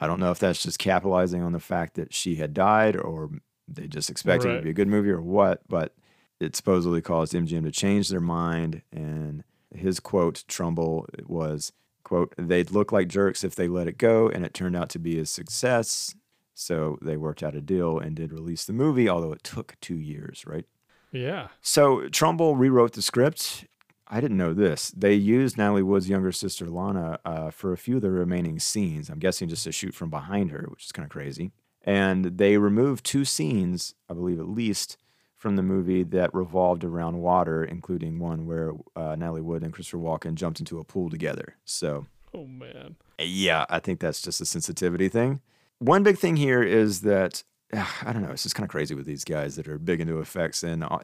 I 0.01 0.07
don't 0.07 0.21
know 0.21 0.31
if 0.31 0.39
that's 0.39 0.63
just 0.63 0.79
capitalizing 0.79 1.43
on 1.43 1.53
the 1.53 1.61
fact 1.61 1.95
that 1.95 2.13
she 2.13 2.37
had 2.37 2.55
died, 2.55 2.97
or 2.97 3.31
they 3.69 3.87
just 3.87 4.11
expected 4.11 4.49
right. 4.49 4.55
it 4.55 4.59
to 4.59 4.65
be 4.65 4.71
a 4.71 4.75
good 4.75 4.89
movie, 4.89 5.11
or 5.11 5.23
what. 5.23 5.63
But 5.69 5.95
it 6.41 6.57
supposedly 6.57 7.01
caused 7.01 7.33
MGM 7.33 7.65
to 7.65 7.71
change 7.71 8.09
their 8.09 8.21
mind 8.21 8.83
and 8.93 9.43
his 9.75 10.01
quote, 10.01 10.45
Trumbull, 10.49 11.07
was, 11.27 11.73
quote, 12.05 12.35
they'd 12.37 12.71
look 12.71 12.93
like 12.93 13.09
jerks 13.09 13.45
if 13.45 13.55
they 13.55 13.69
let 13.69 13.89
it 13.89 13.99
go, 13.99 14.29
and 14.29 14.45
it 14.45 14.55
turned 14.55 14.77
out 14.77 14.89
to 14.91 14.99
be 14.99 15.19
a 15.19 15.27
success. 15.27 16.15
So 16.59 16.99
they 17.03 17.19
worked 17.19 17.43
out 17.43 17.55
a 17.55 17.61
deal 17.61 17.99
and 17.99 18.17
did 18.17 18.33
release 18.33 18.65
the 18.65 18.73
movie, 18.73 19.11
although 19.11 19.33
it 19.33 19.45
took 19.45 19.77
two 19.83 19.99
years, 19.99 20.47
right? 20.47 20.65
Yeah. 21.13 21.49
So 21.61 22.09
Trumbull 22.09 22.57
rewrote 22.57 22.95
the 22.95 23.03
script. 23.03 23.67
I 24.09 24.23
didn't 24.23 24.39
know 24.39 24.55
this. 24.55 24.91
They 24.91 25.13
used 25.13 25.59
Natalie 25.59 25.83
Wood's 25.83 26.09
younger 26.09 26.33
sister 26.33 26.65
Lana 26.67 27.19
uh, 27.27 27.51
for 27.51 27.75
a 27.75 27.77
few 27.77 27.97
of 27.97 28.03
the 28.03 28.11
remaining 28.11 28.59
scenes. 28.59 29.11
I'm 29.11 29.19
guessing 29.19 29.51
just 29.51 29.65
to 29.65 29.73
shoot 29.73 29.95
from 29.95 30.09
behind 30.09 30.51
her, 30.51 30.67
which 30.71 30.87
is 30.87 30.93
kind 30.93 31.05
of 31.05 31.11
crazy. 31.11 31.53
And 31.83 32.39
they 32.39 32.57
removed 32.57 33.05
two 33.05 33.27
scenes, 33.27 33.95
I 34.09 34.15
believe 34.15 34.41
at 34.41 34.49
least, 34.49 34.97
from 35.35 35.57
the 35.57 35.63
movie 35.63 36.05
that 36.05 36.33
revolved 36.33 36.85
around 36.85 37.19
water, 37.19 37.65
including 37.65 38.19
one 38.19 38.47
where 38.47 38.73
uh, 38.97 39.15
Natalie 39.15 39.43
Wood 39.43 39.63
and 39.63 39.75
Christopher 39.75 39.99
Walken 39.99 40.37
jumped 40.37 40.59
into 40.59 40.79
a 40.79 40.85
pool 40.85 41.11
together. 41.11 41.57
So, 41.67 42.07
oh 42.33 42.47
man, 42.47 42.97
yeah, 43.19 43.67
I 43.69 43.79
think 43.79 44.01
that's 44.01 44.23
just 44.23 44.41
a 44.41 44.47
sensitivity 44.47 45.11
thing. 45.11 45.43
One 45.79 46.03
big 46.03 46.19
thing 46.19 46.37
here 46.37 46.63
is 46.63 47.03
that 47.03 47.43
I 47.73 48.13
don't 48.13 48.23
know. 48.23 48.31
It's 48.31 48.45
just 48.45 48.55
kind 48.55 48.65
of 48.65 48.71
crazy 48.71 48.95
with 48.95 49.07
these 49.07 49.25
guys 49.25 49.57
that 49.57 49.69
are 49.69 49.79
big 49.79 50.01
into 50.01 50.21
effects, 50.21 50.63
and 50.63 50.85
uh, 50.85 50.99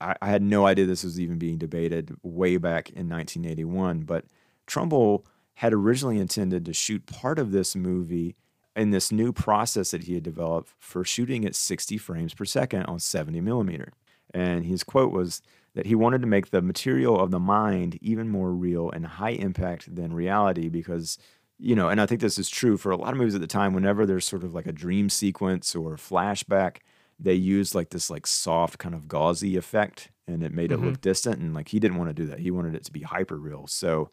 I, 0.00 0.16
I 0.20 0.28
had 0.28 0.42
no 0.42 0.66
idea 0.66 0.84
this 0.84 1.04
was 1.04 1.20
even 1.20 1.38
being 1.38 1.58
debated 1.58 2.14
way 2.22 2.56
back 2.56 2.90
in 2.90 3.08
1981. 3.08 4.00
But 4.00 4.24
Trumbull 4.66 5.24
had 5.54 5.72
originally 5.72 6.18
intended 6.18 6.64
to 6.64 6.72
shoot 6.72 7.06
part 7.06 7.38
of 7.38 7.52
this 7.52 7.76
movie 7.76 8.36
in 8.76 8.90
this 8.90 9.10
new 9.10 9.32
process 9.32 9.90
that 9.90 10.04
he 10.04 10.14
had 10.14 10.22
developed 10.22 10.72
for 10.78 11.04
shooting 11.04 11.44
at 11.44 11.54
60 11.54 11.98
frames 11.98 12.34
per 12.34 12.44
second 12.44 12.84
on 12.84 13.00
70 13.00 13.40
millimeter. 13.40 13.92
And 14.32 14.64
his 14.64 14.84
quote 14.84 15.12
was 15.12 15.42
that 15.74 15.86
he 15.86 15.94
wanted 15.94 16.20
to 16.20 16.28
make 16.28 16.50
the 16.50 16.62
material 16.62 17.18
of 17.20 17.30
the 17.30 17.40
mind 17.40 17.98
even 18.00 18.28
more 18.28 18.52
real 18.52 18.90
and 18.90 19.06
high 19.06 19.30
impact 19.30 19.94
than 19.94 20.12
reality 20.12 20.68
because, 20.68 21.18
you 21.58 21.74
know, 21.74 21.88
and 21.88 22.00
I 22.00 22.06
think 22.06 22.20
this 22.20 22.38
is 22.38 22.48
true 22.48 22.76
for 22.76 22.90
a 22.92 22.96
lot 22.96 23.12
of 23.12 23.18
movies 23.18 23.34
at 23.34 23.40
the 23.40 23.46
time, 23.46 23.74
whenever 23.74 24.06
there's 24.06 24.26
sort 24.26 24.44
of 24.44 24.54
like 24.54 24.66
a 24.66 24.72
dream 24.72 25.08
sequence 25.08 25.74
or 25.74 25.96
flashback, 25.96 26.78
they 27.18 27.34
used 27.34 27.74
like 27.74 27.90
this 27.90 28.10
like 28.10 28.26
soft 28.26 28.78
kind 28.78 28.94
of 28.94 29.08
gauzy 29.08 29.56
effect 29.56 30.10
and 30.28 30.42
it 30.44 30.52
made 30.52 30.70
it 30.70 30.78
look 30.78 31.00
distant. 31.00 31.40
And 31.40 31.54
like 31.54 31.68
he 31.68 31.80
didn't 31.80 31.98
want 31.98 32.10
to 32.10 32.14
do 32.14 32.26
that. 32.26 32.38
He 32.38 32.50
wanted 32.50 32.76
it 32.76 32.84
to 32.84 32.92
be 32.92 33.02
hyper 33.02 33.36
real. 33.36 33.66
So, 33.66 34.10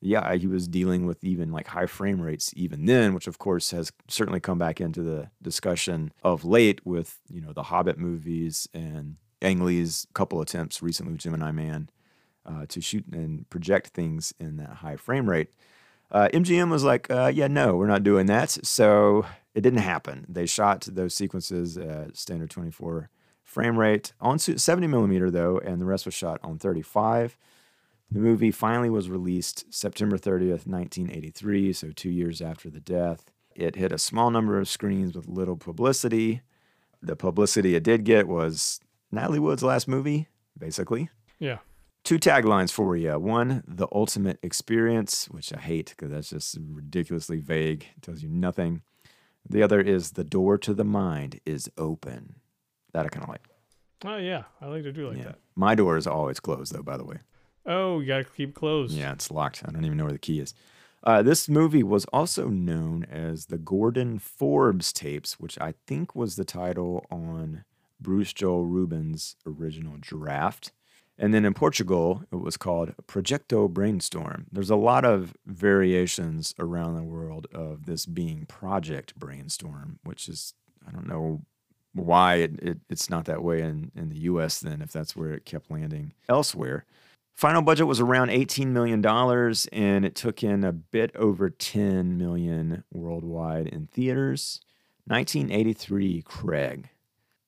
yeah, 0.00 0.34
he 0.34 0.48
was 0.48 0.66
dealing 0.66 1.06
with 1.06 1.22
even 1.22 1.52
like 1.52 1.68
high 1.68 1.86
frame 1.86 2.20
rates 2.20 2.52
even 2.56 2.86
then, 2.86 3.14
which 3.14 3.28
of 3.28 3.38
course 3.38 3.70
has 3.70 3.92
certainly 4.08 4.40
come 4.40 4.58
back 4.58 4.80
into 4.80 5.02
the 5.02 5.30
discussion 5.40 6.12
of 6.24 6.44
late 6.44 6.84
with, 6.84 7.20
you 7.28 7.40
know, 7.40 7.52
the 7.52 7.64
Hobbit 7.64 7.98
movies 7.98 8.68
and 8.74 9.16
Ang 9.40 9.64
Lee's 9.64 10.06
couple 10.14 10.40
attempts 10.40 10.82
recently 10.82 11.12
with 11.12 11.20
Gemini 11.20 11.52
Man 11.52 11.90
uh, 12.44 12.66
to 12.68 12.80
shoot 12.80 13.06
and 13.12 13.48
project 13.50 13.88
things 13.88 14.34
in 14.40 14.56
that 14.56 14.70
high 14.70 14.96
frame 14.96 15.28
rate. 15.28 15.50
Uh, 16.10 16.28
MGM 16.32 16.70
was 16.70 16.84
like, 16.84 17.10
uh, 17.10 17.30
yeah, 17.34 17.48
no, 17.48 17.76
we're 17.76 17.86
not 17.86 18.02
doing 18.02 18.26
that. 18.26 18.50
So 18.66 19.26
it 19.54 19.60
didn't 19.60 19.80
happen. 19.80 20.26
They 20.28 20.46
shot 20.46 20.86
those 20.90 21.14
sequences 21.14 21.76
at 21.76 22.16
standard 22.16 22.50
24 22.50 23.10
frame 23.42 23.78
rate 23.78 24.12
on 24.20 24.38
70 24.38 24.86
millimeter, 24.86 25.30
though, 25.30 25.58
and 25.58 25.80
the 25.80 25.86
rest 25.86 26.04
was 26.04 26.14
shot 26.14 26.38
on 26.42 26.58
35. 26.58 27.36
The 28.10 28.20
movie 28.20 28.50
finally 28.50 28.88
was 28.88 29.10
released 29.10 29.72
September 29.72 30.16
30th, 30.16 30.66
1983, 30.66 31.72
so 31.72 31.90
two 31.90 32.10
years 32.10 32.40
after 32.40 32.70
the 32.70 32.80
death. 32.80 33.30
It 33.54 33.76
hit 33.76 33.92
a 33.92 33.98
small 33.98 34.30
number 34.30 34.58
of 34.58 34.68
screens 34.68 35.14
with 35.14 35.28
little 35.28 35.56
publicity. 35.56 36.42
The 37.02 37.16
publicity 37.16 37.74
it 37.74 37.82
did 37.82 38.04
get 38.04 38.28
was 38.28 38.80
Natalie 39.10 39.40
Wood's 39.40 39.62
last 39.62 39.88
movie, 39.88 40.28
basically. 40.56 41.10
Yeah. 41.38 41.58
Two 42.04 42.18
taglines 42.18 42.72
for 42.72 42.96
you. 42.96 43.18
One, 43.18 43.62
the 43.66 43.88
ultimate 43.92 44.38
experience, 44.42 45.26
which 45.26 45.52
I 45.52 45.58
hate 45.60 45.94
because 45.96 46.10
that's 46.10 46.30
just 46.30 46.56
ridiculously 46.60 47.40
vague, 47.40 47.86
it 47.96 48.02
tells 48.02 48.22
you 48.22 48.28
nothing. 48.28 48.82
The 49.48 49.62
other 49.62 49.80
is 49.80 50.12
the 50.12 50.24
door 50.24 50.58
to 50.58 50.74
the 50.74 50.84
mind 50.84 51.40
is 51.44 51.70
open. 51.76 52.36
That 52.92 53.06
I 53.06 53.08
kind 53.08 53.24
of 53.24 53.28
like. 53.28 53.46
Oh 54.04 54.16
yeah, 54.16 54.44
I 54.60 54.66
like 54.66 54.84
to 54.84 54.92
do 54.92 55.08
like 55.08 55.18
yeah. 55.18 55.24
that. 55.24 55.38
My 55.54 55.74
door 55.74 55.96
is 55.96 56.06
always 56.06 56.40
closed, 56.40 56.72
though, 56.72 56.82
by 56.82 56.96
the 56.96 57.04
way. 57.04 57.18
Oh, 57.66 58.00
you 58.00 58.06
gotta 58.06 58.24
keep 58.24 58.54
closed. 58.54 58.94
Yeah, 58.94 59.12
it's 59.12 59.30
locked. 59.30 59.62
I 59.66 59.72
don't 59.72 59.84
even 59.84 59.98
know 59.98 60.04
where 60.04 60.12
the 60.12 60.18
key 60.18 60.40
is. 60.40 60.54
Uh, 61.04 61.22
this 61.22 61.48
movie 61.48 61.82
was 61.82 62.04
also 62.06 62.48
known 62.48 63.04
as 63.04 63.46
the 63.46 63.58
Gordon 63.58 64.18
Forbes 64.18 64.92
tapes, 64.92 65.38
which 65.38 65.58
I 65.60 65.74
think 65.86 66.14
was 66.14 66.36
the 66.36 66.44
title 66.44 67.06
on 67.10 67.64
Bruce 68.00 68.32
Joel 68.32 68.64
Rubin's 68.64 69.36
original 69.46 69.96
draft. 70.00 70.72
And 71.18 71.34
then 71.34 71.44
in 71.44 71.52
Portugal, 71.52 72.22
it 72.30 72.36
was 72.36 72.56
called 72.56 72.94
Projecto 73.08 73.68
Brainstorm. 73.68 74.46
There's 74.52 74.70
a 74.70 74.76
lot 74.76 75.04
of 75.04 75.34
variations 75.46 76.54
around 76.58 76.94
the 76.94 77.02
world 77.02 77.48
of 77.52 77.86
this 77.86 78.06
being 78.06 78.46
Project 78.46 79.18
Brainstorm, 79.18 79.98
which 80.04 80.28
is, 80.28 80.54
I 80.86 80.92
don't 80.92 81.08
know 81.08 81.42
why 81.92 82.36
it, 82.36 82.62
it, 82.62 82.78
it's 82.88 83.10
not 83.10 83.24
that 83.24 83.42
way 83.42 83.62
in, 83.62 83.90
in 83.96 84.10
the 84.10 84.18
US 84.20 84.60
then, 84.60 84.80
if 84.80 84.92
that's 84.92 85.16
where 85.16 85.32
it 85.32 85.44
kept 85.44 85.70
landing 85.70 86.12
elsewhere. 86.28 86.84
Final 87.34 87.62
budget 87.62 87.86
was 87.86 88.00
around 88.00 88.30
$18 88.30 88.66
million, 88.68 89.04
and 89.72 90.04
it 90.04 90.14
took 90.14 90.42
in 90.42 90.64
a 90.64 90.72
bit 90.72 91.14
over 91.16 91.50
10 91.50 92.16
million 92.16 92.84
worldwide 92.92 93.66
in 93.68 93.86
theaters. 93.86 94.60
1983, 95.06 96.22
Craig. 96.22 96.90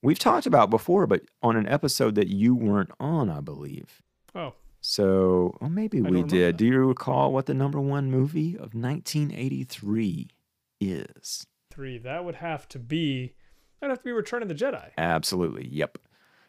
We've 0.03 0.19
talked 0.19 0.47
about 0.47 0.71
before, 0.71 1.07
but 1.07 1.23
on 1.43 1.57
an 1.57 1.67
episode 1.67 2.15
that 2.15 2.29
you 2.29 2.55
weren't 2.55 2.91
on, 2.99 3.29
I 3.29 3.41
believe. 3.41 4.01
Oh, 4.35 4.55
So, 4.81 5.57
well, 5.61 5.69
maybe 5.71 6.01
don't 6.01 6.11
we 6.13 6.23
did. 6.23 6.57
Do 6.57 6.65
you 6.67 6.79
recall 6.87 7.33
what 7.33 7.47
the 7.47 7.55
number 7.55 7.81
one 7.81 8.11
movie 8.11 8.55
of 8.57 8.75
1983 8.75 10.29
is? 10.81 11.47
three. 11.71 11.99
That 11.99 12.25
would 12.25 12.35
have 12.37 12.69
to 12.71 12.79
be. 12.81 13.35
That'd 13.81 13.93
have 13.93 13.99
to 13.99 14.05
be 14.05 14.13
Return 14.13 14.43
of 14.43 14.49
the 14.49 14.55
Jedi. 14.55 14.91
Absolutely. 14.99 15.69
Yep. 15.69 15.99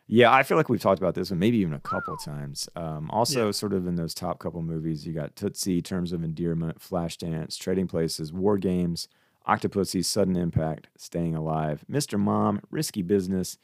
Yeah, 0.08 0.34
I 0.34 0.42
feel 0.44 0.58
like 0.58 0.68
we've 0.68 0.82
talked 0.82 1.00
about 1.00 1.14
this 1.16 1.30
one 1.30 1.40
maybe 1.40 1.58
even 1.60 1.74
a 1.74 1.80
couple 1.80 2.16
of 2.16 2.24
times. 2.24 2.68
Um, 2.76 3.10
also, 3.12 3.46
Yeah. 3.46 3.52
sort 3.52 3.72
of 3.74 3.86
in 3.88 3.96
those 3.96 4.14
top 4.16 4.40
couple 4.40 4.62
movies, 4.64 5.06
you 5.06 5.14
got 5.14 5.36
Tootsie, 5.36 5.82
Terms 5.82 6.12
of 6.12 6.24
Endearment, 6.24 6.80
Flashdance, 6.80 7.58
Trading 7.58 7.88
Places, 7.88 8.34
War 8.34 8.58
Games, 8.58 9.08
Octopussy, 9.48 10.04
Sudden 10.04 10.36
Impact, 10.36 10.88
Staying 10.98 11.36
Alive, 11.36 11.84
Mr. 11.90 12.20
Mom, 12.20 12.62
Risky 12.70 13.02
Business, 13.02 13.58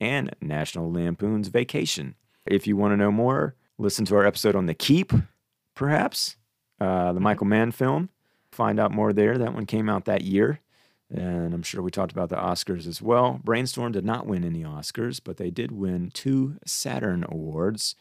and 0.00 0.34
National 0.40 0.90
Lampoon's 0.90 1.48
Vacation. 1.48 2.14
If 2.46 2.66
you 2.66 2.76
want 2.76 2.92
to 2.92 2.96
know 2.96 3.12
more, 3.12 3.54
listen 3.76 4.04
to 4.06 4.16
our 4.16 4.24
episode 4.24 4.56
on 4.56 4.66
The 4.66 4.74
Keep, 4.74 5.12
perhaps, 5.74 6.36
uh, 6.80 7.12
the 7.12 7.20
Michael 7.20 7.46
Mann 7.46 7.72
film. 7.72 8.08
Find 8.52 8.80
out 8.80 8.92
more 8.92 9.12
there. 9.12 9.36
That 9.36 9.54
one 9.54 9.66
came 9.66 9.88
out 9.88 10.06
that 10.06 10.22
year. 10.22 10.60
And 11.10 11.54
I'm 11.54 11.62
sure 11.62 11.82
we 11.82 11.90
talked 11.90 12.12
about 12.12 12.28
the 12.28 12.36
Oscars 12.36 12.86
as 12.86 13.00
well. 13.00 13.40
Brainstorm 13.42 13.92
did 13.92 14.04
not 14.04 14.26
win 14.26 14.44
any 14.44 14.62
Oscars, 14.62 15.20
but 15.22 15.38
they 15.38 15.50
did 15.50 15.72
win 15.72 16.10
two 16.12 16.56
Saturn 16.66 17.24
Awards 17.28 17.94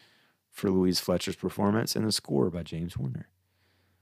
for 0.52 0.70
Louise 0.70 1.00
Fletcher's 1.00 1.36
performance 1.36 1.96
and 1.96 2.06
the 2.06 2.12
score 2.12 2.50
by 2.50 2.64
James 2.64 2.96
Horner. 2.96 3.30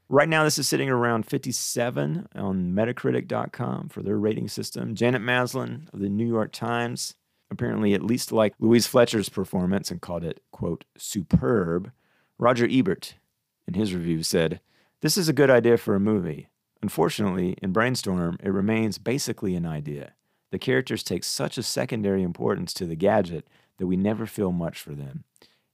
Right 0.07 0.29
now, 0.29 0.43
this 0.43 0.59
is 0.59 0.67
sitting 0.67 0.89
around 0.89 1.25
57 1.25 2.27
on 2.35 2.71
Metacritic.com 2.73 3.89
for 3.89 4.03
their 4.03 4.19
rating 4.19 4.47
system. 4.47 4.93
Janet 4.93 5.23
Maslin 5.23 5.89
of 5.91 5.99
the 5.99 6.09
New 6.09 6.27
York 6.27 6.51
Times 6.51 7.15
apparently 7.49 7.93
at 7.95 8.03
least 8.03 8.31
liked 8.31 8.61
Louise 8.61 8.85
Fletcher's 8.85 9.29
performance 9.29 9.89
and 9.89 10.01
called 10.01 10.23
it, 10.23 10.41
quote, 10.51 10.85
superb. 10.95 11.91
Roger 12.37 12.67
Ebert, 12.69 13.15
in 13.67 13.73
his 13.73 13.95
review, 13.95 14.21
said, 14.21 14.59
This 15.01 15.17
is 15.17 15.27
a 15.27 15.33
good 15.33 15.49
idea 15.49 15.77
for 15.77 15.95
a 15.95 15.99
movie. 15.99 16.49
Unfortunately, 16.83 17.55
in 17.63 17.71
Brainstorm, 17.71 18.37
it 18.43 18.49
remains 18.49 18.99
basically 18.99 19.55
an 19.55 19.65
idea. 19.65 20.13
The 20.51 20.59
characters 20.59 21.01
take 21.01 21.23
such 21.23 21.57
a 21.57 21.63
secondary 21.63 22.21
importance 22.21 22.73
to 22.75 22.85
the 22.85 22.95
gadget 22.95 23.47
that 23.77 23.87
we 23.87 23.97
never 23.97 24.27
feel 24.27 24.51
much 24.51 24.79
for 24.79 24.93
them. 24.93 25.23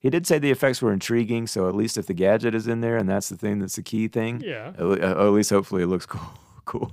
He 0.02 0.10
did 0.10 0.26
say 0.28 0.40
the 0.40 0.52
effects 0.52 0.82
were 0.82 0.92
intriguing, 0.92 1.46
so 1.48 1.70
at 1.70 1.76
least 1.76 1.98
if 1.98 2.08
the 2.08 2.14
gadget 2.14 2.54
is 2.56 2.68
in 2.68 2.82
there 2.82 2.98
and 2.98 3.08
that's 3.08 3.30
the 3.30 3.38
thing 3.38 3.60
that's 3.60 3.76
the 3.78 3.84
key 3.84 4.08
thing, 4.08 4.42
Yeah. 4.44 4.74
at 4.76 4.82
uh, 4.82 4.94
at 5.28 5.30
least 5.30 5.52
hopefully 5.52 5.84
it 5.84 5.88
looks 5.88 6.06
cool. 6.08 6.34
cool. 6.66 6.92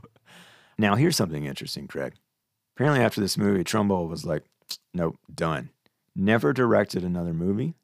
Now, 0.78 0.94
here's 0.94 1.16
something 1.16 1.44
interesting, 1.44 1.88
Craig. 1.88 2.12
Apparently, 2.76 3.02
after 3.02 3.20
this 3.20 3.36
movie, 3.36 3.64
Trumbull 3.64 4.06
was 4.06 4.24
like, 4.24 4.44
nope, 4.94 5.16
done. 5.34 5.70
Never 6.14 6.52
directed 6.52 7.02
another 7.02 7.32
movie. 7.32 7.74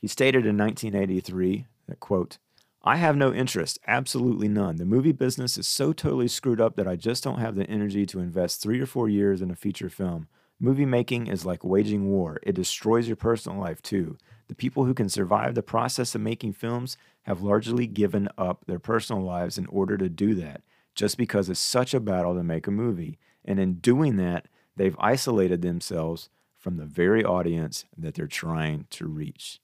He 0.00 0.08
stated 0.08 0.44
in 0.44 0.58
1983 0.58 1.66
that, 1.88 2.00
quote, 2.00 2.38
I 2.82 2.96
have 2.96 3.16
no 3.16 3.32
interest, 3.32 3.78
absolutely 3.86 4.48
none. 4.48 4.76
The 4.76 4.84
movie 4.84 5.12
business 5.12 5.56
is 5.56 5.66
so 5.66 5.94
totally 5.94 6.28
screwed 6.28 6.60
up 6.60 6.76
that 6.76 6.86
I 6.88 6.96
just 6.96 7.24
don't 7.24 7.38
have 7.38 7.54
the 7.54 7.64
energy 7.70 8.04
to 8.06 8.20
invest 8.20 8.60
three 8.60 8.78
or 8.80 8.86
four 8.86 9.08
years 9.08 9.40
in 9.40 9.50
a 9.50 9.56
feature 9.56 9.88
film. 9.88 10.28
Movie 10.64 10.86
making 10.86 11.26
is 11.26 11.44
like 11.44 11.62
waging 11.62 12.08
war, 12.08 12.40
it 12.42 12.54
destroys 12.54 13.06
your 13.06 13.16
personal 13.16 13.60
life 13.60 13.82
too. 13.82 14.16
The 14.48 14.54
people 14.54 14.86
who 14.86 14.94
can 14.94 15.10
survive 15.10 15.54
the 15.54 15.62
process 15.62 16.14
of 16.14 16.22
making 16.22 16.54
films 16.54 16.96
have 17.24 17.42
largely 17.42 17.86
given 17.86 18.30
up 18.38 18.64
their 18.64 18.78
personal 18.78 19.22
lives 19.22 19.58
in 19.58 19.66
order 19.66 19.98
to 19.98 20.08
do 20.08 20.34
that, 20.36 20.62
just 20.94 21.18
because 21.18 21.50
it's 21.50 21.60
such 21.60 21.92
a 21.92 22.00
battle 22.00 22.34
to 22.34 22.42
make 22.42 22.66
a 22.66 22.70
movie. 22.70 23.18
And 23.44 23.60
in 23.60 23.74
doing 23.74 24.16
that, 24.16 24.48
they've 24.74 24.96
isolated 24.98 25.60
themselves 25.60 26.30
from 26.56 26.78
the 26.78 26.86
very 26.86 27.22
audience 27.22 27.84
that 27.94 28.14
they're 28.14 28.26
trying 28.26 28.86
to 28.88 29.06
reach. 29.06 29.60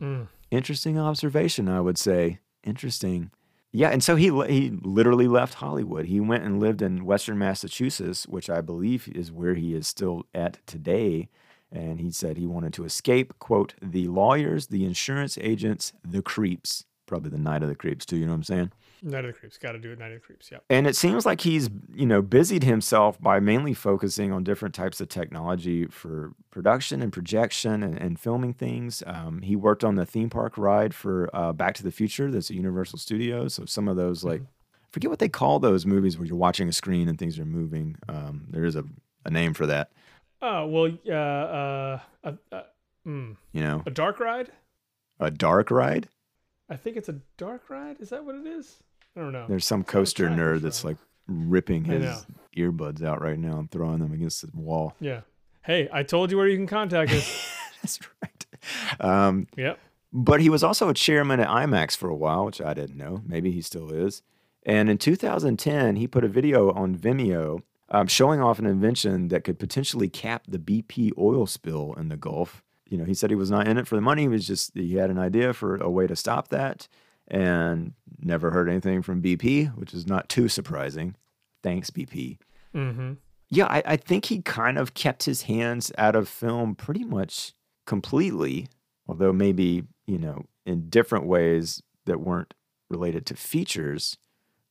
Mm. 0.00 0.28
Interesting 0.52 0.96
observation, 0.96 1.68
I 1.68 1.80
would 1.80 1.98
say. 1.98 2.38
Interesting. 2.62 3.32
Yeah, 3.76 3.90
and 3.90 4.02
so 4.02 4.16
he 4.16 4.30
he 4.48 4.70
literally 4.82 5.28
left 5.28 5.52
Hollywood. 5.54 6.06
He 6.06 6.18
went 6.18 6.44
and 6.44 6.58
lived 6.58 6.80
in 6.80 7.04
Western 7.04 7.36
Massachusetts, 7.36 8.26
which 8.26 8.48
I 8.48 8.62
believe 8.62 9.06
is 9.08 9.30
where 9.30 9.54
he 9.54 9.74
is 9.74 9.86
still 9.86 10.24
at 10.34 10.66
today. 10.66 11.28
And 11.70 12.00
he 12.00 12.10
said 12.10 12.38
he 12.38 12.46
wanted 12.46 12.72
to 12.74 12.84
escape, 12.86 13.38
quote, 13.38 13.74
the 13.82 14.06
lawyers, 14.06 14.68
the 14.68 14.86
insurance 14.86 15.36
agents, 15.42 15.92
the 16.02 16.22
creeps. 16.22 16.86
Probably 17.04 17.28
the 17.28 17.36
night 17.36 17.62
of 17.62 17.68
the 17.68 17.74
creeps, 17.74 18.06
too, 18.06 18.16
you 18.16 18.24
know 18.24 18.32
what 18.32 18.36
I'm 18.36 18.42
saying? 18.44 18.72
Night 19.02 19.24
of 19.24 19.34
the 19.34 19.38
Creeps. 19.38 19.58
Got 19.58 19.72
to 19.72 19.78
do 19.78 19.92
it. 19.92 19.98
Night 19.98 20.12
of 20.12 20.20
the 20.20 20.26
Creeps. 20.26 20.50
Yeah. 20.50 20.58
And 20.70 20.86
it 20.86 20.96
seems 20.96 21.26
like 21.26 21.40
he's, 21.40 21.68
you 21.94 22.06
know, 22.06 22.22
busied 22.22 22.64
himself 22.64 23.20
by 23.20 23.40
mainly 23.40 23.74
focusing 23.74 24.32
on 24.32 24.44
different 24.44 24.74
types 24.74 25.00
of 25.00 25.08
technology 25.08 25.86
for 25.86 26.32
production 26.50 27.02
and 27.02 27.12
projection 27.12 27.82
and, 27.82 27.98
and 27.98 28.18
filming 28.18 28.52
things. 28.52 29.02
Um, 29.06 29.42
he 29.42 29.56
worked 29.56 29.84
on 29.84 29.94
the 29.96 30.06
theme 30.06 30.30
park 30.30 30.56
ride 30.56 30.94
for 30.94 31.28
uh, 31.34 31.52
Back 31.52 31.74
to 31.76 31.82
the 31.82 31.92
Future. 31.92 32.30
That's 32.30 32.50
at 32.50 32.56
Universal 32.56 32.98
Studios. 32.98 33.54
So 33.54 33.64
some 33.64 33.88
of 33.88 33.96
those, 33.96 34.24
like, 34.24 34.42
I 34.42 34.88
forget 34.90 35.10
what 35.10 35.18
they 35.18 35.28
call 35.28 35.58
those 35.58 35.84
movies 35.86 36.18
where 36.18 36.26
you're 36.26 36.36
watching 36.36 36.68
a 36.68 36.72
screen 36.72 37.08
and 37.08 37.18
things 37.18 37.38
are 37.38 37.44
moving. 37.44 37.96
Um, 38.08 38.46
there 38.50 38.64
is 38.64 38.76
a, 38.76 38.84
a 39.24 39.30
name 39.30 39.52
for 39.54 39.66
that, 39.66 39.90
Oh 40.42 40.66
well. 40.66 40.92
Uh. 41.08 41.12
Uh. 41.12 41.98
uh, 42.24 42.32
uh 42.52 42.62
mm. 43.06 43.36
you 43.52 43.60
know, 43.62 43.82
A 43.86 43.90
dark 43.90 44.20
ride. 44.20 44.50
a 45.18 45.30
dark 45.30 45.70
ride. 45.70 46.08
I 46.68 46.76
think 46.76 46.96
it's 46.96 47.08
a 47.08 47.20
dark 47.36 47.70
ride. 47.70 48.00
Is 48.00 48.10
that 48.10 48.24
what 48.24 48.34
it 48.34 48.46
is? 48.46 48.82
I 49.16 49.20
don't 49.20 49.32
know. 49.32 49.46
There's 49.48 49.64
some 49.64 49.80
It's 49.80 49.88
on 49.88 49.94
a 49.94 49.98
coaster 49.98 50.28
nerd 50.28 50.60
that's 50.60 50.84
like, 50.84 50.96
ripping 51.28 51.84
his 51.84 52.26
earbuds 52.56 53.02
out 53.02 53.20
right 53.20 53.38
now 53.38 53.58
and 53.58 53.70
throwing 53.70 53.98
them 53.98 54.12
against 54.12 54.42
the 54.42 54.60
wall. 54.60 54.94
Yeah. 55.00 55.22
Hey, 55.62 55.88
I 55.92 56.02
told 56.02 56.30
you 56.30 56.36
where 56.36 56.48
you 56.48 56.56
can 56.56 56.66
contact 56.66 57.12
us. 57.12 57.50
That's 57.82 57.98
right. 58.22 58.46
Um, 59.00 59.48
yep. 59.56 59.78
but 60.12 60.40
he 60.40 60.48
was 60.48 60.62
also 60.62 60.88
a 60.88 60.94
chairman 60.94 61.40
at 61.40 61.48
IMAX 61.48 61.96
for 61.96 62.08
a 62.08 62.14
while, 62.14 62.44
which 62.44 62.60
I 62.60 62.74
didn't 62.74 62.96
know. 62.96 63.22
Maybe 63.26 63.50
he 63.50 63.60
still 63.60 63.90
is. 63.90 64.22
And 64.64 64.88
in 64.88 64.98
2010, 64.98 65.96
he 65.96 66.06
put 66.06 66.24
a 66.24 66.28
video 66.28 66.70
on 66.72 66.96
Vimeo 66.96 67.62
um, 67.88 68.06
showing 68.06 68.40
off 68.40 68.58
an 68.58 68.66
invention 68.66 69.28
that 69.28 69.44
could 69.44 69.58
potentially 69.58 70.08
cap 70.08 70.44
the 70.48 70.58
BP 70.58 71.12
oil 71.18 71.46
spill 71.46 71.94
in 71.94 72.08
the 72.08 72.16
Gulf. 72.16 72.62
You 72.88 72.98
know, 72.98 73.04
he 73.04 73.14
said 73.14 73.30
he 73.30 73.36
was 73.36 73.50
not 73.50 73.68
in 73.68 73.78
it 73.78 73.86
for 73.86 73.96
the 73.96 74.00
money. 74.00 74.22
He 74.22 74.28
was 74.28 74.46
just, 74.46 74.72
he 74.74 74.94
had 74.94 75.10
an 75.10 75.18
idea 75.18 75.52
for 75.52 75.76
a 75.76 75.90
way 75.90 76.06
to 76.06 76.16
stop 76.16 76.48
that 76.48 76.88
and 77.28 77.92
never 78.20 78.50
heard 78.50 78.68
anything 78.68 79.02
from 79.02 79.22
BP, 79.22 79.76
which 79.76 79.92
is 79.94 80.06
not 80.06 80.28
too 80.28 80.48
surprising. 80.48 81.14
Thanks, 81.62 81.90
BP. 81.90 82.38
Mm-hmm. 82.74 83.14
Yeah, 83.48 83.66
I, 83.66 83.82
I 83.86 83.96
think 83.96 84.26
he 84.26 84.42
kind 84.42 84.78
of 84.78 84.94
kept 84.94 85.24
his 85.24 85.42
hands 85.42 85.92
out 85.98 86.16
of 86.16 86.28
film 86.28 86.74
pretty 86.74 87.04
much 87.04 87.52
completely, 87.86 88.68
although 89.06 89.32
maybe, 89.32 89.84
you 90.06 90.18
know, 90.18 90.44
in 90.64 90.88
different 90.88 91.26
ways 91.26 91.82
that 92.06 92.20
weren't 92.20 92.54
related 92.90 93.26
to 93.26 93.36
features 93.36 94.16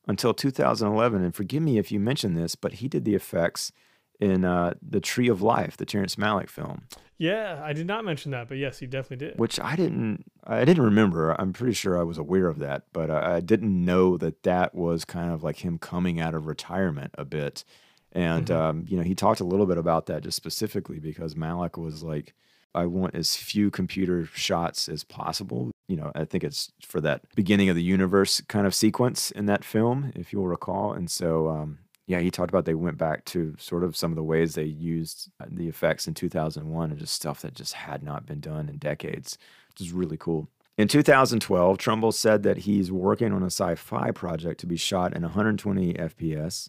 until 0.06 0.34
2011. 0.34 1.22
And 1.22 1.34
forgive 1.34 1.62
me 1.62 1.78
if 1.78 1.90
you 1.90 1.98
mentioned 1.98 2.36
this, 2.36 2.54
but 2.54 2.74
he 2.74 2.88
did 2.88 3.04
the 3.04 3.14
effects 3.14 3.72
in 4.20 4.44
uh, 4.44 4.74
The 4.86 5.00
Tree 5.00 5.28
of 5.28 5.42
Life, 5.42 5.76
the 5.76 5.86
Terrence 5.86 6.16
Malick 6.16 6.48
film, 6.48 6.84
Yeah, 7.18 7.60
I 7.62 7.72
did 7.72 7.86
not 7.86 8.04
mention 8.04 8.30
that, 8.32 8.48
but 8.48 8.56
yes, 8.58 8.78
he 8.78 8.86
definitely 8.86 9.26
did. 9.28 9.38
which 9.38 9.58
I 9.60 9.76
didn't, 9.76 10.24
I 10.44 10.64
didn't 10.64 10.84
remember. 10.84 11.32
I'm 11.40 11.52
pretty 11.52 11.74
sure 11.74 11.98
I 11.98 12.02
was 12.02 12.18
aware 12.18 12.46
of 12.48 12.58
that, 12.60 12.84
but 12.92 13.10
I, 13.10 13.36
I 13.36 13.40
didn't 13.40 13.84
know 13.84 14.16
that 14.18 14.42
that 14.44 14.74
was 14.74 15.04
kind 15.04 15.30
of 15.32 15.42
like 15.42 15.58
him 15.64 15.78
coming 15.78 16.20
out 16.20 16.34
of 16.34 16.46
retirement 16.46 17.14
a 17.18 17.24
bit. 17.24 17.64
And, 18.12 18.46
Mhm. 18.46 18.54
um, 18.56 18.84
you 18.88 18.96
know, 18.96 19.02
he 19.02 19.14
talked 19.14 19.40
a 19.40 19.44
little 19.44 19.66
bit 19.66 19.76
about 19.78 20.06
that 20.06 20.22
just 20.22 20.36
specifically 20.36 20.98
because 20.98 21.34
Malick 21.34 21.76
was 21.78 22.02
like, 22.02 22.34
I 22.74 22.84
want 22.86 23.14
as 23.14 23.36
few 23.36 23.70
computer 23.70 24.26
shots 24.34 24.88
as 24.88 25.02
possible. 25.04 25.70
You 25.88 25.96
know, 25.96 26.12
I 26.14 26.24
think 26.26 26.44
it's 26.44 26.72
for 26.82 27.00
that 27.00 27.22
beginning 27.34 27.68
of 27.70 27.76
the 27.76 27.82
universe 27.82 28.42
kind 28.48 28.66
of 28.66 28.74
sequence 28.74 29.30
in 29.30 29.46
that 29.46 29.64
film, 29.64 30.12
if 30.14 30.32
you'll 30.32 30.46
recall. 30.48 30.92
And 30.92 31.10
so, 31.10 31.48
um, 31.48 31.78
yeah, 32.06 32.20
he 32.20 32.30
talked 32.30 32.50
about 32.50 32.64
they 32.64 32.74
went 32.74 32.98
back 32.98 33.24
to 33.26 33.54
sort 33.58 33.82
of 33.84 33.96
some 33.96 34.12
of 34.12 34.16
the 34.16 34.22
ways 34.22 34.54
they 34.54 34.64
used 34.64 35.30
uh, 35.40 35.46
the 35.50 35.68
effects 35.68 36.06
in 36.06 36.14
2001 36.14 36.90
and 36.90 36.98
just 36.98 37.14
stuff 37.14 37.42
that 37.42 37.54
just 37.54 37.72
had 37.74 38.02
not 38.02 38.26
been 38.26 38.40
done 38.40 38.68
in 38.68 38.78
decades, 38.78 39.38
which 39.68 39.80
is 39.80 39.92
really 39.92 40.16
cool. 40.16 40.48
In 40.78 40.88
2012, 40.88 41.78
Trumbull 41.78 42.12
said 42.12 42.42
that 42.42 42.58
he's 42.58 42.92
working 42.92 43.32
on 43.32 43.42
a 43.42 43.46
sci 43.46 43.74
fi 43.76 44.10
project 44.10 44.60
to 44.60 44.66
be 44.66 44.76
shot 44.76 45.14
in 45.16 45.22
120 45.22 45.94
FPS. 45.94 46.68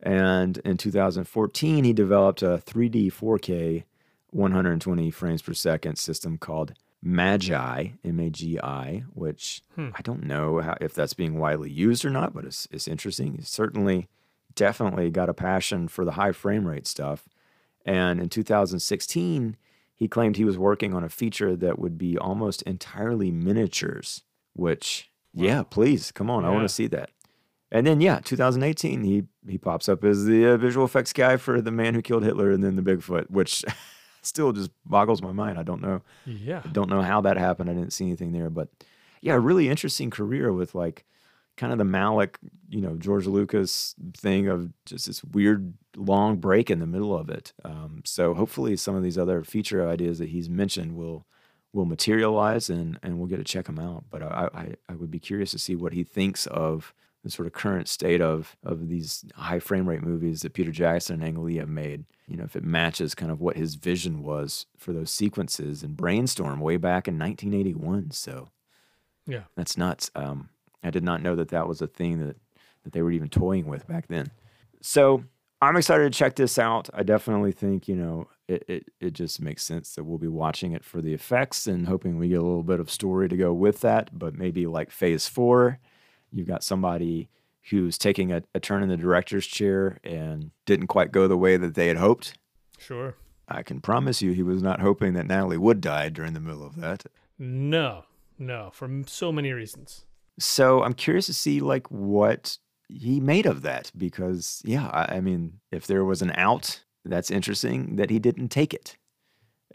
And 0.00 0.58
in 0.58 0.76
2014, 0.76 1.82
he 1.84 1.92
developed 1.92 2.42
a 2.42 2.58
3D 2.64 3.06
4K 3.12 3.84
120 4.30 5.10
frames 5.10 5.42
per 5.42 5.54
second 5.54 5.96
system 5.96 6.38
called 6.38 6.74
Magi, 7.02 7.88
M 8.04 8.20
A 8.20 8.30
G 8.30 8.58
I, 8.60 9.04
which 9.14 9.62
Hmm. 9.74 9.88
I 9.94 10.02
don't 10.02 10.24
know 10.24 10.60
how, 10.60 10.76
if 10.80 10.92
that's 10.94 11.14
being 11.14 11.38
widely 11.38 11.70
used 11.70 12.04
or 12.04 12.10
not, 12.10 12.34
but 12.34 12.44
it's, 12.44 12.68
it's 12.70 12.86
interesting. 12.88 13.34
He's 13.34 13.48
certainly, 13.48 14.08
definitely 14.58 15.10
got 15.10 15.28
a 15.28 15.34
passion 15.34 15.88
for 15.88 16.04
the 16.04 16.12
high 16.12 16.32
frame 16.32 16.66
rate 16.66 16.86
stuff. 16.86 17.28
And 17.86 18.20
in 18.20 18.28
2016, 18.28 19.56
he 19.94 20.08
claimed 20.08 20.36
he 20.36 20.44
was 20.44 20.58
working 20.58 20.92
on 20.94 21.02
a 21.04 21.08
feature 21.08 21.56
that 21.56 21.78
would 21.78 21.96
be 21.96 22.18
almost 22.18 22.62
entirely 22.62 23.30
miniatures, 23.30 24.22
which, 24.54 25.10
yeah, 25.32 25.62
please, 25.62 26.12
come 26.12 26.28
on, 26.30 26.44
I 26.44 26.50
want 26.50 26.64
to 26.68 26.74
see 26.74 26.86
that. 26.88 27.10
And 27.70 27.86
then, 27.86 28.00
yeah, 28.00 28.20
2018, 28.24 29.04
he 29.04 29.24
he 29.46 29.58
pops 29.58 29.88
up 29.88 30.04
as 30.04 30.24
the 30.24 30.46
uh, 30.46 30.56
visual 30.56 30.84
effects 30.86 31.12
guy 31.12 31.36
for 31.36 31.60
the 31.60 31.70
man 31.70 31.94
who 31.94 32.02
killed 32.02 32.24
Hitler 32.24 32.50
and 32.50 32.62
then 32.64 32.76
the 32.76 32.82
Bigfoot, 32.82 33.30
which 33.30 33.64
still 34.22 34.52
just 34.52 34.70
boggles 34.86 35.22
my 35.22 35.32
mind. 35.32 35.58
I 35.58 35.62
don't 35.62 35.82
know, 35.82 36.02
Yeah. 36.24 36.62
I 36.64 36.68
don't 36.68 36.88
know 36.90 37.02
how 37.02 37.20
that 37.22 37.36
happened. 37.36 37.68
I 37.70 37.74
didn't 37.74 37.92
see 37.92 38.06
anything 38.06 38.32
there, 38.32 38.50
but 38.50 38.68
yeah, 39.20 39.34
a 39.34 39.40
really 39.40 39.68
interesting 39.68 40.10
career 40.10 40.52
with 40.52 40.74
like 40.74 41.04
kind 41.58 41.72
of 41.72 41.78
the 41.78 41.84
Malick, 41.84 42.36
you 42.70 42.80
know, 42.80 42.96
George 42.96 43.26
Lucas 43.26 43.94
thing 44.16 44.48
of 44.48 44.72
just 44.86 45.06
this 45.06 45.22
weird 45.24 45.74
long 45.96 46.36
break 46.38 46.70
in 46.70 46.78
the 46.78 46.86
middle 46.86 47.14
of 47.14 47.28
it. 47.28 47.52
Um, 47.64 48.00
so 48.06 48.32
hopefully, 48.32 48.76
some 48.76 48.94
of 48.96 49.02
these 49.02 49.18
other 49.18 49.44
feature 49.44 49.86
ideas 49.86 50.18
that 50.20 50.30
he's 50.30 50.48
mentioned 50.48 50.96
will 50.96 51.26
will 51.74 51.84
materialize 51.84 52.70
and 52.70 52.98
and 53.02 53.18
we'll 53.18 53.26
get 53.28 53.36
to 53.36 53.44
check 53.44 53.66
them 53.66 53.78
out. 53.78 54.04
But 54.08 54.22
I, 54.22 54.48
I 54.54 54.74
I 54.88 54.94
would 54.94 55.10
be 55.10 55.18
curious 55.20 55.50
to 55.50 55.58
see 55.58 55.76
what 55.76 55.92
he 55.92 56.02
thinks 56.04 56.46
of 56.46 56.94
the 57.24 57.30
sort 57.30 57.46
of 57.46 57.52
current 57.52 57.88
state 57.88 58.22
of 58.22 58.56
of 58.64 58.88
these 58.88 59.24
high 59.34 59.58
frame 59.58 59.88
rate 59.88 60.02
movies 60.02 60.40
that 60.42 60.54
Peter 60.54 60.70
Jackson 60.70 61.14
and 61.16 61.24
Ang 61.24 61.44
Lee 61.44 61.56
have 61.56 61.68
made. 61.68 62.04
You 62.26 62.36
know, 62.36 62.44
if 62.44 62.56
it 62.56 62.64
matches 62.64 63.14
kind 63.14 63.32
of 63.32 63.40
what 63.40 63.56
his 63.56 63.74
vision 63.74 64.22
was 64.22 64.66
for 64.76 64.92
those 64.92 65.10
sequences 65.10 65.82
and 65.82 65.96
Brainstorm 65.96 66.60
way 66.60 66.76
back 66.76 67.08
in 67.08 67.18
1981. 67.18 68.12
So 68.12 68.48
Yeah. 69.26 69.44
that's 69.56 69.76
nuts. 69.76 70.10
Um, 70.14 70.50
I 70.82 70.90
did 70.90 71.04
not 71.04 71.22
know 71.22 71.36
that 71.36 71.48
that 71.48 71.68
was 71.68 71.82
a 71.82 71.86
thing 71.86 72.18
that 72.26 72.36
that 72.84 72.92
they 72.92 73.02
were 73.02 73.10
even 73.10 73.28
toying 73.28 73.66
with 73.66 73.86
back 73.86 74.06
then. 74.08 74.30
So 74.80 75.24
I'm 75.60 75.76
excited 75.76 76.12
to 76.12 76.16
check 76.16 76.36
this 76.36 76.58
out. 76.58 76.88
I 76.94 77.02
definitely 77.02 77.52
think 77.52 77.88
you 77.88 77.96
know 77.96 78.28
it, 78.46 78.64
it 78.68 78.90
it 79.00 79.12
just 79.12 79.40
makes 79.40 79.64
sense 79.64 79.94
that 79.94 80.04
we'll 80.04 80.18
be 80.18 80.28
watching 80.28 80.72
it 80.72 80.84
for 80.84 81.02
the 81.02 81.14
effects 81.14 81.66
and 81.66 81.88
hoping 81.88 82.18
we 82.18 82.28
get 82.28 82.38
a 82.38 82.42
little 82.42 82.62
bit 82.62 82.80
of 82.80 82.90
story 82.90 83.28
to 83.28 83.36
go 83.36 83.52
with 83.52 83.80
that. 83.80 84.16
But 84.16 84.34
maybe 84.34 84.66
like 84.66 84.90
Phase 84.90 85.26
Four, 85.26 85.80
you've 86.30 86.48
got 86.48 86.62
somebody 86.62 87.28
who's 87.70 87.98
taking 87.98 88.32
a, 88.32 88.42
a 88.54 88.60
turn 88.60 88.82
in 88.82 88.88
the 88.88 88.96
director's 88.96 89.46
chair 89.46 89.98
and 90.02 90.50
didn't 90.64 90.86
quite 90.86 91.12
go 91.12 91.28
the 91.28 91.36
way 91.36 91.56
that 91.56 91.74
they 91.74 91.88
had 91.88 91.96
hoped. 91.96 92.38
Sure. 92.78 93.14
I 93.48 93.62
can 93.62 93.80
promise 93.80 94.22
you, 94.22 94.32
he 94.32 94.42
was 94.42 94.62
not 94.62 94.80
hoping 94.80 95.14
that 95.14 95.26
Natalie 95.26 95.58
would 95.58 95.80
die 95.80 96.08
during 96.10 96.34
the 96.34 96.40
middle 96.40 96.64
of 96.64 96.76
that. 96.76 97.06
No. 97.38 98.04
No. 98.38 98.70
For 98.72 98.88
so 99.06 99.32
many 99.32 99.52
reasons. 99.52 100.04
So 100.38 100.82
I'm 100.82 100.94
curious 100.94 101.26
to 101.26 101.34
see 101.34 101.60
like 101.60 101.90
what 101.90 102.58
he 102.88 103.20
made 103.20 103.46
of 103.46 103.62
that 103.62 103.90
because 103.96 104.62
yeah, 104.64 104.86
I, 104.88 105.16
I 105.16 105.20
mean, 105.20 105.60
if 105.70 105.86
there 105.86 106.04
was 106.04 106.22
an 106.22 106.32
out, 106.36 106.82
that's 107.04 107.30
interesting 107.30 107.96
that 107.96 108.10
he 108.10 108.18
didn't 108.18 108.48
take 108.48 108.72
it. 108.72 108.96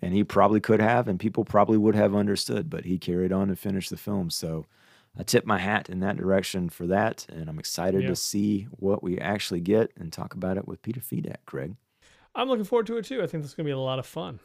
And 0.01 0.13
he 0.13 0.23
probably 0.23 0.59
could 0.59 0.81
have, 0.81 1.07
and 1.07 1.19
people 1.19 1.45
probably 1.45 1.77
would 1.77 1.95
have 1.95 2.13
understood, 2.13 2.69
but 2.69 2.83
he 2.83 2.97
carried 2.97 3.31
on 3.31 3.47
and 3.49 3.57
finished 3.57 3.89
the 3.89 3.95
film. 3.97 4.29
So 4.29 4.65
I 5.17 5.23
tip 5.23 5.45
my 5.45 5.59
hat 5.59 5.89
in 5.89 5.99
that 6.01 6.17
direction 6.17 6.67
for 6.69 6.87
that. 6.87 7.25
And 7.29 7.47
I'm 7.47 7.59
excited 7.59 8.01
Yeah. 8.01 8.09
to 8.09 8.15
see 8.15 8.63
what 8.71 9.01
we 9.01 9.17
actually 9.19 9.61
get 9.61 9.91
and 9.95 10.11
talk 10.11 10.33
about 10.33 10.57
it 10.57 10.67
with 10.67 10.81
Peter 10.81 10.99
Fedak, 10.99 11.37
Craig. 11.45 11.75
I'm 12.35 12.49
looking 12.49 12.65
forward 12.65 12.87
to 12.87 12.97
it 12.97 13.05
too. 13.05 13.21
I 13.21 13.27
think 13.27 13.43
this 13.43 13.51
is 13.51 13.55
going 13.55 13.65
to 13.65 13.69
be 13.69 13.71
a 13.73 13.77
lot 13.77 13.99
of 13.99 14.05
fun. 14.05 14.39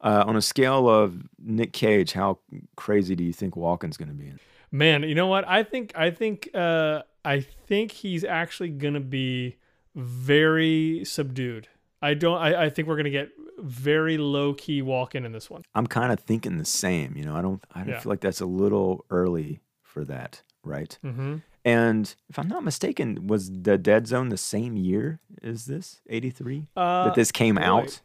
Uh, 0.00 0.24
on 0.26 0.36
a 0.36 0.42
scale 0.42 0.88
of 0.88 1.16
Nick 1.38 1.72
Cage, 1.72 2.12
how 2.12 2.38
crazy 2.76 3.16
do 3.16 3.24
you 3.24 3.32
think 3.32 3.54
Walken's 3.54 3.96
going 3.96 4.08
to 4.08 4.14
be? 4.14 4.26
In? 4.26 4.38
Man, 4.70 5.02
you 5.02 5.14
know 5.14 5.26
what? 5.26 5.46
I 5.48 5.62
think 5.62 5.92
I 5.96 6.10
think 6.10 6.48
uh 6.54 7.02
I 7.24 7.40
think 7.40 7.92
he's 7.92 8.24
actually 8.24 8.70
gonna 8.70 9.00
be 9.00 9.56
very 9.94 11.04
subdued. 11.04 11.68
I 12.00 12.14
don't 12.14 12.38
I, 12.38 12.64
I 12.64 12.70
think 12.70 12.88
we're 12.88 12.96
gonna 12.96 13.10
get 13.10 13.30
very 13.58 14.18
low 14.18 14.54
key 14.54 14.82
Walken 14.82 15.24
in 15.24 15.32
this 15.32 15.50
one. 15.50 15.62
I'm 15.74 15.86
kind 15.86 16.12
of 16.12 16.20
thinking 16.20 16.58
the 16.58 16.64
same. 16.64 17.16
You 17.16 17.24
know, 17.24 17.34
I 17.34 17.42
don't, 17.42 17.62
I 17.74 17.80
don't 17.80 17.88
Yeah. 17.88 17.98
feel 18.00 18.10
like 18.10 18.20
that's 18.20 18.40
a 18.40 18.46
little 18.46 19.04
early 19.10 19.60
for 19.82 20.04
that, 20.04 20.42
right? 20.62 20.96
Mm-hmm. 21.04 21.36
And 21.64 22.14
if 22.30 22.38
I'm 22.38 22.46
not 22.46 22.62
mistaken, 22.62 23.26
was 23.26 23.50
the 23.50 23.76
Dead 23.76 24.06
Zone 24.06 24.28
the 24.28 24.36
same 24.36 24.76
year 24.76 25.18
as 25.42 25.66
this, 25.66 26.00
83, 26.08 26.68
Uh, 26.76 27.04
that 27.06 27.14
this 27.16 27.32
came 27.32 27.56
right. 27.56 27.66
out? 27.66 28.00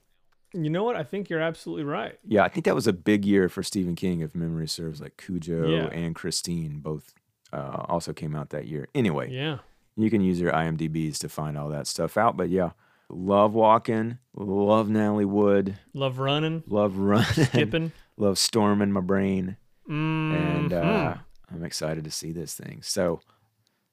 You 0.53 0.69
know 0.69 0.83
what? 0.83 0.95
I 0.95 1.03
think 1.03 1.29
you're 1.29 1.41
absolutely 1.41 1.83
right. 1.83 2.17
Yeah, 2.25 2.43
I 2.43 2.49
think 2.49 2.65
that 2.65 2.75
was 2.75 2.87
a 2.87 2.93
big 2.93 3.25
year 3.25 3.49
for 3.49 3.63
Stephen 3.63 3.95
King, 3.95 4.19
if 4.21 4.33
memory 4.35 4.67
serves. 4.67 5.01
Like 5.01 5.17
Cujo 5.17 5.67
Yeah. 5.67 5.85
and 5.87 6.13
Christine 6.15 6.79
both 6.79 7.13
uh, 7.51 7.85
also 7.87 8.13
came 8.13 8.35
out 8.35 8.49
that 8.51 8.67
year. 8.67 8.87
Anyway, 8.95 9.31
Yeah. 9.31 9.59
you 9.95 10.09
can 10.09 10.21
use 10.21 10.39
your 10.39 10.51
IMDb's 10.51 11.19
to 11.19 11.29
find 11.29 11.57
all 11.57 11.69
that 11.69 11.85
stuff 11.87 12.17
out. 12.17 12.35
But 12.37 12.49
yeah, 12.49 12.71
love 13.09 13.53
walking, 13.53 14.17
love 14.35 14.89
Natalie 14.89 15.25
Wood, 15.25 15.77
Love 15.93 16.17
running, 16.19 16.63
love 16.67 16.97
running, 16.97 17.25
skipping. 17.45 17.91
love 18.17 18.37
storming 18.39 18.91
my 18.91 19.01
brain. 19.01 19.57
and 19.87 20.71
Mhm. 20.71 20.73
uh, 20.73 21.17
I'm 21.51 21.63
excited 21.63 22.03
to 22.05 22.11
see 22.11 22.31
this 22.31 22.55
thing. 22.55 22.79
So 22.81 23.19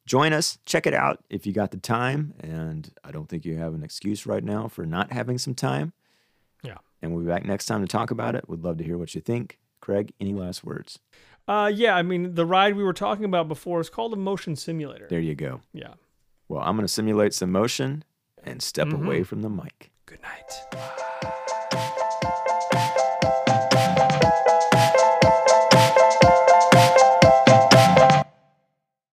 join 0.06 0.32
us, 0.32 0.58
check 0.64 0.86
it 0.86 0.94
out 0.94 1.22
if 1.28 1.46
you 1.46 1.52
got 1.52 1.70
the 1.72 1.76
time. 1.78 2.32
And 2.40 2.90
I 3.04 3.10
don't 3.10 3.28
think 3.28 3.44
you 3.44 3.56
have 3.56 3.74
an 3.74 3.82
excuse 3.82 4.24
right 4.24 4.42
now 4.44 4.68
for 4.68 4.86
not 4.86 5.12
having 5.12 5.36
some 5.36 5.54
time. 5.54 5.92
And 7.02 7.12
we'll 7.12 7.22
be 7.24 7.28
back 7.28 7.44
next 7.44 7.66
time 7.66 7.80
to 7.80 7.86
talk 7.88 8.10
about 8.10 8.34
it. 8.34 8.48
We'd 8.48 8.60
love 8.62 8.78
to 8.78 8.84
hear 8.84 8.98
what 8.98 9.14
you 9.14 9.20
think. 9.20 9.58
Craig, 9.80 10.12
any 10.20 10.34
last 10.34 10.62
words? 10.64 10.98
Uh 11.48 11.70
yeah, 11.74 11.96
I 11.96 12.02
mean 12.02 12.34
the 12.34 12.44
ride 12.46 12.76
we 12.76 12.84
were 12.84 12.92
talking 12.92 13.24
about 13.24 13.48
before 13.48 13.80
is 13.80 13.88
called 13.90 14.12
a 14.12 14.16
motion 14.16 14.54
simulator. 14.56 15.06
There 15.08 15.20
you 15.20 15.34
go. 15.34 15.60
Yeah. 15.72 15.94
Well, 16.48 16.60
I'm 16.62 16.74
going 16.76 16.86
to 16.86 16.92
simulate 16.92 17.32
some 17.32 17.50
motion 17.52 18.04
and 18.44 18.60
step 18.62 18.88
Mhm. 18.88 19.04
away 19.04 19.22
from 19.22 19.42
the 19.42 19.48
mic. 19.50 19.90
Good 20.06 20.20
night. 20.22 20.96